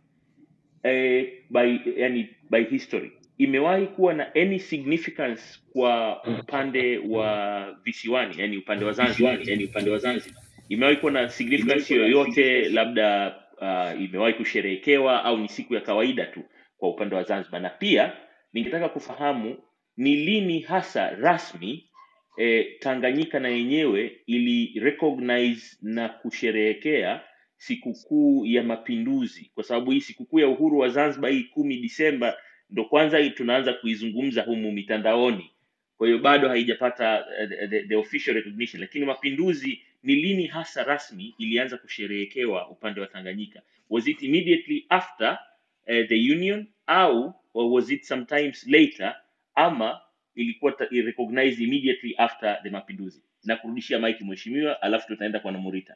[0.84, 5.42] eh, by yani by history imewahi kuwa na any significance
[5.74, 10.41] kwa upande wa visiwani yani upande wa Zanzibar yani upande wa Zanzibar
[10.72, 16.44] imewahi kuwa na significance yoyote labda uh, imewahi kusherehekewa au ni siku ya kawaida tu
[16.78, 17.62] kwa upande wa Zanzibar?
[17.62, 18.14] Na pia
[18.54, 19.58] ningetaka kufahamu
[19.98, 21.90] ni lini hasa rasmi
[22.38, 27.22] eh, Tanganyika na yenyewe ili recognize na kusherehekea
[27.58, 29.52] sikukuu ya mapinduzi?
[29.56, 32.38] Kwa sababu hii sikukuu ya uhuru wa Zanzibar hii kumi Disemba
[32.70, 35.52] ndo kwanza hii tunaanza kuizungumza humu mitandaoni.
[35.98, 38.82] Kwa hiyo bado haijapata uh, the, the official recognition.
[38.82, 43.62] Lakini mapinduzi ni lini hasa rasmi ilianza kusherehekewa upande wa Tanganyika?
[43.90, 45.40] Was it immediately after
[45.88, 49.16] uh, the union au was it sometimes later
[49.56, 50.00] ama
[50.36, 53.24] ilikuwa recognized immediately after the mapinduzi?
[53.44, 55.96] Na kurudishia maiki mheshimiwa alafu tutaenda kwa namurita.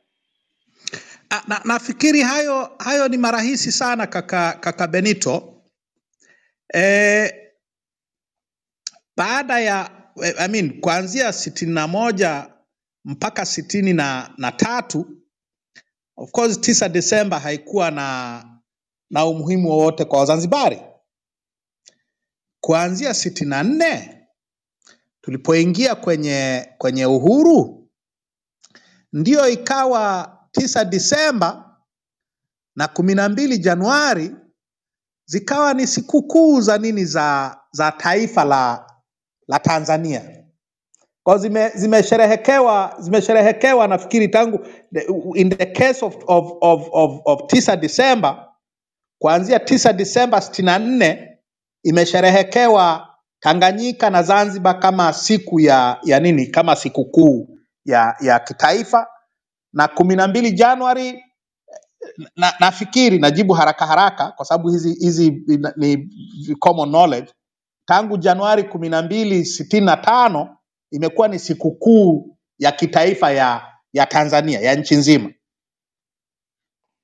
[1.29, 5.61] Ah, Na, nafikiri hayo hayo ni marahisi sana kaka, kaka Benito.
[6.75, 7.33] E,
[9.17, 9.91] baada ya
[10.23, 12.49] eh, I mean, kuanzia sitini na moja
[13.05, 15.05] mpaka sitini na, na tatu
[16.17, 18.45] of course tisa Desemba haikuwa na
[19.09, 20.81] na umuhimu wowote kwa Wazanzibari.
[22.61, 24.21] Kuanzia sitini na nne
[25.21, 27.89] tulipoingia kwenye kwenye uhuru
[29.13, 31.77] ndio ikawa tisa Disemba
[32.75, 34.35] na kumi na mbili Januari
[35.25, 38.91] zikawa ni sikukuu za nini za za taifa la
[39.47, 40.44] la Tanzania.
[41.25, 41.69] Kwa zime
[42.99, 44.59] zimesherehekewa nafikiri tangu
[45.35, 48.53] in the case of of of of, of tisa Disemba
[49.21, 51.37] kuanzia tisa Disemba sitini na nne
[51.83, 53.07] imesherehekewa
[53.39, 59.07] Tanganyika na Zanzibar kama siku ya ya nini kama sikukuu ya ya kitaifa
[59.73, 61.23] na kumi na mbili Januari
[62.35, 65.95] na, nafikiri najibu haraka haraka kwa sababu hizi hizi ni
[66.47, 67.33] ni common knowledge.
[67.87, 70.57] Tangu Januari kumi na mbili sitini na tano
[70.95, 75.31] imekuwa ni sikukuu ya kitaifa ya ya Tanzania ya nchi nzima.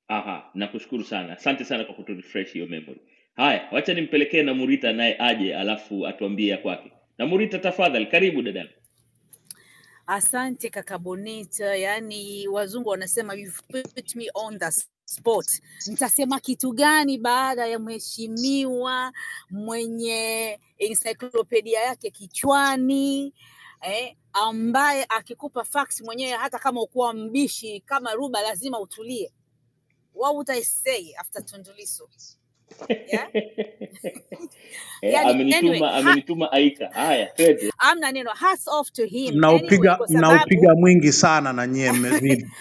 [0.08, 1.32] aha nakushukuru sana.
[1.36, 3.00] Asante sana kwa kuturefresh hiyo memory.
[3.36, 6.92] Haya wacha nimpelekee namurita naye aje alafu atuambie ya kwake.
[7.18, 8.68] Namurita tafadhali karibu dada.
[10.06, 13.62] Asante kaka Bonita, yaani wazungu wanasema you've
[13.92, 14.70] put me on the
[15.04, 15.46] spot.
[15.86, 19.12] Nitasema kitu gani baada ya mheshimiwa
[19.50, 23.34] mwenye encyclopedia yake kichwani
[23.82, 29.32] eh, ambaye akikupa fax mwenyewe hata kama ukuwa mbishi kama Ruba lazima utulie.
[30.14, 32.08] What would I say after Tundu Lissu?
[32.88, 33.28] Yeah?
[33.34, 39.36] eh, Yani anyway, amenituma amenituma aika haya twende amna neno hats off to him anyway
[39.38, 42.46] Mnaupiga kwa sababu mnaupiga mwingi sana na nyie mmezidi.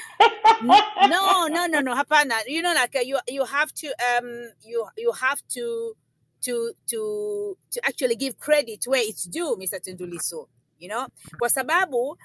[1.10, 4.85] No no no no hapana you know like uh, you you have to um you
[4.98, 5.95] you have to
[6.41, 9.80] to to to actually give credit where it's due Mr.
[9.80, 10.48] Tunduliso
[10.81, 11.07] you know?
[11.39, 12.17] Kwa sababu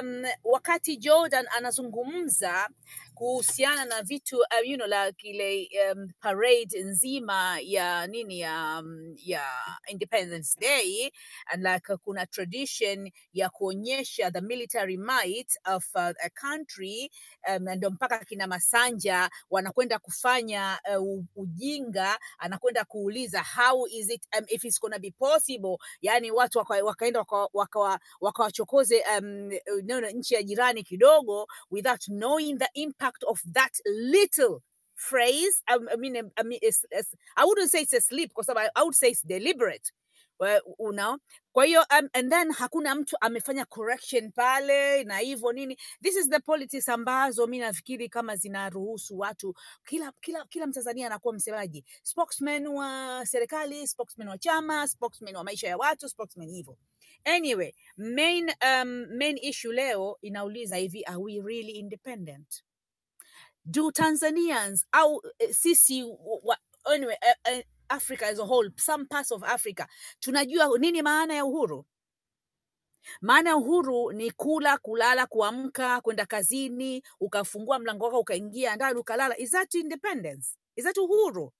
[0.00, 2.68] um wakati Jordan anazungumza
[3.22, 9.14] kuhusiana na vitu uh, you know la kile um, parade nzima ya nini ya um,
[9.24, 9.44] ya
[9.88, 11.10] Independence Day
[11.46, 17.10] and like uh, kuna tradition ya kuonyesha the military might of uh, a country
[17.48, 24.44] um, ndio mpaka kina Masanja wanakwenda kufanya uh, ujinga, anakwenda kuuliza how is it um,
[24.48, 27.24] if it's gonna be possible, yani watu waka, wakaenda
[28.20, 34.62] wakawachokoze waka, waka um, nchi ya jirani kidogo without knowing the impact of that little
[34.94, 35.62] phrase.
[35.68, 38.68] I, I mean, I mean, it's, it's, I wouldn't say it's a slip because I,
[38.76, 39.90] I would say it's deliberate.
[40.78, 41.18] Know?
[41.52, 45.76] Kwa hiyo um, and then hakuna mtu amefanya correction pale na hivyo nini.
[46.02, 49.54] This is the politics ambazo mi nafikiri kama zinaruhusu watu.
[49.84, 51.84] Kila kila kila mtanzania anakuwa msemaji.
[52.02, 56.76] Spokesman wa serikali spokesman wa chama spokesman wa maisha ya watu spokesman hivyo.
[57.24, 62.64] Anyway main um, main issue leo inauliza hivi are we really independent
[63.64, 69.06] do tanzanians au eh, sisi wa, wa- anyway, uh, uh, africa as a whole some
[69.06, 69.86] parts of africa
[70.20, 71.86] tunajua nini maana ya uhuru
[73.20, 79.38] maana ya uhuru ni kula, kulala, kuamka, kwenda kazini, ukafungua mlango wako ukaingia ndani ukalala.
[79.38, 80.56] Is that independence?
[80.76, 81.52] Is that uhuru?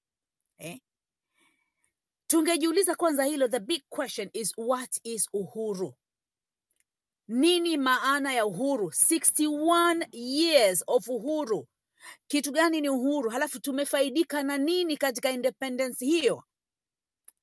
[0.59, 0.81] Eh?
[2.27, 5.95] Tungejiuliza kwanza hilo, the big question is what is uhuru?
[7.29, 8.87] Nini maana ya uhuru?
[8.91, 11.69] 61 years of uhuru.
[12.29, 13.31] Kitu gani ni uhuru?
[13.31, 16.45] Halafu tumefaidika na nini katika independence hiyo?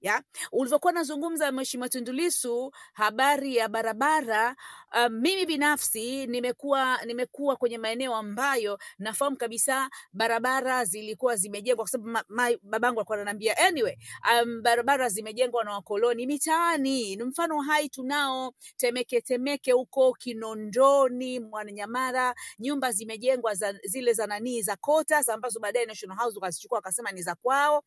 [0.02, 4.56] ya ulivyokuwa nazungumza Mheshimiwa Tundu Lissu habari ya barabara.
[4.98, 12.60] Um, mimi binafsi nimekuwa nimekuwa kwenye maeneo ambayo nafahamu kabisa barabara zilikuwa zimejengwa, kwa sababu
[12.64, 13.96] babangu alikuwa ananiambia anyway,
[14.44, 17.16] um, barabara zimejengwa na wakoloni mitaani.
[17.16, 18.54] Ni mfano hai tunao.
[18.78, 25.86] Temeke, Temeke huko Kinondoni, Mwananyamara, nyumba zimejengwa za, zile za nanii za quotas ambazo baadaye
[25.86, 27.84] National House wakazichukua wakasema ni za kwao.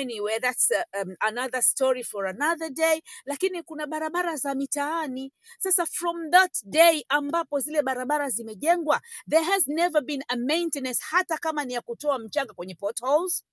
[0.00, 3.00] Anyway that's uh, um, another story for another day.
[3.24, 5.32] Lakini kuna barabara za mitaani.
[5.58, 9.00] Sasa from that day ambapo zile barabara zimejengwa
[9.30, 13.44] there has never been a maintenance hata kama ni ya kutoa mchanga kwenye potholes.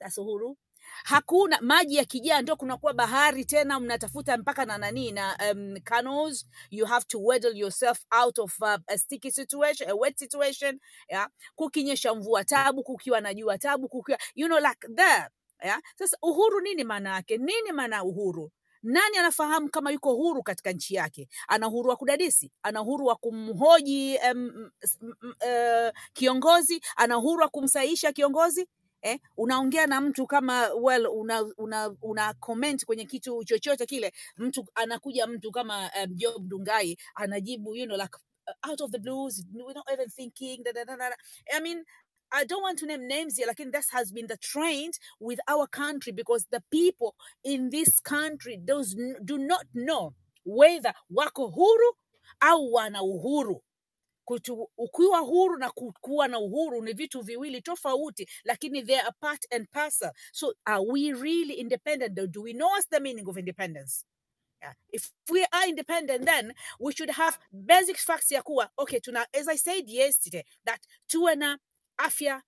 [0.00, 0.56] That's uhuru.
[1.04, 6.46] Hakuna maji yakijaa ndio kunakuwa bahari tena mnatafuta mpaka na nani na um, canals.
[6.70, 11.28] You have to weddle yourself out of uh, a sticky situation a wet situation yeah?
[11.54, 15.28] kukinyesha mvua tabu kukiwa na jua tabu kukiwa you know like there
[15.64, 15.80] yeah?
[15.98, 17.36] sasa uhuru nini maana yake?
[17.38, 18.50] Nini maana ya uhuru
[18.82, 23.16] nani anafahamu kama yuko huru katika nchi yake ana uhuru wa kudadisi ana uhuru wa
[23.16, 24.70] kumhoji um,
[25.22, 28.68] uh, kiongozi ana uhuru wa kumsahihisha kiongozi
[29.02, 34.66] eh, unaongea na mtu kama well una, una, una comment kwenye kitu chochote kile mtu
[34.74, 38.16] anakuja mtu kama um, Job Dungai anajibu you know like
[38.68, 40.96] out of the blues not even thinking da, da, da.
[40.96, 41.16] da.
[41.56, 41.84] I mean
[42.32, 45.66] I don't want to name names here, like this has been the trend with our
[45.66, 47.14] country because the people
[47.44, 48.94] in this country those
[49.24, 50.14] do not know
[50.44, 51.92] whether wako huru
[52.42, 53.60] au wana uhuru.
[54.28, 59.46] Kutu, ukiwa huru na kuwa na uhuru ni vitu viwili tofauti lakini they are part
[59.54, 60.10] and parcel.
[60.32, 62.14] So are we really independent?
[62.32, 64.04] Do we know what's the meaning of independence?
[64.62, 64.72] Yeah.
[64.92, 69.46] if we are independent then we should have basic facts ya kuwa okay tuna as
[69.48, 71.58] i said yesterday that tuwe na
[71.98, 72.42] afya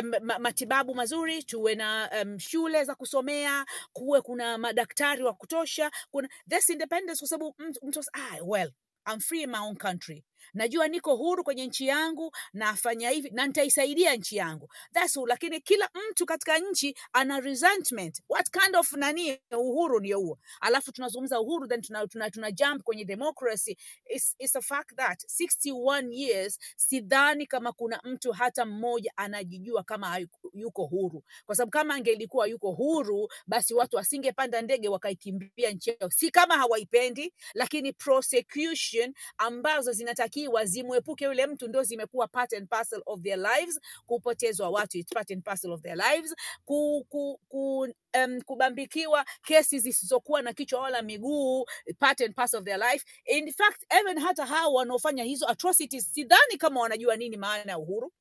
[0.00, 6.28] um, matibabu mazuri tuwe na um, shule za kusomea kuwe kuna madaktari wa kutosha kuna
[6.48, 8.72] this independence kwa sababu mtu, ah, well
[9.12, 13.46] I'm free in my own country najua niko huru kwenye nchi yangu nafanya hivi na
[13.46, 14.68] nitaisaidia nchi yangu.
[14.92, 15.26] That's all.
[15.28, 18.22] lakini kila mtu katika nchi ana resentment.
[18.28, 20.38] What kind of nani uhuru ndio huo?
[20.60, 23.76] Alafu tunazungumza uhuru then tuna, tuna, tuna jump kwenye democracy.
[24.06, 30.18] It's, it's a fact that 61 years sidhani kama kuna mtu hata mmoja anajijua kama
[30.54, 31.24] yuko huru.
[31.46, 36.10] Kwa sababu kama angelikuwa yuko huru basi watu wasingepanda ndege wakaikimbia nchi yao.
[36.10, 42.68] Si kama hawaipendi lakini prosecution ambazo zinatakiwa zinatakiwa zimwepuke yule mtu, ndo zimekuwa part and
[42.68, 43.80] parcel of their lives.
[44.06, 46.34] Kupotezwa watu it's part and parcel of their lives.
[46.64, 47.88] Ku, ku, ku,
[48.24, 51.64] um, kubambikiwa kesi zisizokuwa na kichwa wala miguu
[51.98, 53.04] part and of their life.
[53.24, 58.12] In fact, even hata hao wanaofanya hizo atrocities sidhani kama wanajua nini maana ya uhuru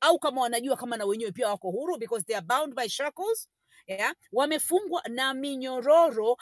[0.00, 3.48] au kama wanajua kama na wenyewe pia wako huru because they are bound by shackles
[3.86, 4.14] yeah?
[4.32, 6.36] wamefungwa na minyororo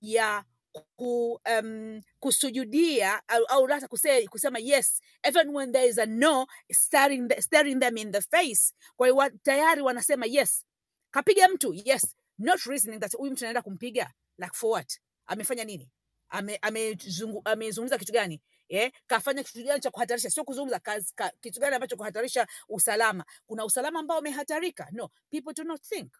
[0.00, 0.44] ya
[0.96, 6.46] ku, um, kusujudia au, au hata kuse, kusema yes even when there is a no
[6.72, 10.66] staring, the, staring them in the face kwa hiyo tayari wanasema yes.
[11.12, 12.16] Kapiga mtu yes.
[12.38, 15.00] Not reasoning that huyu mtu anaenda kumpiga like for what?
[15.26, 15.90] Amefanya nini?
[16.30, 16.98] Ame- ame
[17.44, 18.42] amezungumza kitu gani?
[18.68, 18.92] Yeah?
[19.06, 20.30] kafanya kitu gani cha kuhatarisha?
[20.30, 20.80] Sio kuzungumza
[21.40, 23.24] kitu gani ambacho kuhatarisha usalama?
[23.46, 24.88] Kuna usalama ambao umehatarika?
[24.92, 25.10] No.
[25.30, 26.12] People do not think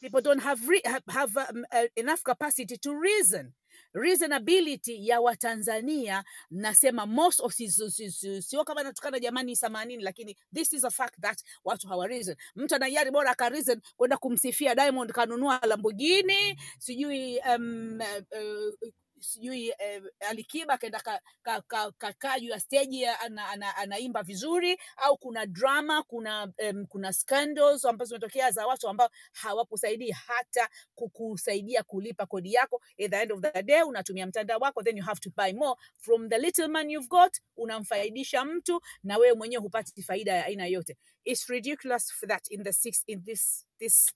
[0.00, 3.52] people don't have, re, have, have um, uh, enough capacity to reason.
[3.94, 10.02] Reasonability ya watanzania nasema most of si- si- si- si- sio kama natukana jamani samanini
[10.02, 12.36] lakini this is a fact that watu hawa reason.
[12.56, 18.74] Mtu anaiari bora aka reason kwenda kumsifia diamond kanunua lambogini sijui um, uh, uh,
[19.20, 24.78] sijui eh, alikiba akaenda kakaa ka, ka, ka, juu ya steji ana, ana, anaimba vizuri
[24.96, 31.82] au kuna drama kuna um, kuna scandals ambazo zimetokea za watu ambao hawakusaidii hata kukusaidia
[31.82, 32.82] kulipa kodi yako.
[33.04, 35.80] At the end of the day unatumia mtandao wako then you have to buy more.
[35.98, 40.66] From the little man you've got unamfaidisha mtu na wewe mwenyewe hupati faida ya aina
[40.66, 40.96] yote.
[41.24, 44.12] It's ridiculous for that in the six in this this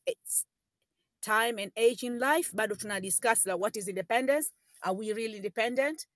[1.21, 2.51] time and age in life.
[2.57, 4.51] Bado tuna discuss like, what is independence
[4.83, 6.07] are we really independent?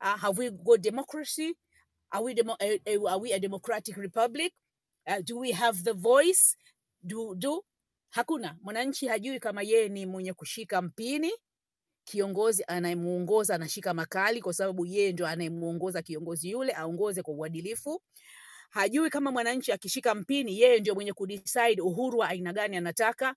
[0.00, 1.54] Uh, have we got democracy?
[2.12, 4.52] Are we demo- uh, are we a democratic republic?
[5.06, 6.56] Uh, do we have the voice?
[7.06, 7.64] Do do?
[8.14, 8.56] Hakuna.
[8.62, 11.32] Mwananchi hajui kama yeye ni mwenye kushika mpini
[12.04, 18.02] kiongozi anayemuongoza anashika makali kwa sababu yeye ndio anayemuongoza kiongozi yule aongoze kwa uadilifu.
[18.70, 23.34] Hajui kama mwananchi akishika mpini yeye ndio mwenye kudecide uhuru wa aina gani anataka.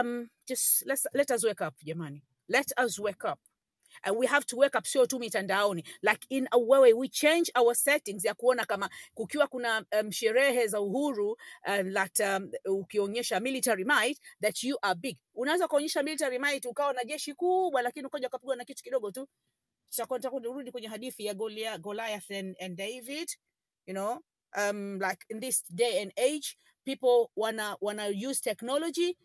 [0.00, 2.22] Um, just let's, let us wake up jamani.
[2.48, 3.38] Let us wake up
[4.04, 5.84] and we have to wake up sio tu mitandaoni.
[6.02, 10.66] Like in a way we change our settings ya kuona kama kukiwa kuna um, sherehe
[10.66, 15.18] za uhuru uh, that um, ukionyesha military might that you are big.
[15.34, 19.28] Unaweza kuonyesha military might ukawa na jeshi kubwa lakini ukaja ukapigwa na kitu kidogo tu.
[19.90, 23.28] Tutakuwa turudi kwenye hadithi ya Golia, Goliath and, and David
[23.86, 24.20] you know?
[24.56, 29.16] Um, like in this day and age people wana wana use technology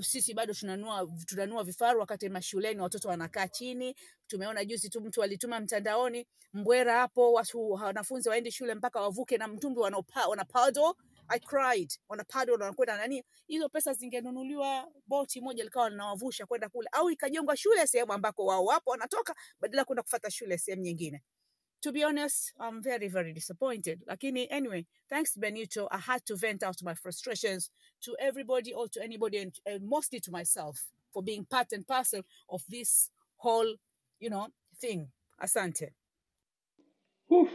[0.00, 3.94] sisi bado tunanua tunanua vifaru wakati mashuleni watoto wanakaa chini.
[4.26, 9.48] Tumeona juzi tu mtu alituma mtandaoni mbwera hapo watu wanafunzi waende shule mpaka wavuke na
[9.48, 10.28] mtumbi wanaopa-
[11.28, 11.92] I cried.
[12.08, 13.24] Wana wanakwenda nani.
[13.46, 16.88] Hizo pesa zingenunuliwa boti moja likawa linawavusha kwenda kule.
[16.92, 21.22] Au ikajengwa shule sehemu ambako wao wapo wanatoka badala ya kwenda kufata shule sehemu nyingine
[21.82, 24.02] to be honest, I'm very, very disappointed.
[24.08, 27.70] Lakini anyway, thanks Benito, I had to vent out my frustrations
[28.02, 32.22] to everybody or to anybody and, and mostly to myself for being part and parcel
[32.48, 33.74] of this whole,
[34.18, 34.48] you know,
[34.80, 35.08] thing.
[35.42, 35.90] Asante.
[37.30, 37.48] Uf,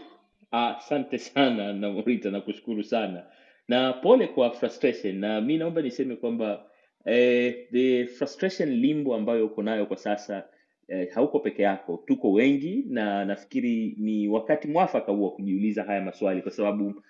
[0.51, 3.25] asante sana na Morita, nakushukuru sana
[3.67, 6.65] na pole kwa frustration, na mi naomba niseme kwamba
[7.05, 10.43] eh, the frustration limbo ambayo uko nayo kwa sasa
[10.87, 16.01] eh, hauko peke yako, tuko wengi, na nafikiri ni wakati mwafaka huo wa kujiuliza haya
[16.01, 17.03] maswali kwa sababu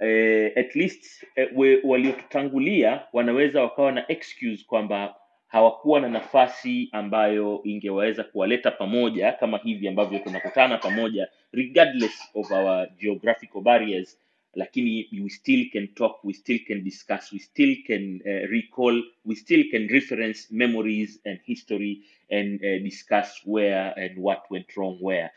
[0.00, 1.50] eh, at least eh,
[1.84, 5.14] waliotutangulia wanaweza wakawa na excuse kwamba
[5.46, 12.88] hawakuwa na nafasi ambayo ingeweza kuwaleta pamoja kama hivi ambavyo tunakutana pamoja regardless of our
[12.98, 14.18] geographical barriers
[14.54, 19.34] lakini we still can talk we still can discuss we still can uh, recall we
[19.36, 25.30] still can reference memories and history and uh, discuss where and what went wrong where.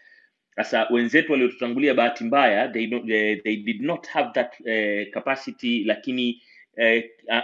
[0.55, 6.41] Sasa wenzetu waliotutangulia bahati mbaya they, they, they did not have that uh, capacity lakini
[6.77, 7.01] uh,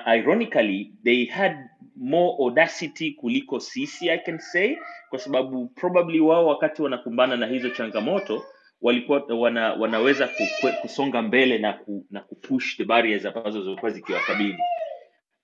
[0.07, 1.55] ironically they had
[1.95, 4.77] more audacity kuliko sisi i can say
[5.09, 8.45] kwa sababu probably wao wakati wanakumbana na hizo changamoto
[8.81, 10.29] walikuwa wana, wanaweza
[10.81, 14.57] kusonga mbele na, ku, na kupush the barriers ambazo zilikuwa zikiwakabili.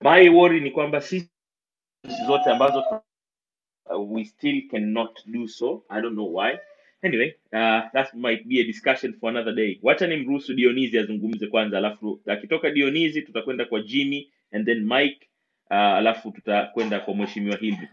[0.00, 1.30] My worry ni kwamba sisi
[2.26, 2.84] zote ambazo
[3.86, 5.84] uh, we still cannot do so.
[5.88, 6.58] I don't know why.
[7.02, 9.78] Anyway uh, that might be a discussion for another day.
[9.82, 15.28] Wacha nimruhusu dionizi azungumze kwanza alafu akitoka dionizi tutakwenda kwa jimmy and then mike
[15.70, 17.88] uh, alafu tutakwenda kwa mheshimiwa hilbi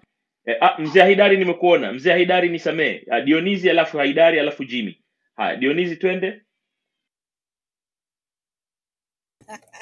[0.45, 1.93] eh, ah, mzee haidari nimekuona.
[1.93, 4.97] Mzee haidari nisamee uh, dionizi alafu haidari alafu jimmy
[5.35, 6.45] haya dionizi twende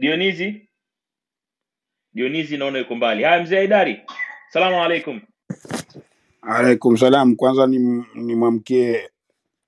[0.00, 0.68] dionizi
[2.14, 4.02] dionizi naona yuko mbali haya mzee Aidari,
[4.48, 5.20] salamu alaikum
[6.42, 7.36] Alaikum salam.
[7.36, 7.78] Kwanza ni
[8.14, 9.10] nimwamkie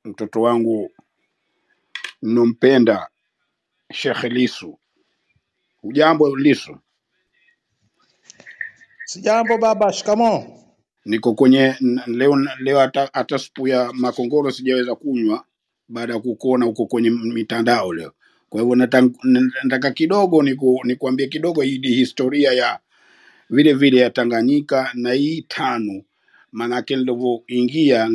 [0.04, 0.90] mtoto wangu
[2.22, 3.08] nompenda
[3.92, 4.78] Sheikh Lisu.
[5.82, 6.78] Ujambo Lisu?
[9.04, 10.59] Sijambo baba, shikamoo.
[11.06, 11.74] Niko kwenye
[12.06, 15.44] leo leo hata, hata supu ya makongoro sijaweza kunywa
[15.88, 18.12] baada ya kukuona huko kwenye mitandao leo.
[18.48, 18.76] Kwa hivyo
[19.64, 22.80] nataka kidogo niku, nikuambie kidogo hii historia ya
[23.50, 26.02] vile vile ya Tanganyika na hii tano,
[26.52, 28.08] maanake nilivyoingia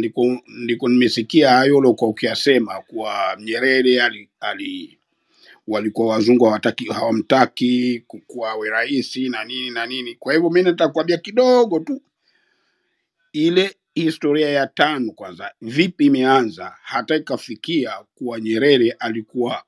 [0.48, 5.00] ndiko nimesikia hayo uliokuwa ukiyasema kuwa Nyerere ali, ali
[5.68, 8.22] walikuwa wazungu hawataki hawamtaki ku-
[8.72, 10.16] rais na nini na nini.
[10.16, 12.02] Kwa hivyo mi nataka kidogo tu
[13.36, 19.64] ile historia ya tano kwanza, vipi imeanza hata ikafikia kuwa Nyerere alikuwa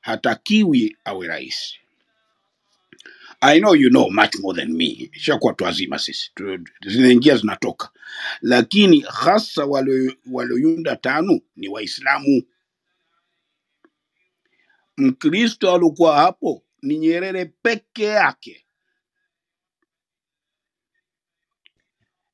[0.00, 1.74] hatakiwi awe rais.
[3.40, 6.32] I know you know much more than me, shakuwa tu wazima sisi,
[6.86, 7.90] zinaingia zinatoka,
[8.42, 9.66] lakini hasa
[10.32, 12.42] walioyunda tano ni Waislamu.
[14.96, 18.66] Mkristo alikuwa hapo ni Nyerere peke yake,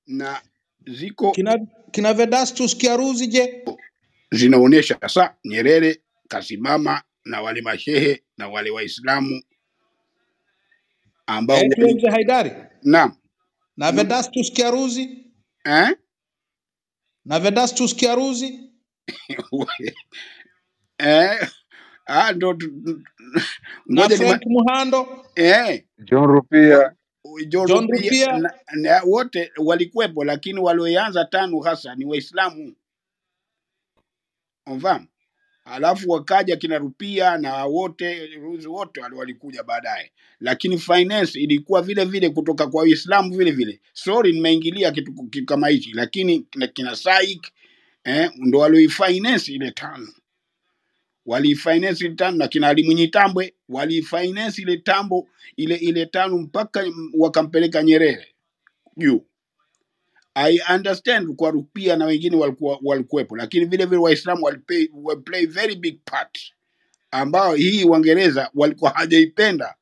[0.07, 0.43] na
[0.87, 1.59] ziko Kina,
[1.91, 3.65] kina Vedastus Kiaruzi je?
[4.33, 9.43] zinaonyesha sasa Nyerere kasimama na wale mashehe na wale Waislamu
[11.27, 12.51] ambao wali, Haidari?
[12.83, 13.17] Naam.
[13.77, 15.33] Na mm, Vedastus Kiaruzi?
[15.65, 15.97] Eh?
[17.25, 18.59] na Vedastus Kiaruzi?
[20.99, 21.49] Eh?
[22.07, 22.59] Ah, ndo
[23.93, 26.95] ngoja ni Muhando, eh, John Rupia,
[27.49, 32.75] John John Rupia na, na, wote walikuwepo, lakini walioanza tano hasa ni Waislamu,
[34.67, 35.07] mfahamu.
[35.65, 42.05] Alafu wakaja kina Rupia na wote Ruzi wote wale walikuja baadaye, lakini finance ilikuwa vile
[42.05, 43.81] vile kutoka kwa Waislamu vile vile.
[43.93, 47.53] Sorry, nimeingilia kitu kitu kama hichi, lakini kina, kina Saik
[48.05, 50.09] eh, ndo walioifinance ile tano
[51.27, 56.85] walifinance ile tano na kina Ali Mwinyi Tambwe walifinance ile tambo ile ile tano mpaka
[57.19, 58.35] wakampeleka Nyerere
[58.97, 59.25] juu.
[60.35, 62.37] I understand kwa Rupia na wengine
[62.83, 66.53] walikuwepo, lakini vile vile Waislamu waliplay very big part
[67.11, 69.75] ambao hii wangereza walikuwa hajaipenda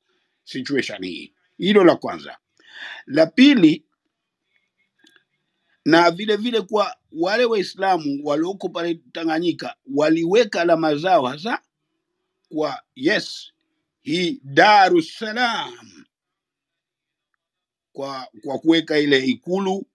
[0.45, 1.33] situation hii.
[1.59, 2.37] Hilo la kwanza.
[3.07, 3.85] La pili,
[5.85, 11.59] na vile vile kwa wale Waislamu walioko pale Tanganyika waliweka alama zao hasa
[12.49, 13.53] kwa yes,
[14.01, 15.25] hii Dar es
[17.93, 19.87] kwa kwa kuweka ile ikulu,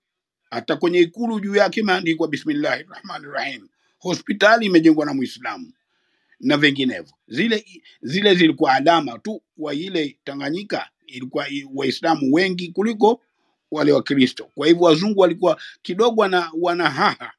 [0.51, 3.67] hata kwenye ikulu juu yake imeandikwa bismillahi rahmani rahim.
[3.99, 5.73] Hospitali imejengwa na Muislamu
[6.39, 7.13] na vinginevyo.
[7.27, 7.65] Zile
[8.01, 13.21] zile zilikuwa alama tu kwa ile Tanganyika ilikuwa Waislamu wengi kuliko
[13.71, 14.51] wale Wakristo.
[14.55, 17.33] Kwa hivyo wazungu walikuwa kidogo wana wana haha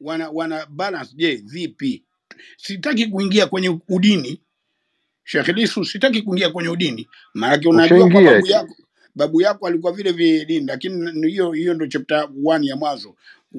[0.00, 1.12] wana wana balance.
[1.16, 2.04] Je, vipi?
[2.58, 4.38] Sitaki kuingia kwenye udini
[5.24, 8.76] Sheikh Lisu, sitaki kuingia kwenye udini, maanake unajua babu yako
[9.16, 13.16] babu yako alikuwa vile vile dini, lakini hiyo hiyo ndio chapter 1 ya mwanzo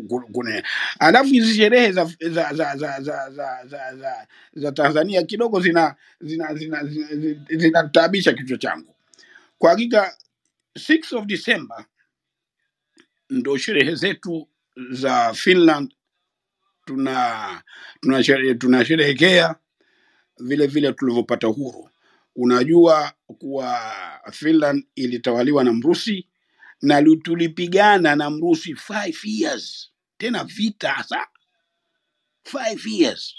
[0.10, 0.64] Ku- kuna
[1.00, 5.96] alafu hizi sherehe za za za za za za, za, za, za Tanzania kidogo zina
[6.22, 8.96] zina zina zinataabisha zina, zinataabisha kichwa changu
[9.60, 10.18] kwa hakika.
[10.80, 11.86] 6 of December
[13.30, 14.50] ndo sherehe zetu
[14.92, 15.96] za Finland.
[16.86, 17.64] Tuna
[18.02, 19.60] tunasherehekea tuna
[20.50, 21.90] vile vile tulivyopata uhuru.
[22.36, 23.82] Unajua kuwa
[24.32, 26.30] Finland ilitawaliwa na Mrusi
[26.82, 31.28] na tulipigana na Mrusi five years, tena vita hasa.
[32.44, 33.36] Five years,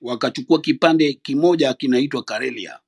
[0.00, 2.80] wakachukua kipande kimoja kinaitwa Karelia,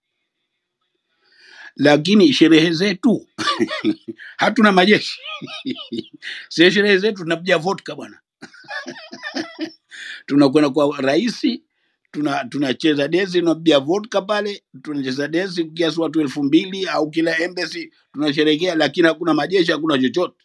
[1.77, 3.29] lakini sherehe zetu
[4.39, 5.21] hatuna majeshi
[6.49, 8.21] sie sherehe zetu tunapiga vodka bwana,
[10.27, 11.65] tunakwenda kwa rahisi
[12.13, 17.93] tuna tunacheza desi tunapiga vodka pale, tunacheza desi kiasi watu elfu mbili au kila embassy
[18.13, 20.45] tunasherekea lakini hakuna majeshi, hakuna chochote.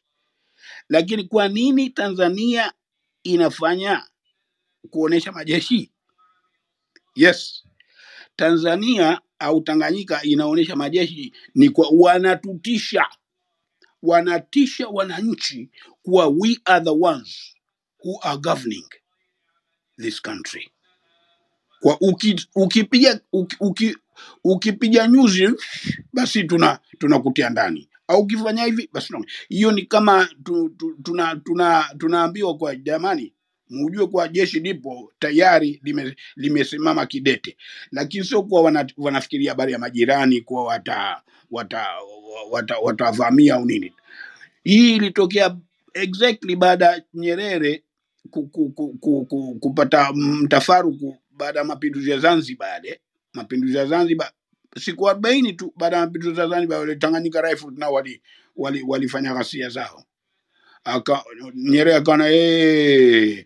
[0.89, 2.73] Lakini kwa nini Tanzania
[3.23, 4.03] inafanya
[4.89, 5.91] kuonesha majeshi?
[7.15, 7.63] Yes,
[8.35, 13.05] Tanzania au Tanganyika inaonyesha majeshi ni kwa wanatutisha,
[14.03, 15.71] wanatisha wananchi
[16.03, 17.55] kuwa we are the ones
[18.05, 18.85] who are governing
[19.97, 20.71] this country.
[21.81, 23.97] Kwa uki, ukipiga uki, uki,
[24.43, 25.49] ukipiga nyuzi
[26.13, 29.13] basi tuna tunakutia ndani au ukifanya hivi basi
[29.49, 33.33] hiyo ni kama tu, tu, tuna, tuna, tunaambiwa kwa jamani
[33.69, 37.57] mujue kuwa jeshi lipo tayari lime- limesimama kidete,
[37.91, 41.21] lakini sio kuwa wana, wanafikiria habari ya majirani kuwa wata
[41.51, 43.07] watavamia wata, wata
[43.55, 43.93] au nini.
[44.63, 45.57] Hii ilitokea
[45.93, 47.83] exactly baada ya Nyerere
[48.31, 53.01] ku, ku, ku, ku, ku, kupata mtafaruku baada ya mapinduzi ya Zanzibar yale.
[53.33, 54.31] Mapinduzi ya Zanzibar
[54.79, 58.21] siku arobaini tu baada ya mapinduzi ya Zanzibar wale Tanganyika nao wali,
[58.55, 60.05] wali, walifanya ghasia zao.
[60.85, 61.23] Aka
[61.55, 63.45] Nyerere akaona hey,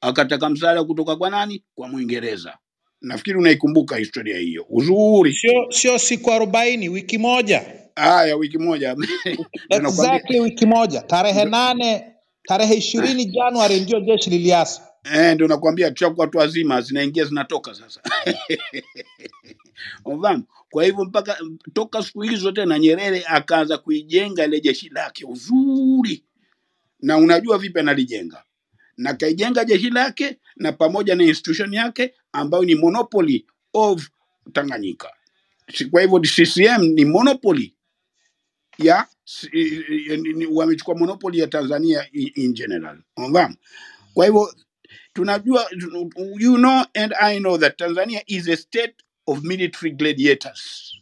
[0.00, 1.64] akataka msaada kutoka kwa nani?
[1.74, 2.58] Kwa Mwingereza.
[3.00, 5.32] Nafikiri unaikumbuka historia hiyo uzuri.
[5.34, 7.64] sio sio siku arobaini wiki moja
[7.96, 8.96] Haya, wiki moja
[9.70, 12.12] exactly wiki moja tarehe nane
[12.44, 14.82] tarehe ishirini Januari ndio jeshi liliasa.
[15.14, 18.00] eh, ndio nakwambia tushakuwa watu wazima, zinaingia zinatoka sasa.
[20.04, 20.44] Unafahamu?
[20.70, 21.38] Kwa hivyo mpaka
[21.72, 26.24] toka siku hizo tena Nyerere akaanza kuijenga ile jeshi lake uzuri,
[27.00, 28.42] na unajua vipi analijenga
[29.00, 34.08] na kaijenga jeshi lake na pamoja na institution yake ambayo ni monopoly of
[34.54, 35.12] Tanganyika.
[35.92, 37.76] Kwa hivyo CCM ni monopoly
[38.78, 39.08] ya
[40.52, 43.02] wamechukua monopoli ya Tanzania in, general.
[44.14, 44.54] Kwa hivyo
[45.14, 45.68] tunajua
[46.40, 48.96] you know and I know that Tanzania is a state
[49.26, 50.94] of military gladiators.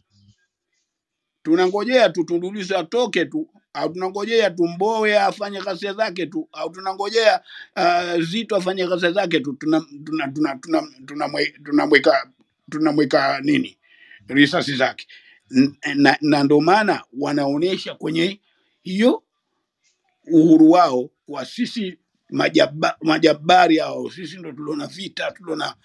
[1.43, 6.69] Tunangojea tu Tundu Lissu atoke tu au tunangojea tu Mbowe afanye ghasia zake tu au
[6.71, 7.41] tunangojea
[7.77, 12.31] uh, Zito afanye ghasia zake tu tunamweka tuna, tuna, tuna, tuna, tunamwe- tunamweka
[12.71, 13.77] tunamweka nini
[14.27, 15.07] risasi zake.
[15.95, 18.41] Na, na ndio maana wanaonyesha kwenye
[18.83, 19.23] hiyo
[20.31, 21.97] uhuru wao kwa sisi
[22.29, 25.75] majaba, majabari hao sisi ndo tuliona vita tuliona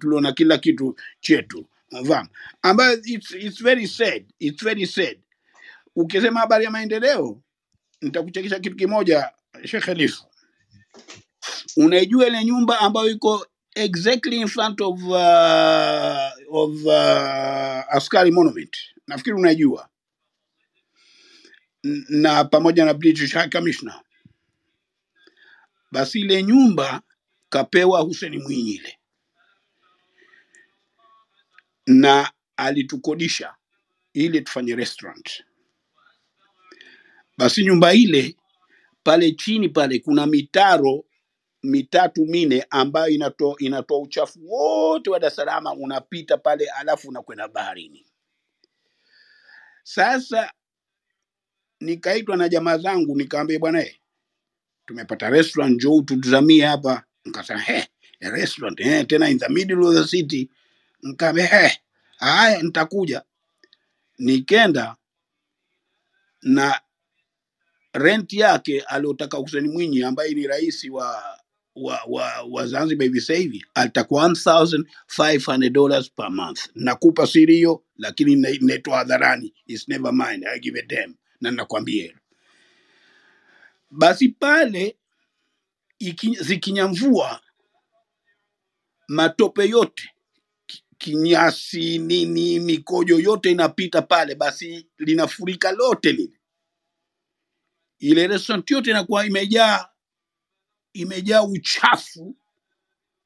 [0.00, 1.66] tuliona kila kitu chetu.
[1.92, 2.28] Unafahamu
[2.62, 5.18] ambayo it's, it's very sad it's very sad
[5.96, 7.42] ukisema habari ya maendeleo
[8.02, 9.32] nitakuchekesha kitu kimoja
[9.64, 10.24] Sheikh Khalifa.
[11.76, 18.76] Unaijua ile nyumba ambayo iko exactly in front of uh, of uh, askari monument?
[19.06, 19.88] Nafikiri unaijua.
[22.08, 24.02] Na pamoja na British High Commissioner.
[25.92, 27.02] Basi ile nyumba
[27.48, 28.98] kapewa Hussein Mwinyi ile.
[31.86, 33.54] Na alitukodisha
[34.12, 35.44] ili tufanye restaurant.
[37.38, 38.36] Basi nyumba ile
[39.04, 41.04] pale chini pale kuna mitaro
[41.62, 45.32] mitatu mine ambayo inatoa inatoa uchafu wote wa Dar
[45.78, 48.06] unapita pale, alafu unakwenda baharini.
[49.84, 50.52] Sasa
[51.80, 53.96] nikaitwa na jamaa zangu, nikaambia bwana, eh,
[54.86, 57.04] tumepata restaurant, njoo tutuzamie hapa.
[57.24, 57.88] Nikasema he,
[58.20, 60.50] a restaurant eh, tena in the middle of the city.
[61.02, 61.80] Nikaambia he,
[62.18, 63.22] haya, nitakuja.
[64.18, 64.96] Nikenda
[66.42, 66.80] na
[67.94, 71.24] rent yake aliotaka Hussein Mwinyi ambaye ni rais wa
[71.76, 76.60] wa, wa, wa Zanzibar hivi sasa hivi atakuwa 1500 dollars per month.
[76.76, 81.52] Nakupa siri hiyo, lakini na- inaitwa hadharani, it's never mind, I give a damn, na
[81.52, 82.18] nakwambia hilo.
[83.90, 84.98] Basi pale
[86.00, 87.40] iki- zikinyamvua
[89.08, 90.10] matope yote
[90.98, 96.38] kinyasi nini mikojo yote inapita pale, basi linafurika lote lile,
[98.10, 99.86] ile restaurant yote inakuwa imejaa
[100.94, 102.30] imejaa uchafu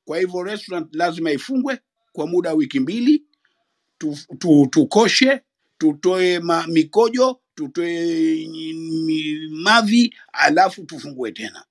[0.07, 1.81] Kwa hivyo restaurant lazima ifungwe
[2.13, 3.25] kwa muda wa wiki mbili,
[3.99, 5.43] tu, tu, tukoshe,
[5.79, 8.49] tutoe ma, mikojo, tutoe
[9.51, 11.65] mavi, alafu tufungue tena.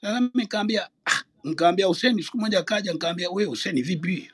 [0.00, 4.32] Sasa nikaambia ah, nikaambia Huseni, siku moja akaja, nikaambia we Huseni, vipi?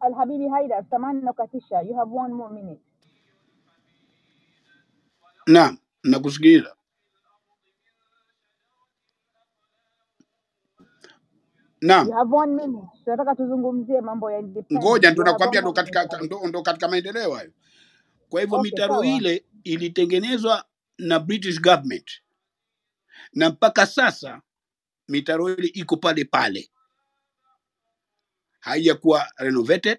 [0.00, 1.82] Alhabibi Haida, samani nakukatisha.
[1.82, 2.80] You have one more minute.
[5.46, 6.76] Naam, nakusikiliza.
[11.82, 12.30] Naam, You have.
[13.04, 14.74] Tunataka tuzungumzie mambo ya independence.
[14.76, 17.52] ngoja ndo nakwambia, ndo katika ndo, ndo katika maendeleo hayo.
[18.30, 19.06] Kwa hivyo Okay, mitaro sawa.
[19.06, 20.64] ile ilitengenezwa
[20.98, 22.10] na British government
[23.32, 24.42] na mpaka sasa
[25.08, 26.70] mitaro ile iko pale pale,
[28.60, 29.98] haijakuwa renovated,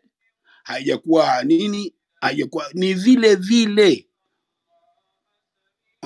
[0.63, 4.09] haijakuwa nini, haijakuwa ni vile vile,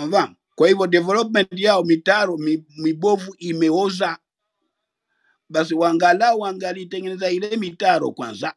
[0.04, 0.36] unafahamu?
[0.56, 4.20] Kwa hivyo development yao mitaro mi- mibovu imeoza,
[5.50, 8.56] basi wangalau wangalitengeneza ile mitaro kwanza,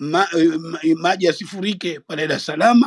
[0.00, 2.82] ma, eh, ma, maji yasifurike pale Dar es Salaam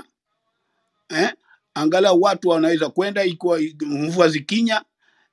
[1.09, 1.31] eh?
[1.75, 4.85] Angalau watu wanaweza kwenda ikiwa mvua zikinya,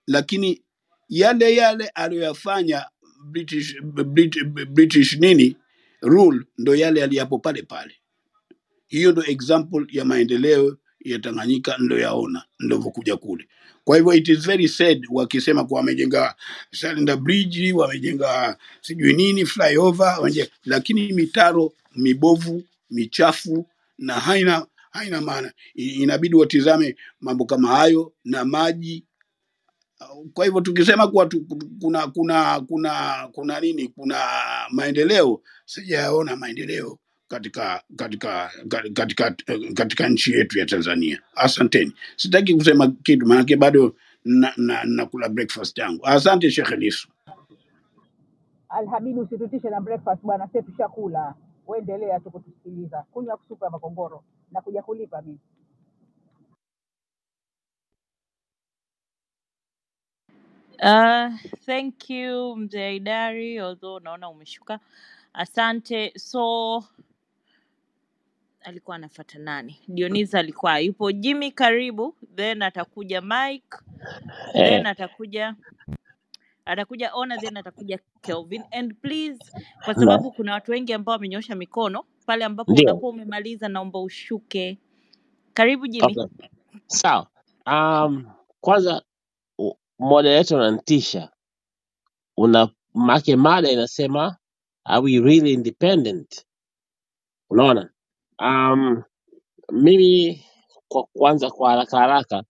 [0.09, 0.65] lakini
[1.09, 2.87] yale yale aliyoyafanya
[3.27, 5.57] British, British, British nini
[6.03, 7.97] rule ndo yale yaliyapo pale pale.
[8.89, 13.49] Hiyo ndo example ya maendeleo ya Tanganyika ndoyaona ndivyokuja kule.
[13.85, 16.35] Kwa hivyo it is very sad wakisema kuwa wamejenga
[16.73, 23.67] Salenda Bridge, wamejenga sijui nini flyover, wamejenga, lakini mitaro mibovu michafu
[23.99, 25.53] na haina haina maana.
[25.75, 29.05] Inabidi watizame mambo kama hayo na maji.
[30.35, 31.47] Kwa hivyo tukisema kuwa tu,
[31.81, 34.19] kuna kuna kuna kuna nini, kuna
[34.71, 38.51] maendeleo, sijayaona maendeleo katika katika
[38.95, 39.35] katika
[39.75, 41.21] katika, nchi yetu ya Tanzania.
[41.37, 46.07] Asanteni, sitaki kusema kitu maanake bado na, na, nakula breakfast yangu.
[46.07, 47.09] Asante Sheikh Lisu.
[48.69, 51.35] Alhabibi, usitutishe na breakfast bwana, sisi tushakula.
[51.67, 55.41] Uendelea tu kutusikiliza, kunywa kusupu ya makongoro na kuja kulipa mimi.
[60.83, 61.31] Uh,
[61.67, 64.81] thank you mzee Idari, although unaona umeshuka.
[65.35, 66.13] Asante.
[66.19, 66.85] So
[68.67, 69.81] alikuwa anafuata nani?
[69.89, 71.13] Dionisa alikuwa yupo.
[71.13, 73.77] Jimmy karibu, then atakuja Mike,
[74.55, 75.55] Eh, then atakuja
[76.65, 78.63] atakuja Ona, then atakuja Kelvin.
[78.71, 79.39] And please,
[79.85, 84.79] kwa sababu kuna watu wengi ambao wamenyosha mikono, pale ambapo ndio unakuwa umemaliza, naomba ushuke.
[85.55, 86.07] Karibu Jimmy.
[86.19, 86.49] okay,
[86.87, 87.27] sawa.
[87.67, 88.31] Um,
[88.61, 89.03] kwanza
[89.59, 91.31] u- moderator unanitisha,
[92.37, 94.37] una make mada inasema
[94.85, 96.47] are we really independent?
[97.51, 97.91] Unaona,
[98.41, 99.03] um,
[99.73, 100.45] mimi
[100.89, 102.45] kwa kwanza kwa haraka haraka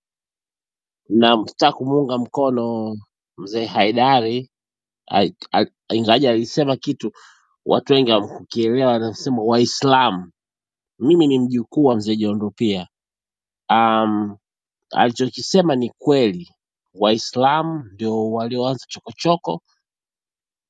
[1.09, 2.97] namtaka kumuunga mkono
[3.39, 4.51] mzee Haidari
[5.13, 7.13] a- a- ingawaje alisema kitu
[7.67, 10.33] watu wengi hamkukielewa, anasema Waislamu.
[10.99, 12.89] Mimi ni mjukuu wa mzee Jondo pia.
[13.71, 14.39] Um,
[14.93, 16.51] alichokisema ni kweli,
[16.95, 19.63] Waislamu ndio walioanza chokochoko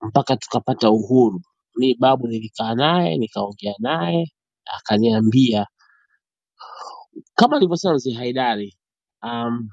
[0.03, 1.43] mpaka tukapata uhuru.
[1.77, 4.33] Mi babu nilikaa naye nikaongea naye
[4.79, 5.67] akaniambia
[7.35, 8.79] kama alivyosema mzee Haidari,
[9.23, 9.69] um,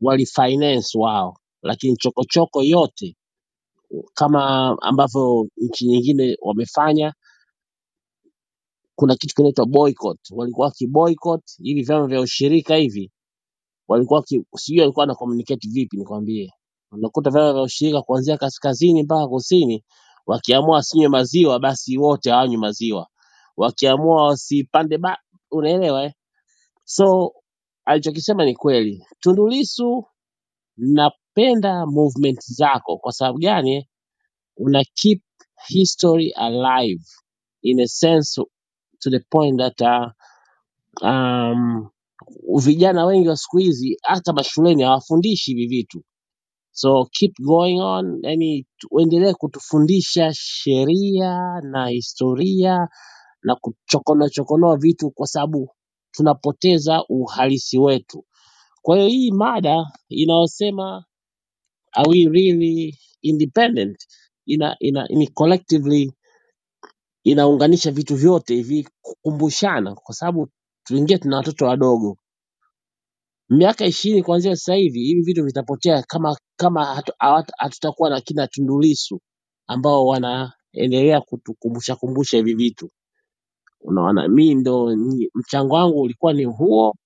[0.00, 3.16] walifinance wao, lakini chokochoko yote
[4.14, 7.14] kama ambavyo nchi nyingine wamefanya,
[8.96, 10.20] kuna kitu kinaitwa boycott.
[10.30, 13.12] Walikuwa wakiboycott hivi vyama vya ushirika hivi,
[13.88, 14.24] walikuwa
[14.56, 16.52] sijui walikuwa na communicate vipi, nikwambie.
[16.92, 19.84] Unakuta vyama vya ushirika kuanzia kaskazini mpaka kusini,
[20.26, 23.08] wakiamua wasinywe maziwa, basi wote hawanywi maziwa,
[23.56, 25.18] wakiamua wasipande ba,
[25.50, 26.12] unaelewa eh?
[26.84, 27.34] So
[27.84, 29.06] alichokisema ni kweli.
[29.20, 30.06] Tundu Lissu,
[30.76, 32.98] napenda movement zako.
[32.98, 33.88] Kwa sababu gani?
[34.56, 35.22] Una keep
[35.68, 37.04] history alive
[37.62, 38.42] in a sense
[39.00, 40.10] to the point that uh,
[41.02, 41.90] um,
[42.64, 46.04] vijana wengi wa siku hizi hata mashuleni hawafundishi hivi vitu,
[46.72, 52.88] so keep going on, yani uendelee kutufundisha sheria na historia
[53.44, 55.70] na kuchokonoa chokonoa vitu, kwa sababu
[56.12, 58.26] tunapoteza uhalisi wetu.
[58.82, 61.04] Kwa hiyo hii mada inayosema
[61.92, 63.98] are we really independent
[64.46, 66.12] ina, ina, ni collectively
[67.24, 70.48] inaunganisha vitu vyote hivi kukumbushana, kwa sababu
[70.84, 72.18] tuingie tuna watoto wadogo
[73.50, 77.02] miaka ishirini kuanzia sasa hivi hivi vitu vitapotea kama kama
[77.58, 79.20] hatutakuwa na kina Tundu Lissu
[79.66, 82.90] ambao wanaendelea kutukumbusha kumbusha hivi vitu.
[83.84, 84.96] Unaona, mi ndo
[85.34, 86.96] mchango wangu ulikuwa ni huo,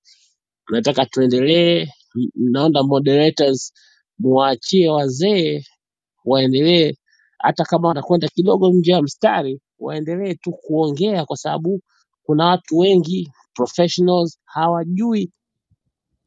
[0.70, 1.82] nataka tuendelee.
[2.16, 3.74] M- Naomba moderators
[4.18, 5.64] muwaachie wazee
[6.26, 6.94] waendelee,
[7.38, 11.82] hata kama wanakwenda kidogo nje ya mstari, waendelee tu kuongea, kwa sababu
[12.24, 15.32] kuna watu wengi professionals hawajui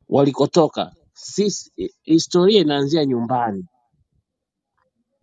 [0.09, 0.93] walikotoka.
[1.13, 3.65] Sisi hi- historia inaanzia nyumbani.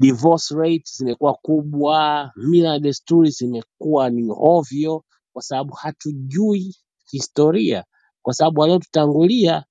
[0.01, 6.77] Divorce rates zimekuwa kubwa, mila desturi zimekuwa ni ovyo, kwa sababu hatujui
[7.11, 7.85] historia,
[8.23, 9.65] kwa sababu waliotutangulia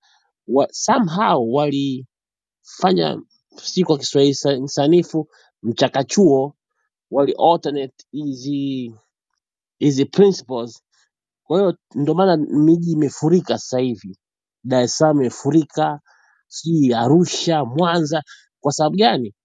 [0.47, 2.07] wa, somehow walifanya
[3.63, 5.29] si kwa Kiswahili sa- sanifu
[5.63, 6.55] mchakachuo,
[7.11, 8.95] wali alternate hizi
[9.79, 10.83] hizi principles.
[11.43, 14.17] Kwa hiyo ndio maana miji imefurika sasa hivi,
[14.63, 16.01] Dar es Salaam imefurika,
[16.47, 18.23] sijui Arusha, Mwanza.
[18.61, 19.35] Kwa sababu gani?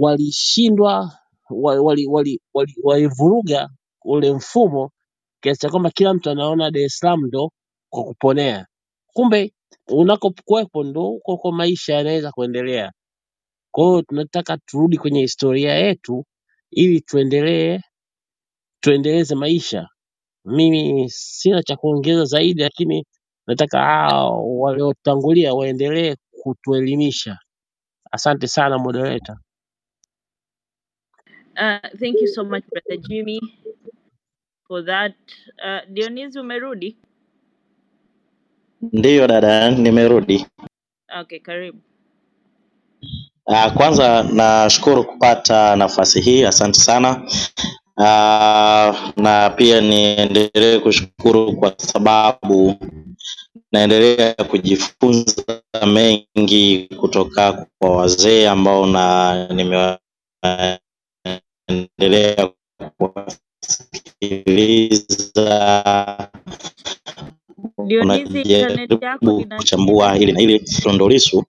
[0.00, 1.18] Walishindwa,
[1.50, 3.68] walivuruga wali, wali, wali,
[4.04, 4.90] ule mfumo
[5.40, 7.52] kiasi cha kwamba kila mtu anaona Dar es Salaam ndo
[7.90, 8.66] kwa kuponea,
[9.06, 9.52] kumbe
[9.88, 12.92] unakokuwepo ndo huko kwa maisha yanaweza kuendelea.
[13.72, 16.26] Kwa hiyo tunataka turudi kwenye historia yetu
[16.70, 17.80] ili tuendelee
[18.80, 19.88] tuendeleze maisha.
[20.44, 23.06] Mimi sina cha kuongeza zaidi, lakini
[23.46, 27.38] nataka hao waliotangulia waendelee kutuelimisha.
[28.12, 29.36] Asante sana moderator.
[31.56, 33.40] Uh, thank you so much brother Jimmy
[34.70, 35.14] for that.
[35.58, 36.96] Uh, Dionisi umerudi?
[38.92, 40.46] Ndiyo dada, nimerudi.
[41.20, 41.78] Okay, karibu.
[43.46, 47.22] Uh, Kwanza nashukuru kupata nafasi hii, asante sana.
[47.96, 52.74] Uh, na pia niendelee kushukuru kwa sababu
[53.72, 55.44] naendelea kujifunza
[55.86, 59.34] mengi kutoka kwa wazee ambao na
[61.68, 62.50] nimeendelea
[69.00, 71.44] yako unajaribu kuchambua hili na hili Tundu Lissu.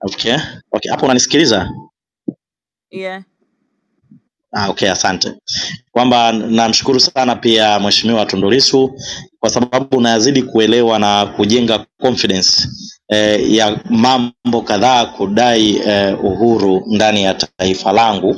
[0.00, 0.36] Okay,
[0.72, 1.70] okay, hapo unanisikiliza?
[2.90, 3.22] yeah.
[4.52, 5.34] Ah, okay, asante.
[5.92, 8.94] Kwamba namshukuru sana pia Mheshimiwa Tundu Lissu
[9.46, 12.68] kwa sababu unazidi kuelewa na kujenga confidence
[13.08, 18.36] eh, ya mambo kadhaa kudai eh, uhuru ndani ya taifa langu,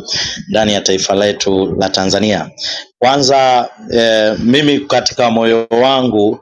[0.48, 2.50] ndani ya taifa letu la Tanzania.
[2.98, 6.40] Kwanza eh, mimi katika moyo wangu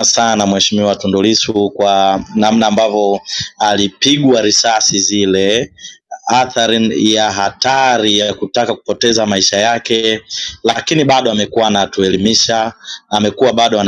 [0.00, 3.20] sana Mheshimiwa Tundu Lissu kwa namna ambavyo
[3.58, 5.72] alipigwa risasi zile
[6.26, 10.20] athari ya hatari ya kutaka kupoteza maisha yake,
[10.64, 12.72] lakini bado amekuwa anatuelimisha,
[13.08, 13.80] amekuwa bado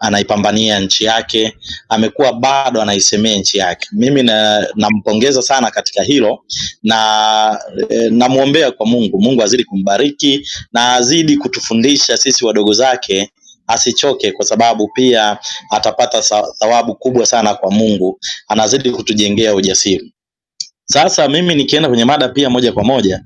[0.00, 1.56] anaipambania nchi yake,
[1.88, 3.88] amekuwa bado anaisemea nchi yake.
[3.92, 6.44] Mimi na- nampongeza sana katika hilo
[6.82, 13.30] na e, namwombea kwa Mungu, Mungu azidi kumbariki na azidi kutufundisha sisi wadogo zake
[13.66, 15.38] asichoke kwa sababu pia
[15.70, 16.22] atapata
[16.58, 20.12] thawabu kubwa sana kwa Mungu, anazidi kutujengea ujasiri.
[20.86, 23.20] Sasa mimi nikienda kwenye mada pia moja kwa moja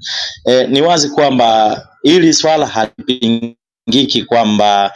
[0.44, 4.92] e, ni wazi kwamba hili swala halipingiki kwamba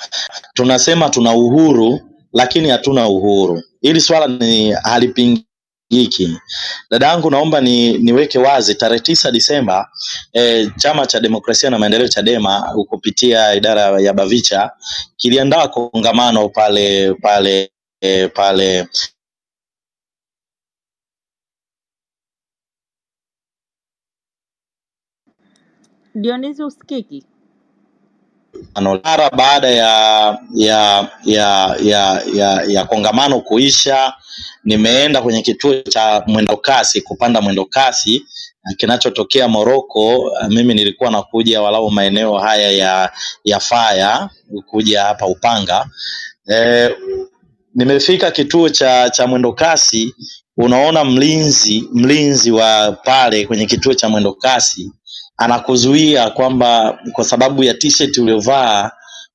[0.54, 2.00] tunasema tuna uhuru
[2.32, 3.62] lakini hatuna uhuru.
[3.80, 6.38] Hili swala ni halipingiki.
[7.00, 9.88] yangu naomba ni, niweke wazi tarehe tisa Disemba
[10.32, 14.70] e, chama cha demokrasia na maendeleo Chadema kupitia idara ya Bavicha
[15.16, 17.70] kiliandaa kongamano pale pale
[18.00, 18.86] eh, pale
[26.14, 27.24] Dionizi usikiki?
[29.04, 34.14] mara baada ya ya ya ya ya, ya kongamano kuisha,
[34.64, 38.26] nimeenda kwenye kituo cha mwendokasi kupanda mwendokasi
[38.76, 40.32] kinachotokea Moroko.
[40.48, 43.12] Mimi nilikuwa nakuja walau maeneo haya ya
[43.44, 44.30] ya Faya
[44.66, 45.86] kuja hapa Upanga.
[46.54, 46.90] E,
[47.74, 50.14] nimefika kituo cha cha mwendokasi,
[50.56, 54.92] unaona mlinzi mlinzi wa pale kwenye kituo cha mwendo kasi
[55.36, 58.90] anakuzuia kwamba kwa sababu ya t-shirt uliovaa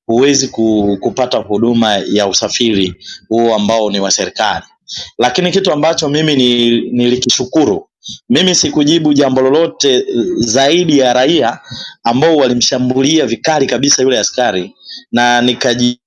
[0.06, 2.94] huwezi ku- kupata huduma ya usafiri
[3.28, 4.64] huo ambao ni wa serikali.
[5.18, 7.86] Lakini kitu ambacho mimi ni, nilikishukuru
[8.28, 10.04] mimi sikujibu jambo lolote
[10.36, 11.60] zaidi ya raia
[12.04, 14.74] ambao walimshambulia vikali kabisa yule askari
[15.12, 16.00] na nikaji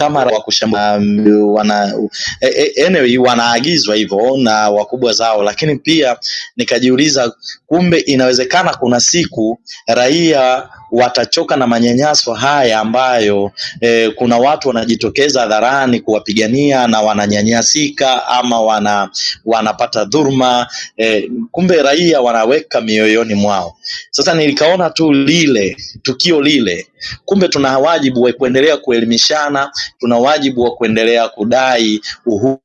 [0.00, 1.94] kama wa kushambulia um, wana
[2.40, 6.16] eh, eh, anyway, wanaagizwa hivyo na wakubwa zao, lakini pia
[6.56, 7.32] nikajiuliza,
[7.70, 13.52] kumbe inawezekana kuna siku raia watachoka na manyanyaso haya ambayo
[13.82, 19.10] eh, kuna watu wanajitokeza hadharani kuwapigania na wananyanyasika ama wana
[19.46, 20.68] wanapata dhuruma
[20.98, 23.76] eh, kumbe raia wanaweka mioyoni mwao.
[24.12, 26.88] Sasa nilikaona tu lile tukio lile,
[27.26, 32.58] kumbe tuna wajibu wa kuendelea kuelimishana, tuna wajibu wa kuendelea kudai uhuru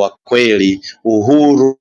[0.00, 1.78] wa kweli, uhuru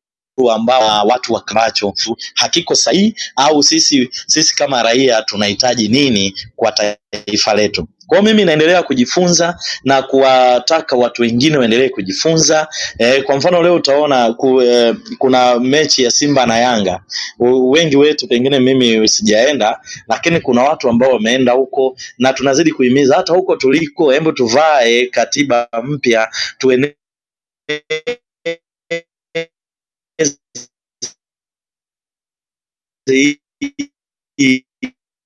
[0.51, 1.93] ambao watu wakamacho
[2.35, 7.87] hakiko sahihi, au sisi sisi kama raia tunahitaji nini kwa taifa letu.
[8.07, 12.67] Kwa mimi naendelea kujifunza na kuwataka watu wengine waendelee kujifunza.
[12.97, 17.03] E, kwa mfano leo utaona ku, e, kuna mechi ya Simba na Yanga.
[17.39, 23.15] U- Wengi wetu pengine mimi sijaenda, lakini kuna watu ambao wameenda huko na tunazidi kuhimiza
[23.15, 26.95] hata huko tuliko, hebu tuvae katiba mpya tueneze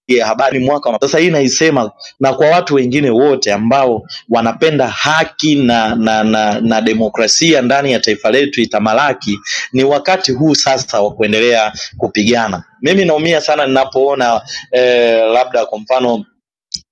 [0.07, 5.95] hii habari mwaka sasa hii naisema na kwa watu wengine wote ambao wanapenda haki na,
[5.95, 9.39] na, na, na demokrasia ndani ya taifa letu itamalaki,
[9.73, 12.63] ni wakati huu sasa wa kuendelea kupigana.
[12.81, 14.41] Mimi naumia sana ninapoona
[14.71, 16.25] eh, labda kwa mfano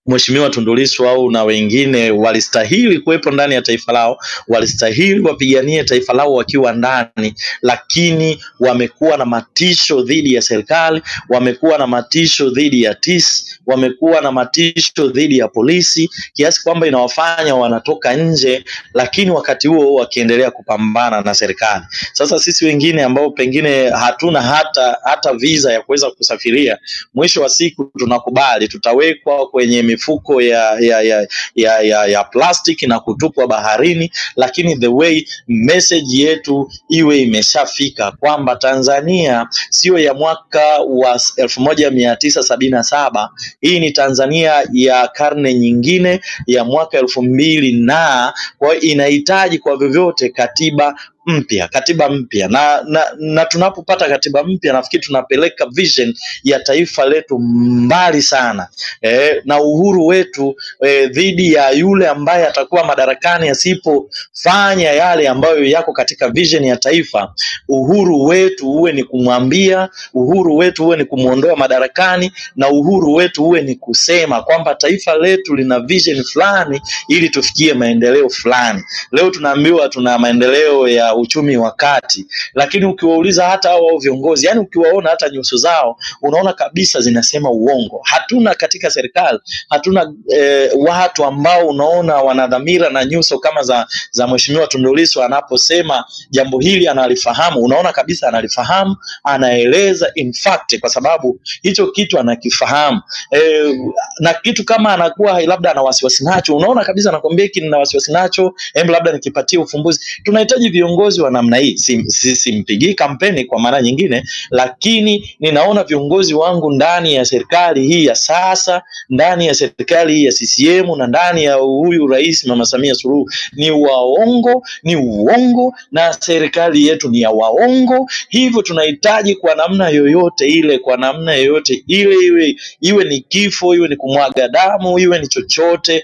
[0.08, 4.18] Mheshimiwa Tundu Lissu au na wengine walistahili kuwepo ndani ya taifa lao,
[4.48, 11.88] walistahili wapiganie taifa lao wakiwa ndani, lakini wamekuwa na matisho dhidi ya serikali, wamekuwa na
[11.88, 18.64] matisho dhidi ya TIS, wamekuwa na matisho dhidi ya polisi, kiasi kwamba inawafanya wanatoka nje,
[18.94, 21.84] lakini wakati huo wakiendelea kupambana na serikali.
[22.14, 26.78] Sasa sisi wengine ambao pengine hatuna hata hata visa ya kuweza kusafiria,
[27.14, 33.00] mwisho wa siku tunakubali tutawekwa kwenye mifuko ya ya ya ya, ya, ya plastic na
[33.00, 41.20] kutupwa baharini, lakini the way message yetu iwe imeshafika kwamba Tanzania sio ya mwaka wa
[41.38, 43.30] elfu moja mia tisa sabini na saba.
[43.62, 50.30] Hii ni Tanzania ya karne nyingine ya mwaka elfu mbili na kwa inahitaji kwa vyovyote
[50.30, 50.96] katiba
[51.26, 52.48] mpya katiba mpya.
[52.48, 56.14] Na, na, na tunapopata katiba mpya nafikiri tunapeleka vision
[56.44, 58.68] ya taifa letu mbali sana.
[59.02, 60.56] E, na uhuru wetu
[60.86, 67.34] e, dhidi ya yule ambaye atakuwa madarakani asipofanya yale ambayo yako katika vision ya taifa.
[67.68, 73.62] Uhuru wetu uwe ni kumwambia uhuru wetu uwe ni kumwondoa madarakani na uhuru wetu uwe
[73.62, 78.84] ni kusema kwamba taifa letu lina vision fulani ili tufikie maendeleo fulani.
[79.12, 82.26] Leo tunaambiwa tuna maendeleo ya uchumi wa kati.
[82.54, 88.02] Lakini ukiwauliza hata hao wao viongozi yani ukiwaona hata nyuso zao unaona kabisa zinasema uongo.
[88.04, 94.28] Hatuna katika serikali hatuna eh, watu ambao unaona wana dhamira na nyuso kama za za
[94.28, 97.60] mheshimiwa Tundu Lissu anaposema jambo hili analifahamu.
[97.62, 103.02] Unaona kabisa analifahamu anaeleza in fact kwa sababu hicho kitu anakifahamu.
[103.32, 103.76] Eh,
[104.20, 108.54] na kitu kama anakuwa labda ana wasiwasi nacho unaona kabisa anakwambia hiki nina wasiwasi nacho
[108.74, 110.00] em labda nikipatie ufumbuzi.
[110.24, 111.78] Tunahitaji viongozi wa namna hii.
[111.78, 118.16] Simpigii si, kampeni kwa mara nyingine lakini ninaona viongozi wangu ndani ya serikali hii ya
[118.16, 123.30] sasa ndani ya serikali hii ya CCM na ndani ya huyu rais mama Samia Suluhu
[123.54, 128.08] ni waongo ni uongo na serikali yetu ni ya waongo.
[128.30, 133.88] Hivyo tunahitaji kwa namna yoyote ile kwa namna yoyote ile iwe iwe ni kifo iwe
[133.88, 136.04] ni kumwaga damu iwe ni chochote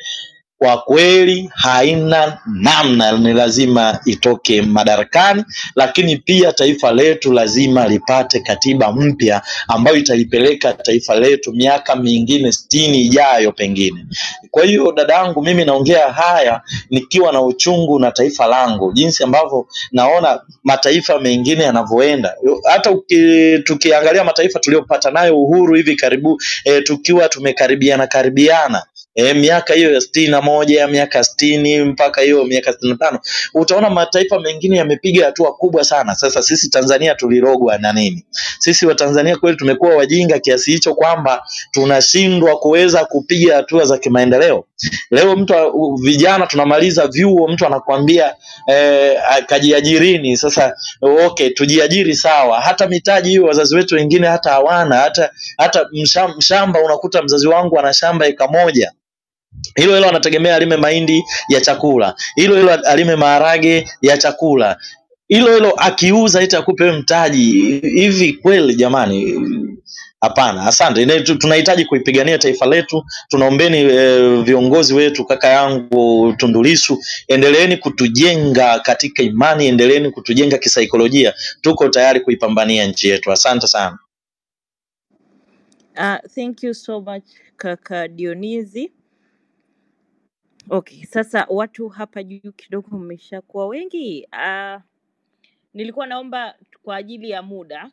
[0.59, 5.43] kwa kweli haina namna, ni lazima itoke madarakani,
[5.75, 13.01] lakini pia taifa letu lazima lipate katiba mpya ambayo italipeleka taifa letu miaka mingine sitini
[13.01, 14.05] ijayo pengine.
[14.51, 20.41] Kwa hiyo dadangu, mimi naongea haya nikiwa na uchungu na taifa langu, jinsi ambavyo naona
[20.63, 22.33] mataifa mengine yanavyoenda.
[22.71, 22.95] Hata
[23.63, 28.83] tukiangalia mataifa tuliyopata nayo uhuru hivi karibu e, tukiwa tumekaribiana karibiana
[29.15, 33.19] e, miaka hiyo ya sitini na moja miaka sitini mpaka hiyo miaka sitini na tano
[33.53, 36.15] utaona mataifa mengine yamepiga hatua kubwa sana.
[36.15, 38.25] Sasa sisi Tanzania tulirogwa na nini?
[38.59, 44.65] Sisi Watanzania kweli tumekuwa wajinga kiasi hicho kwamba tunashindwa kuweza kupiga hatua za kimaendeleo.
[45.11, 45.53] Leo mtu
[46.03, 48.35] vijana tunamaliza vyuo, mtu anakuambia
[48.67, 50.37] eh, kajiajirini.
[50.37, 56.37] Sasa okay, tujiajiri sawa, hata mitaji hiyo wazazi wetu wengine hata hawana, hata hata msham-
[56.37, 58.91] mshamba unakuta mzazi wangu ana shamba eka moja
[59.75, 64.77] hilo hilo anategemea alime mahindi ya chakula, hilo hilo alime maharage ya chakula,
[65.27, 67.51] hilo hilo akiuza eti akupe wewe mtaji.
[67.83, 69.35] Hivi kweli jamani?
[70.21, 71.21] Hapana, asante.
[71.21, 73.03] Tunahitaji kuipigania taifa letu.
[73.29, 81.33] Tunaombeni e, viongozi wetu, kaka yangu Tundu Lissu, endeleeni kutujenga katika imani, endeleeni kutujenga kisaikolojia.
[81.61, 83.31] Tuko tayari kuipambania nchi yetu.
[83.31, 83.97] Asante sana.
[85.97, 87.23] Uh, thank you so much
[87.57, 88.91] kaka Dionizi.
[90.69, 94.27] Okay, sasa watu hapa juu kidogo mmeshakuwa wengi.
[94.33, 94.81] Uh,
[95.73, 97.91] nilikuwa naomba kwa ajili ya muda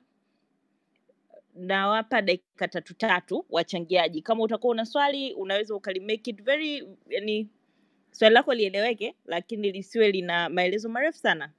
[1.55, 4.23] nawapa dakika tatu tatu wachangiaji.
[4.23, 7.51] Kama utakuwa una swali unaweza ukali make it very, yani
[8.11, 11.53] swali lako lieleweke, lakini lisiwe lina maelezo marefu sana.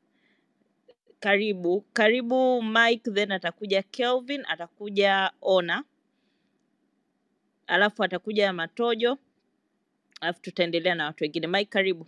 [1.19, 5.83] Karibu karibu Mike, then atakuja Kelvin, atakuja Ona,
[7.67, 9.17] alafu atakuja Matojo,
[10.21, 11.47] alafu tutaendelea na watu wengine.
[11.47, 12.07] Mike, karibu.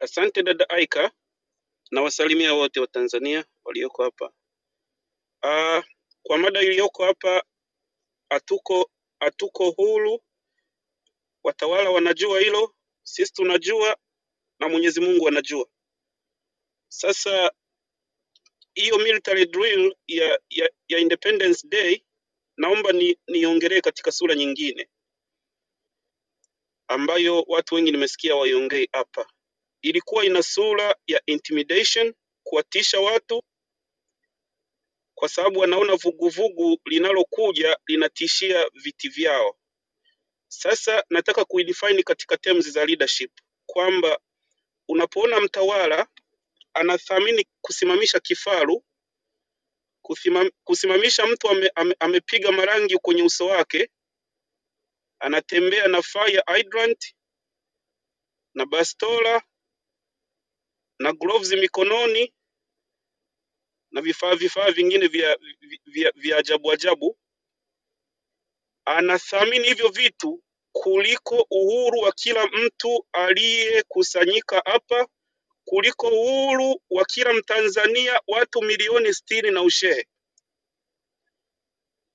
[0.00, 1.12] Asante dada Aika,
[1.90, 4.32] na wasalimia wote wa Tanzania walioko hapa.
[5.42, 5.84] Uh,
[6.22, 7.44] kwa mada iliyoko hapa,
[8.30, 10.22] hatuko hatuko huru,
[11.44, 13.96] watawala wanajua hilo, sisi tunajua
[14.60, 15.68] na Mwenyezi Mungu anajua.
[16.88, 17.52] Sasa
[18.74, 22.04] hiyo military drill ya, ya, ya Independence Day
[22.56, 24.88] naomba ni katika sura nyingine
[26.88, 29.26] ambayo watu wengi nimesikia waiongee hapa.
[29.82, 33.42] Ilikuwa ina sura ya intimidation, kuwatisha watu
[35.14, 39.56] kwa sababu wanaona vuguvugu linalokuja linatishia viti vyao.
[40.48, 43.32] Sasa nataka kuidefine katika terms za leadership
[43.66, 44.20] kwamba
[44.88, 46.06] unapoona mtawala
[46.74, 48.84] anathamini kusimamisha kifaru,
[50.02, 53.90] kusimam, kusimamisha mtu ame, ame, amepiga marangi kwenye uso wake,
[55.20, 57.14] anatembea na fire hydrant
[58.54, 59.42] na bastola
[61.00, 62.34] na gloves mikononi
[63.92, 65.38] na vifaa vifaa vingine vya,
[65.86, 67.18] vya, vya ajabu ajabu,
[68.84, 75.08] anathamini hivyo vitu kuliko uhuru wa kila mtu aliyekusanyika hapa,
[75.64, 80.08] kuliko uhuru wa kila Mtanzania, watu milioni sitini na ushehe.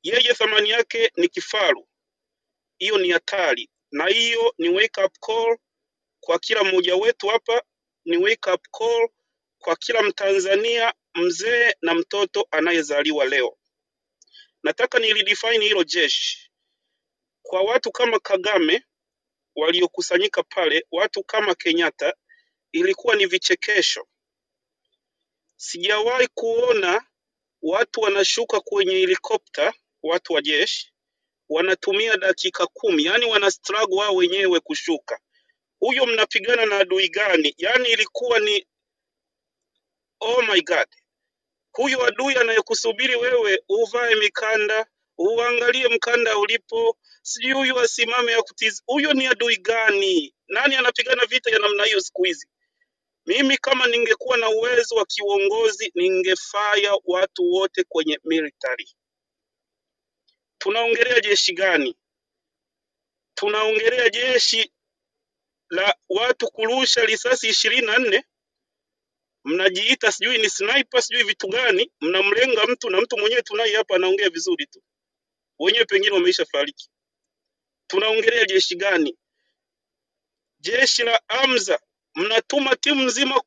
[0.03, 1.87] Yeye thamani yake ni kifaru.
[2.83, 5.57] Hiyo ni hatari, na hiyo ni wake up call
[6.19, 7.63] kwa kila mmoja wetu hapa,
[8.05, 9.09] ni wake up call
[9.59, 13.57] kwa kila Mtanzania, mzee na mtoto anayezaliwa leo.
[14.63, 16.51] Nataka nilidefine hilo jeshi
[17.41, 18.83] kwa watu kama Kagame
[19.55, 22.13] waliokusanyika pale, watu kama Kenyatta,
[22.71, 24.07] ilikuwa ni vichekesho.
[25.55, 27.05] Sijawahi kuona
[27.61, 29.73] watu wanashuka kwenye helikopta,
[30.03, 30.92] watu wa jeshi
[31.53, 35.19] wanatumia dakika kumi, yani wana struggle wao wenyewe kushuka.
[35.79, 37.55] Huyo mnapigana na adui gani?
[37.57, 38.67] Yani ilikuwa ni
[40.21, 40.87] oh my god,
[41.73, 48.81] huyo adui anayekusubiri wewe uvae mikanda, uangalie mkanda ulipo, sijui huyu asimame akutiz.
[48.87, 50.35] Huyo ni adui gani?
[50.47, 52.47] Nani anapigana vita ya namna hiyo siku hizi?
[53.25, 58.87] Mimi kama ningekuwa na uwezo wa kiuongozi, ningefaya watu wote kwenye military.
[60.63, 61.97] Tunaongelea jeshi gani?
[63.35, 64.73] Tunaongelea jeshi
[65.69, 68.25] la watu kurusha risasi ishirini na nne
[69.45, 74.29] mnajiita sijui ni sniper sijui vitu gani, mnamlenga mtu na mtu mwenyewe tunaye hapa anaongea
[74.29, 74.83] vizuri tu,
[75.59, 76.89] wenyewe pengine wameisha fariki.
[77.87, 79.17] Tunaongelea jeshi gani?
[80.59, 81.79] Jeshi la Amza,
[82.15, 83.43] mnatuma timu nzima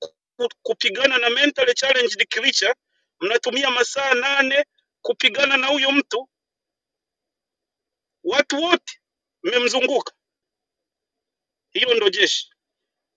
[0.63, 2.75] kupigana na mentally challenged creature,
[3.21, 4.65] mnatumia masaa nane
[5.03, 6.31] kupigana na huyo mtu,
[8.27, 9.01] watu wote
[9.45, 10.15] mmemzunguka.
[11.73, 12.51] Hilo ndo jeshi.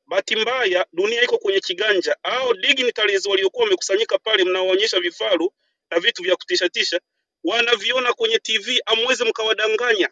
[0.07, 2.18] Bahati mbaya dunia iko kwenye kiganja.
[2.23, 5.53] au dignitaries waliokuwa wamekusanyika pale, mnaoonyesha vifaru
[5.91, 7.02] na vitu vya kutishatisha,
[7.44, 10.10] wanaviona kwenye TV, amwezi mkawadanganya,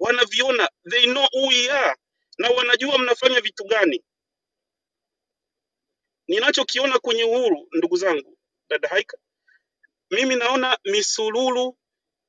[0.00, 1.96] wanaviona, they know who we are,
[2.38, 4.04] na wanajua mnafanya vitu gani.
[6.28, 8.38] Ninachokiona kwenye uhuru, ndugu zangu,
[8.68, 9.18] dada Haika,
[10.10, 11.78] mimi naona misululu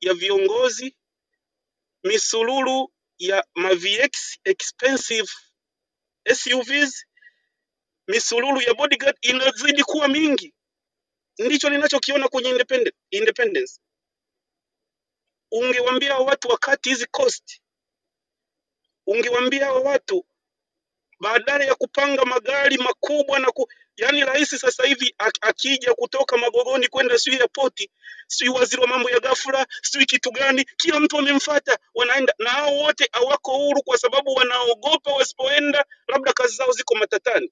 [0.02, 0.98] ya viongozi,
[2.06, 5.30] misururu ya ma VX expensive
[6.36, 7.06] SUVs,
[8.08, 10.54] misururu ya bodyguard inazidi kuwa mingi.
[11.40, 12.50] Ndicho ninachokiona kwenye
[13.12, 13.82] independence.
[15.52, 17.62] Ungewambia hao watu wakati hizi cost,
[19.08, 20.26] ungewambia watu
[21.20, 26.88] badala ya kupanga magari makubwa na ku, yani rais sasa hivi ak- akija kutoka Magogoni
[26.88, 27.90] kwenda sijui airport,
[28.28, 32.76] sijui waziri wa mambo ya ghafla, sijui kitu gani, kila mtu amemfuata, wanaenda na hao
[32.78, 37.52] wote hawako huru kwa sababu wanaogopa wasipoenda, labda kazi zao ziko matatani.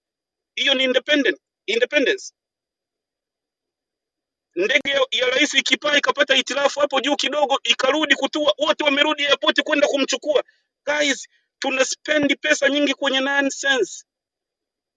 [0.55, 2.33] Hiyo ni independent, independence.
[4.55, 9.61] Ndege ya, ya rais ikipaa ikapata hitilafu hapo juu kidogo ikarudi kutua, wote wamerudi airport
[9.63, 10.43] kwenda kumchukua.
[10.87, 11.27] Guys,
[11.59, 14.05] tuna spend pesa nyingi kwenye nonsense.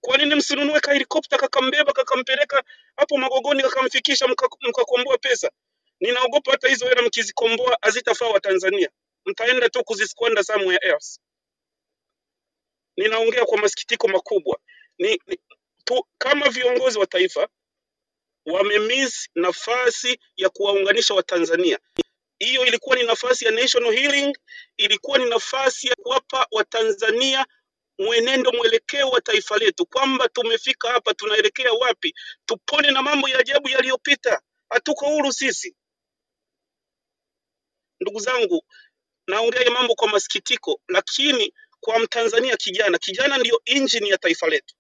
[0.07, 2.65] Kwa nini msinunue ka helikopta kakambeba kakampeleka
[2.99, 5.53] hapo Magogoni kakamfikisha mka- mkakomboa pesa?
[6.01, 8.91] Ninaogopa hata hizo hela mkizikomboa hazitafaa Watanzania,
[9.27, 11.21] mtaenda tu kuzisquander somewhere else.
[12.99, 14.59] Ninaongea kwa masikitiko makubwa
[14.99, 15.41] ni, ni,
[15.85, 17.49] tu, kama viongozi wa taifa
[18.47, 21.79] wamemiss nafasi ya kuwaunganisha Watanzania.
[22.39, 24.39] Hiyo ilikuwa ni nafasi ya national healing,
[24.77, 27.47] ilikuwa ni nafasi ya kuwapa Watanzania
[27.99, 32.15] mwenendo mwelekeo wa taifa letu, kwamba tumefika hapa, tunaelekea wapi,
[32.47, 34.43] tupone na mambo ya ajabu yaliyopita.
[34.71, 35.77] Hatuko huru sisi,
[38.01, 38.65] ndugu zangu.
[39.29, 44.75] Naongea mambo kwa masikitiko, lakini kwa Mtanzania kijana, kijana ndiyo injini ya taifa letu.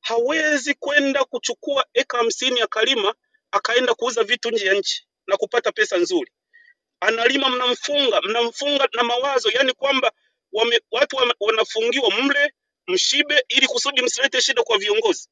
[0.00, 3.14] Hawezi kwenda kuchukua eka hamsini ya kalima
[3.50, 6.32] akaenda kuuza vitu nje ya nchi na kupata pesa nzuri.
[7.00, 10.12] Analima, mnamfunga, mnamfunga na mawazo, yani kwamba
[10.54, 12.54] wame, watu wanafungiwa mle
[12.88, 15.30] mshibe, ili kusudi msilete shida kwa viongozi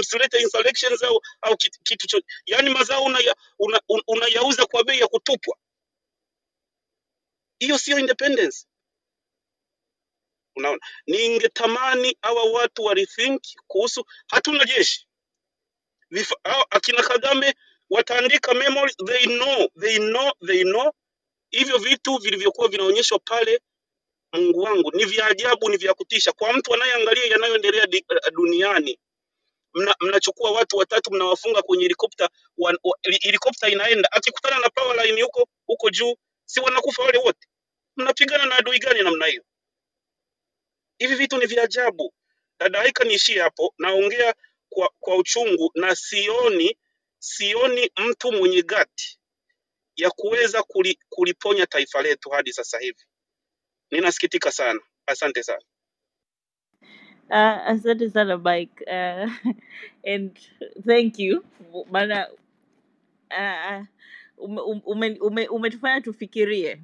[0.00, 5.00] msilete insurrections au, au kitu, kitu cho, yani mazao unayauza una, una una kwa bei
[5.00, 5.58] ya kutupwa.
[7.60, 8.66] Hiyo sio independence.
[10.56, 15.08] Unaona, ningetamani hawa watu walithink kuhusu, hatuna jeshi
[16.10, 16.36] Vifa,
[16.70, 17.54] akina Kagame
[17.90, 20.92] wataandika memory, they know, they know, they know
[21.52, 23.60] hivyo vitu vilivyokuwa vinaonyeshwa pale
[24.34, 26.32] Mungu wangu, ni vya ajabu, ni vya kutisha.
[26.32, 28.98] Kwa mtu anayeangalia yanayoendelea eh, duniani,
[29.74, 32.30] mna, mnachukua watu watatu mnawafunga kwenye helikopta,
[33.22, 37.48] helikopta inaenda, akikutana na power line huko huko juu, si wanakufa wale wote?
[37.96, 39.44] Mnapigana na adui gani namna hiyo?
[40.98, 42.14] Hivi vitu ni vya ajabu.
[42.60, 44.34] Dada Aika, niishie hapo, naongea
[44.68, 46.78] kwa, kwa uchungu na sioni
[47.18, 49.18] sioni mtu mwenye gati
[49.96, 50.62] ya kuweza
[51.08, 53.04] kuliponya taifa letu hadi sasa hivi.
[53.90, 55.62] Ninasikitika sana, asante sana.
[57.30, 58.84] Uh, asante sana Mike.
[58.86, 59.30] Uh,
[60.14, 60.38] and
[60.86, 61.44] thank you.
[61.90, 62.28] Maana
[63.30, 63.84] uh,
[64.86, 66.80] ume, ume, ume, tufikirie.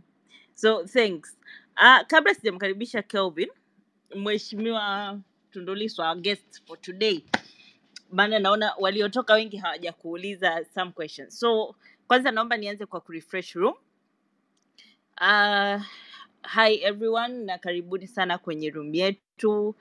[0.55, 1.37] So thanks.
[1.77, 3.49] Uh, kabla sijamkaribisha Kelvin,
[4.17, 5.21] Mheshimiwa
[5.53, 7.25] Tundu Lissu, our guest for today,
[8.13, 11.39] maana naona waliotoka wengi hawajakuuliza some questions.
[11.41, 11.75] So
[12.09, 13.75] kwanza naomba nianze kwa kurefresh room.
[15.21, 15.83] Uh,
[16.55, 19.75] hi everyone na karibuni sana kwenye room yetu.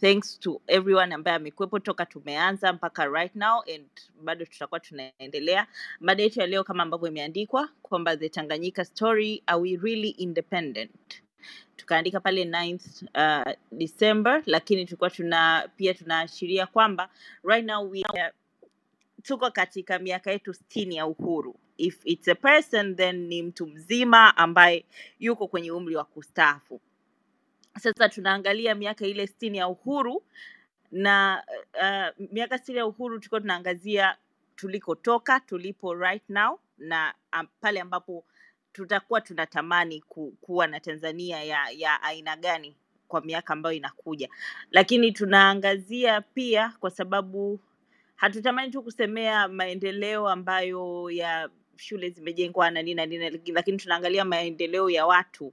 [0.00, 3.86] Thanks to everyone ambaye amekuwepo toka tumeanza mpaka right now and
[4.22, 5.66] bado tutakuwa tunaendelea.
[6.00, 11.22] Mada yetu ya leo kama ambavyo imeandikwa kwamba the Tanganyika story are we really independent?
[11.76, 17.10] Tukaandika pale 9th uh, December, lakini tulikuwa tuna pia tunaashiria kwamba
[17.44, 18.32] right now we are
[19.22, 24.36] tuko katika miaka yetu sitini ya uhuru if it's a person then ni mtu mzima
[24.36, 24.86] ambaye
[25.20, 26.80] yuko kwenye umri wa kustaafu.
[27.80, 30.24] Sasa tunaangalia miaka ile sitini ya uhuru
[30.92, 31.44] na
[31.74, 34.16] uh, miaka sitini ya uhuru tulikuwa tunaangazia
[34.56, 38.24] tulikotoka tulipo right now na um, pale ambapo
[38.72, 42.76] tutakuwa tunatamani ku, kuwa na tanzania ya, ya aina gani
[43.08, 44.28] kwa miaka ambayo inakuja.
[44.70, 47.60] Lakini tunaangazia pia kwa sababu
[48.16, 54.90] hatutamani tu kusemea maendeleo ambayo ya shule zimejengwa na nini na nini lakini tunaangalia maendeleo
[54.90, 55.52] ya watu.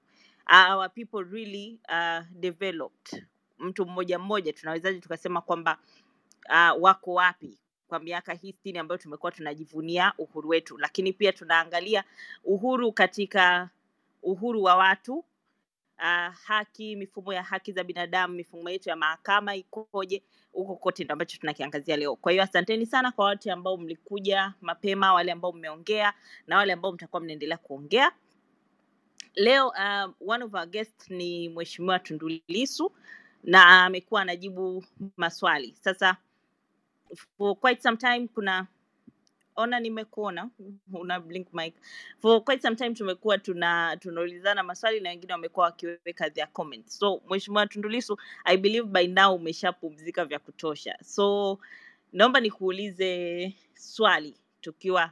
[0.69, 3.25] Our people really uh, developed.
[3.59, 5.77] Mtu mmoja mmoja tunawezaje tukasema kwamba
[6.49, 10.77] uh, wako wapi kwa miaka hii sitini ambayo tumekuwa tunajivunia uhuru wetu.
[10.77, 12.03] Lakini pia tunaangalia
[12.43, 13.69] uhuru katika
[14.23, 15.25] uhuru wa watu
[15.99, 20.23] uh, haki mifumo ya haki za binadamu mifumo yetu ya mahakama ikoje
[20.53, 22.15] huko kote ndo ambacho tunakiangazia leo.
[22.15, 26.13] Kwa hiyo asanteni sana kwa wote ambao mlikuja mapema wale ambao mmeongea
[26.47, 28.11] na wale ambao mtakuwa mnaendelea kuongea.
[29.35, 32.91] Leo uh, one of our guest ni mheshimiwa Tundu Lissu
[33.43, 34.83] na amekuwa anajibu
[35.17, 35.75] maswali.
[35.81, 36.17] Sasa
[37.37, 38.67] for quite some time kuna
[39.55, 40.49] ona nimekuona
[40.93, 41.73] una blink mic.
[42.21, 46.99] For quite some time tumekuwa tuna tunaulizana maswali na wengine wamekuwa wakiweka their comments.
[46.99, 50.97] So mheshimiwa tundulisu i believe by now umeshapumzika vya kutosha.
[51.03, 51.59] So
[52.13, 55.11] naomba nikuulize swali tukiwa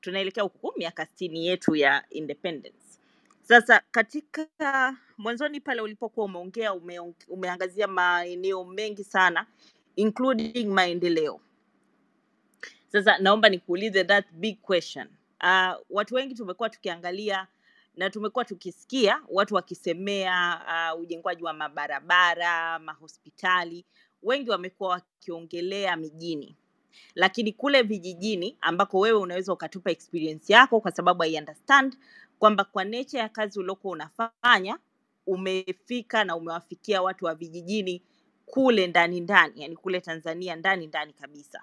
[0.00, 2.98] tunaelekea huku miaka sitini yetu ya independence.
[3.42, 9.46] Sasa katika mwanzoni pale ulipokuwa umeongea ume, umeangazia maeneo mengi sana
[9.96, 11.40] including maendeleo
[12.92, 15.08] sasa naomba nikuulize that big question.
[15.42, 17.46] Uh, watu wengi tumekuwa tukiangalia
[17.96, 20.60] na tumekuwa tukisikia watu wakisemea
[20.94, 23.84] uh, ujengwaji wa mabarabara, mahospitali.
[24.22, 26.56] Wengi wamekuwa wakiongelea mijini,
[27.14, 31.96] lakini kule vijijini ambako wewe unaweza ukatupa experience yako, kwa sababu I understand
[32.38, 34.78] kwamba kwa nature ya kazi uliokuwa unafanya
[35.26, 38.02] umefika na umewafikia watu wa vijijini
[38.46, 41.62] kule ndani ndani, yani kule Tanzania ndani ndani kabisa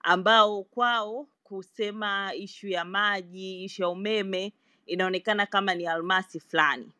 [0.00, 4.52] ambao kwao kusema ishu ya maji, ishu ya umeme
[4.86, 6.92] inaonekana kama ni almasi fulani.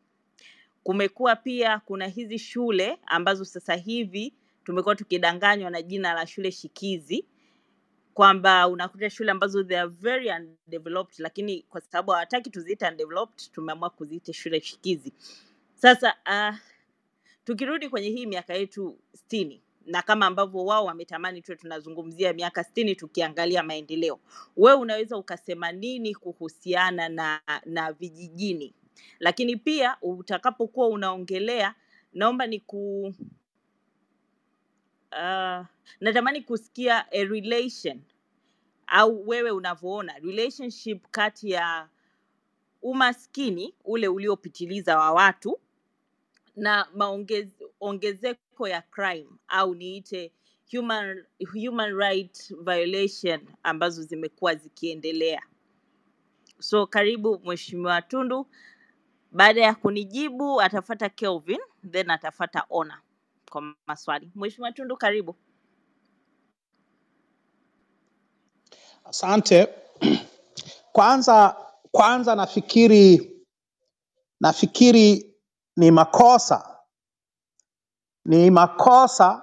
[0.83, 7.25] Kumekuwa pia kuna hizi shule ambazo sasa hivi tumekuwa tukidanganywa na jina la shule shikizi
[8.13, 13.89] kwamba unakuta shule ambazo they are very undeveloped, lakini kwa sababu hawataki tuziite undeveloped, tumeamua
[13.89, 15.13] kuziita shule shikizi.
[15.75, 16.55] Sasa uh,
[17.43, 22.95] tukirudi kwenye hii miaka yetu sitini na kama ambavyo wao wametamani tuwe tunazungumzia miaka sitini
[22.95, 24.19] tukiangalia maendeleo,
[24.57, 28.73] wewe unaweza ukasema nini kuhusiana na na vijijini?
[29.19, 31.75] Lakini pia utakapokuwa unaongelea,
[32.13, 33.13] naomba ni ku
[35.11, 35.65] uh,
[35.99, 38.01] natamani kusikia a relation
[38.87, 41.89] au wewe unavyoona relationship kati ya
[42.81, 45.59] umaskini ule uliopitiliza wa watu
[46.55, 47.49] na maongez,
[48.59, 50.31] ongezeko ya crime au niite
[50.71, 55.41] human, human right violation ambazo zimekuwa zikiendelea.
[56.59, 58.47] So karibu Mheshimiwa Tundu.
[59.31, 61.59] Baada ya kunijibu atafata Kelvin,
[61.91, 63.01] then atafata Ona
[63.51, 64.31] kwa maswali.
[64.35, 65.35] Mheshimiwa Tundu, karibu.
[69.05, 69.67] Asante.
[70.91, 71.55] Kwanza
[71.91, 73.35] kwanza nafikiri
[74.39, 75.35] nafikiri
[75.77, 76.68] ni makosa
[78.25, 79.41] ni makosa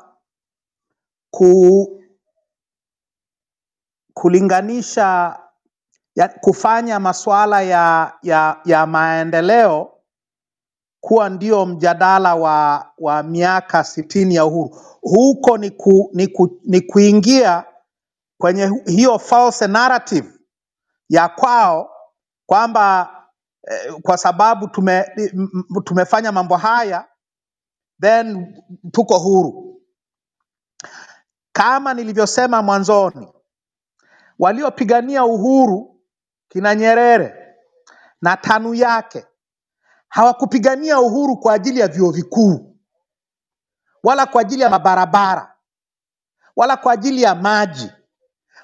[1.30, 2.02] ku,
[4.14, 5.40] kulinganisha
[6.14, 9.92] ya, kufanya masuala ya, ya, ya maendeleo
[11.00, 14.80] kuwa ndio mjadala wa, wa miaka sitini ya uhuru.
[15.00, 17.64] Huko ni, ku, ni, ku, ni kuingia
[18.38, 20.28] kwenye hiyo false narrative
[21.08, 21.90] ya kwao
[22.46, 23.10] kwamba
[23.70, 25.04] eh, kwa sababu tume,
[25.84, 27.08] tumefanya mambo haya
[28.00, 28.54] then
[28.92, 29.80] tuko huru.
[31.52, 33.32] Kama nilivyosema mwanzoni,
[34.38, 36.00] waliopigania uhuru
[36.48, 37.34] kina Nyerere
[38.22, 39.26] na TANU yake
[40.08, 42.76] hawakupigania uhuru kwa ajili ya vyuo vikuu
[44.02, 45.56] wala kwa ajili ya mabarabara
[46.56, 47.90] wala kwa ajili ya maji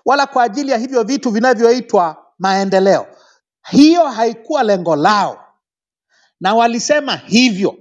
[0.04, 3.06] wala kwa ajili ya hivyo vitu vinavyoitwa maendeleo.
[3.70, 5.44] Hiyo haikuwa lengo lao,
[6.40, 7.76] na walisema hivyo.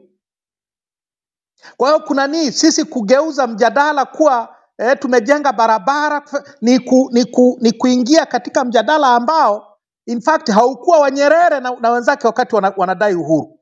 [1.78, 6.22] Kwa hiyo kuna nini sisi kugeuza mjadala kuwa eh, tumejenga barabara
[6.62, 9.68] ni, ku, ni, ku, ni kuingia katika mjadala ambao
[10.06, 13.60] in fact haukuwa wa Nyerere na, na wenzake wakati wanadai uhuru.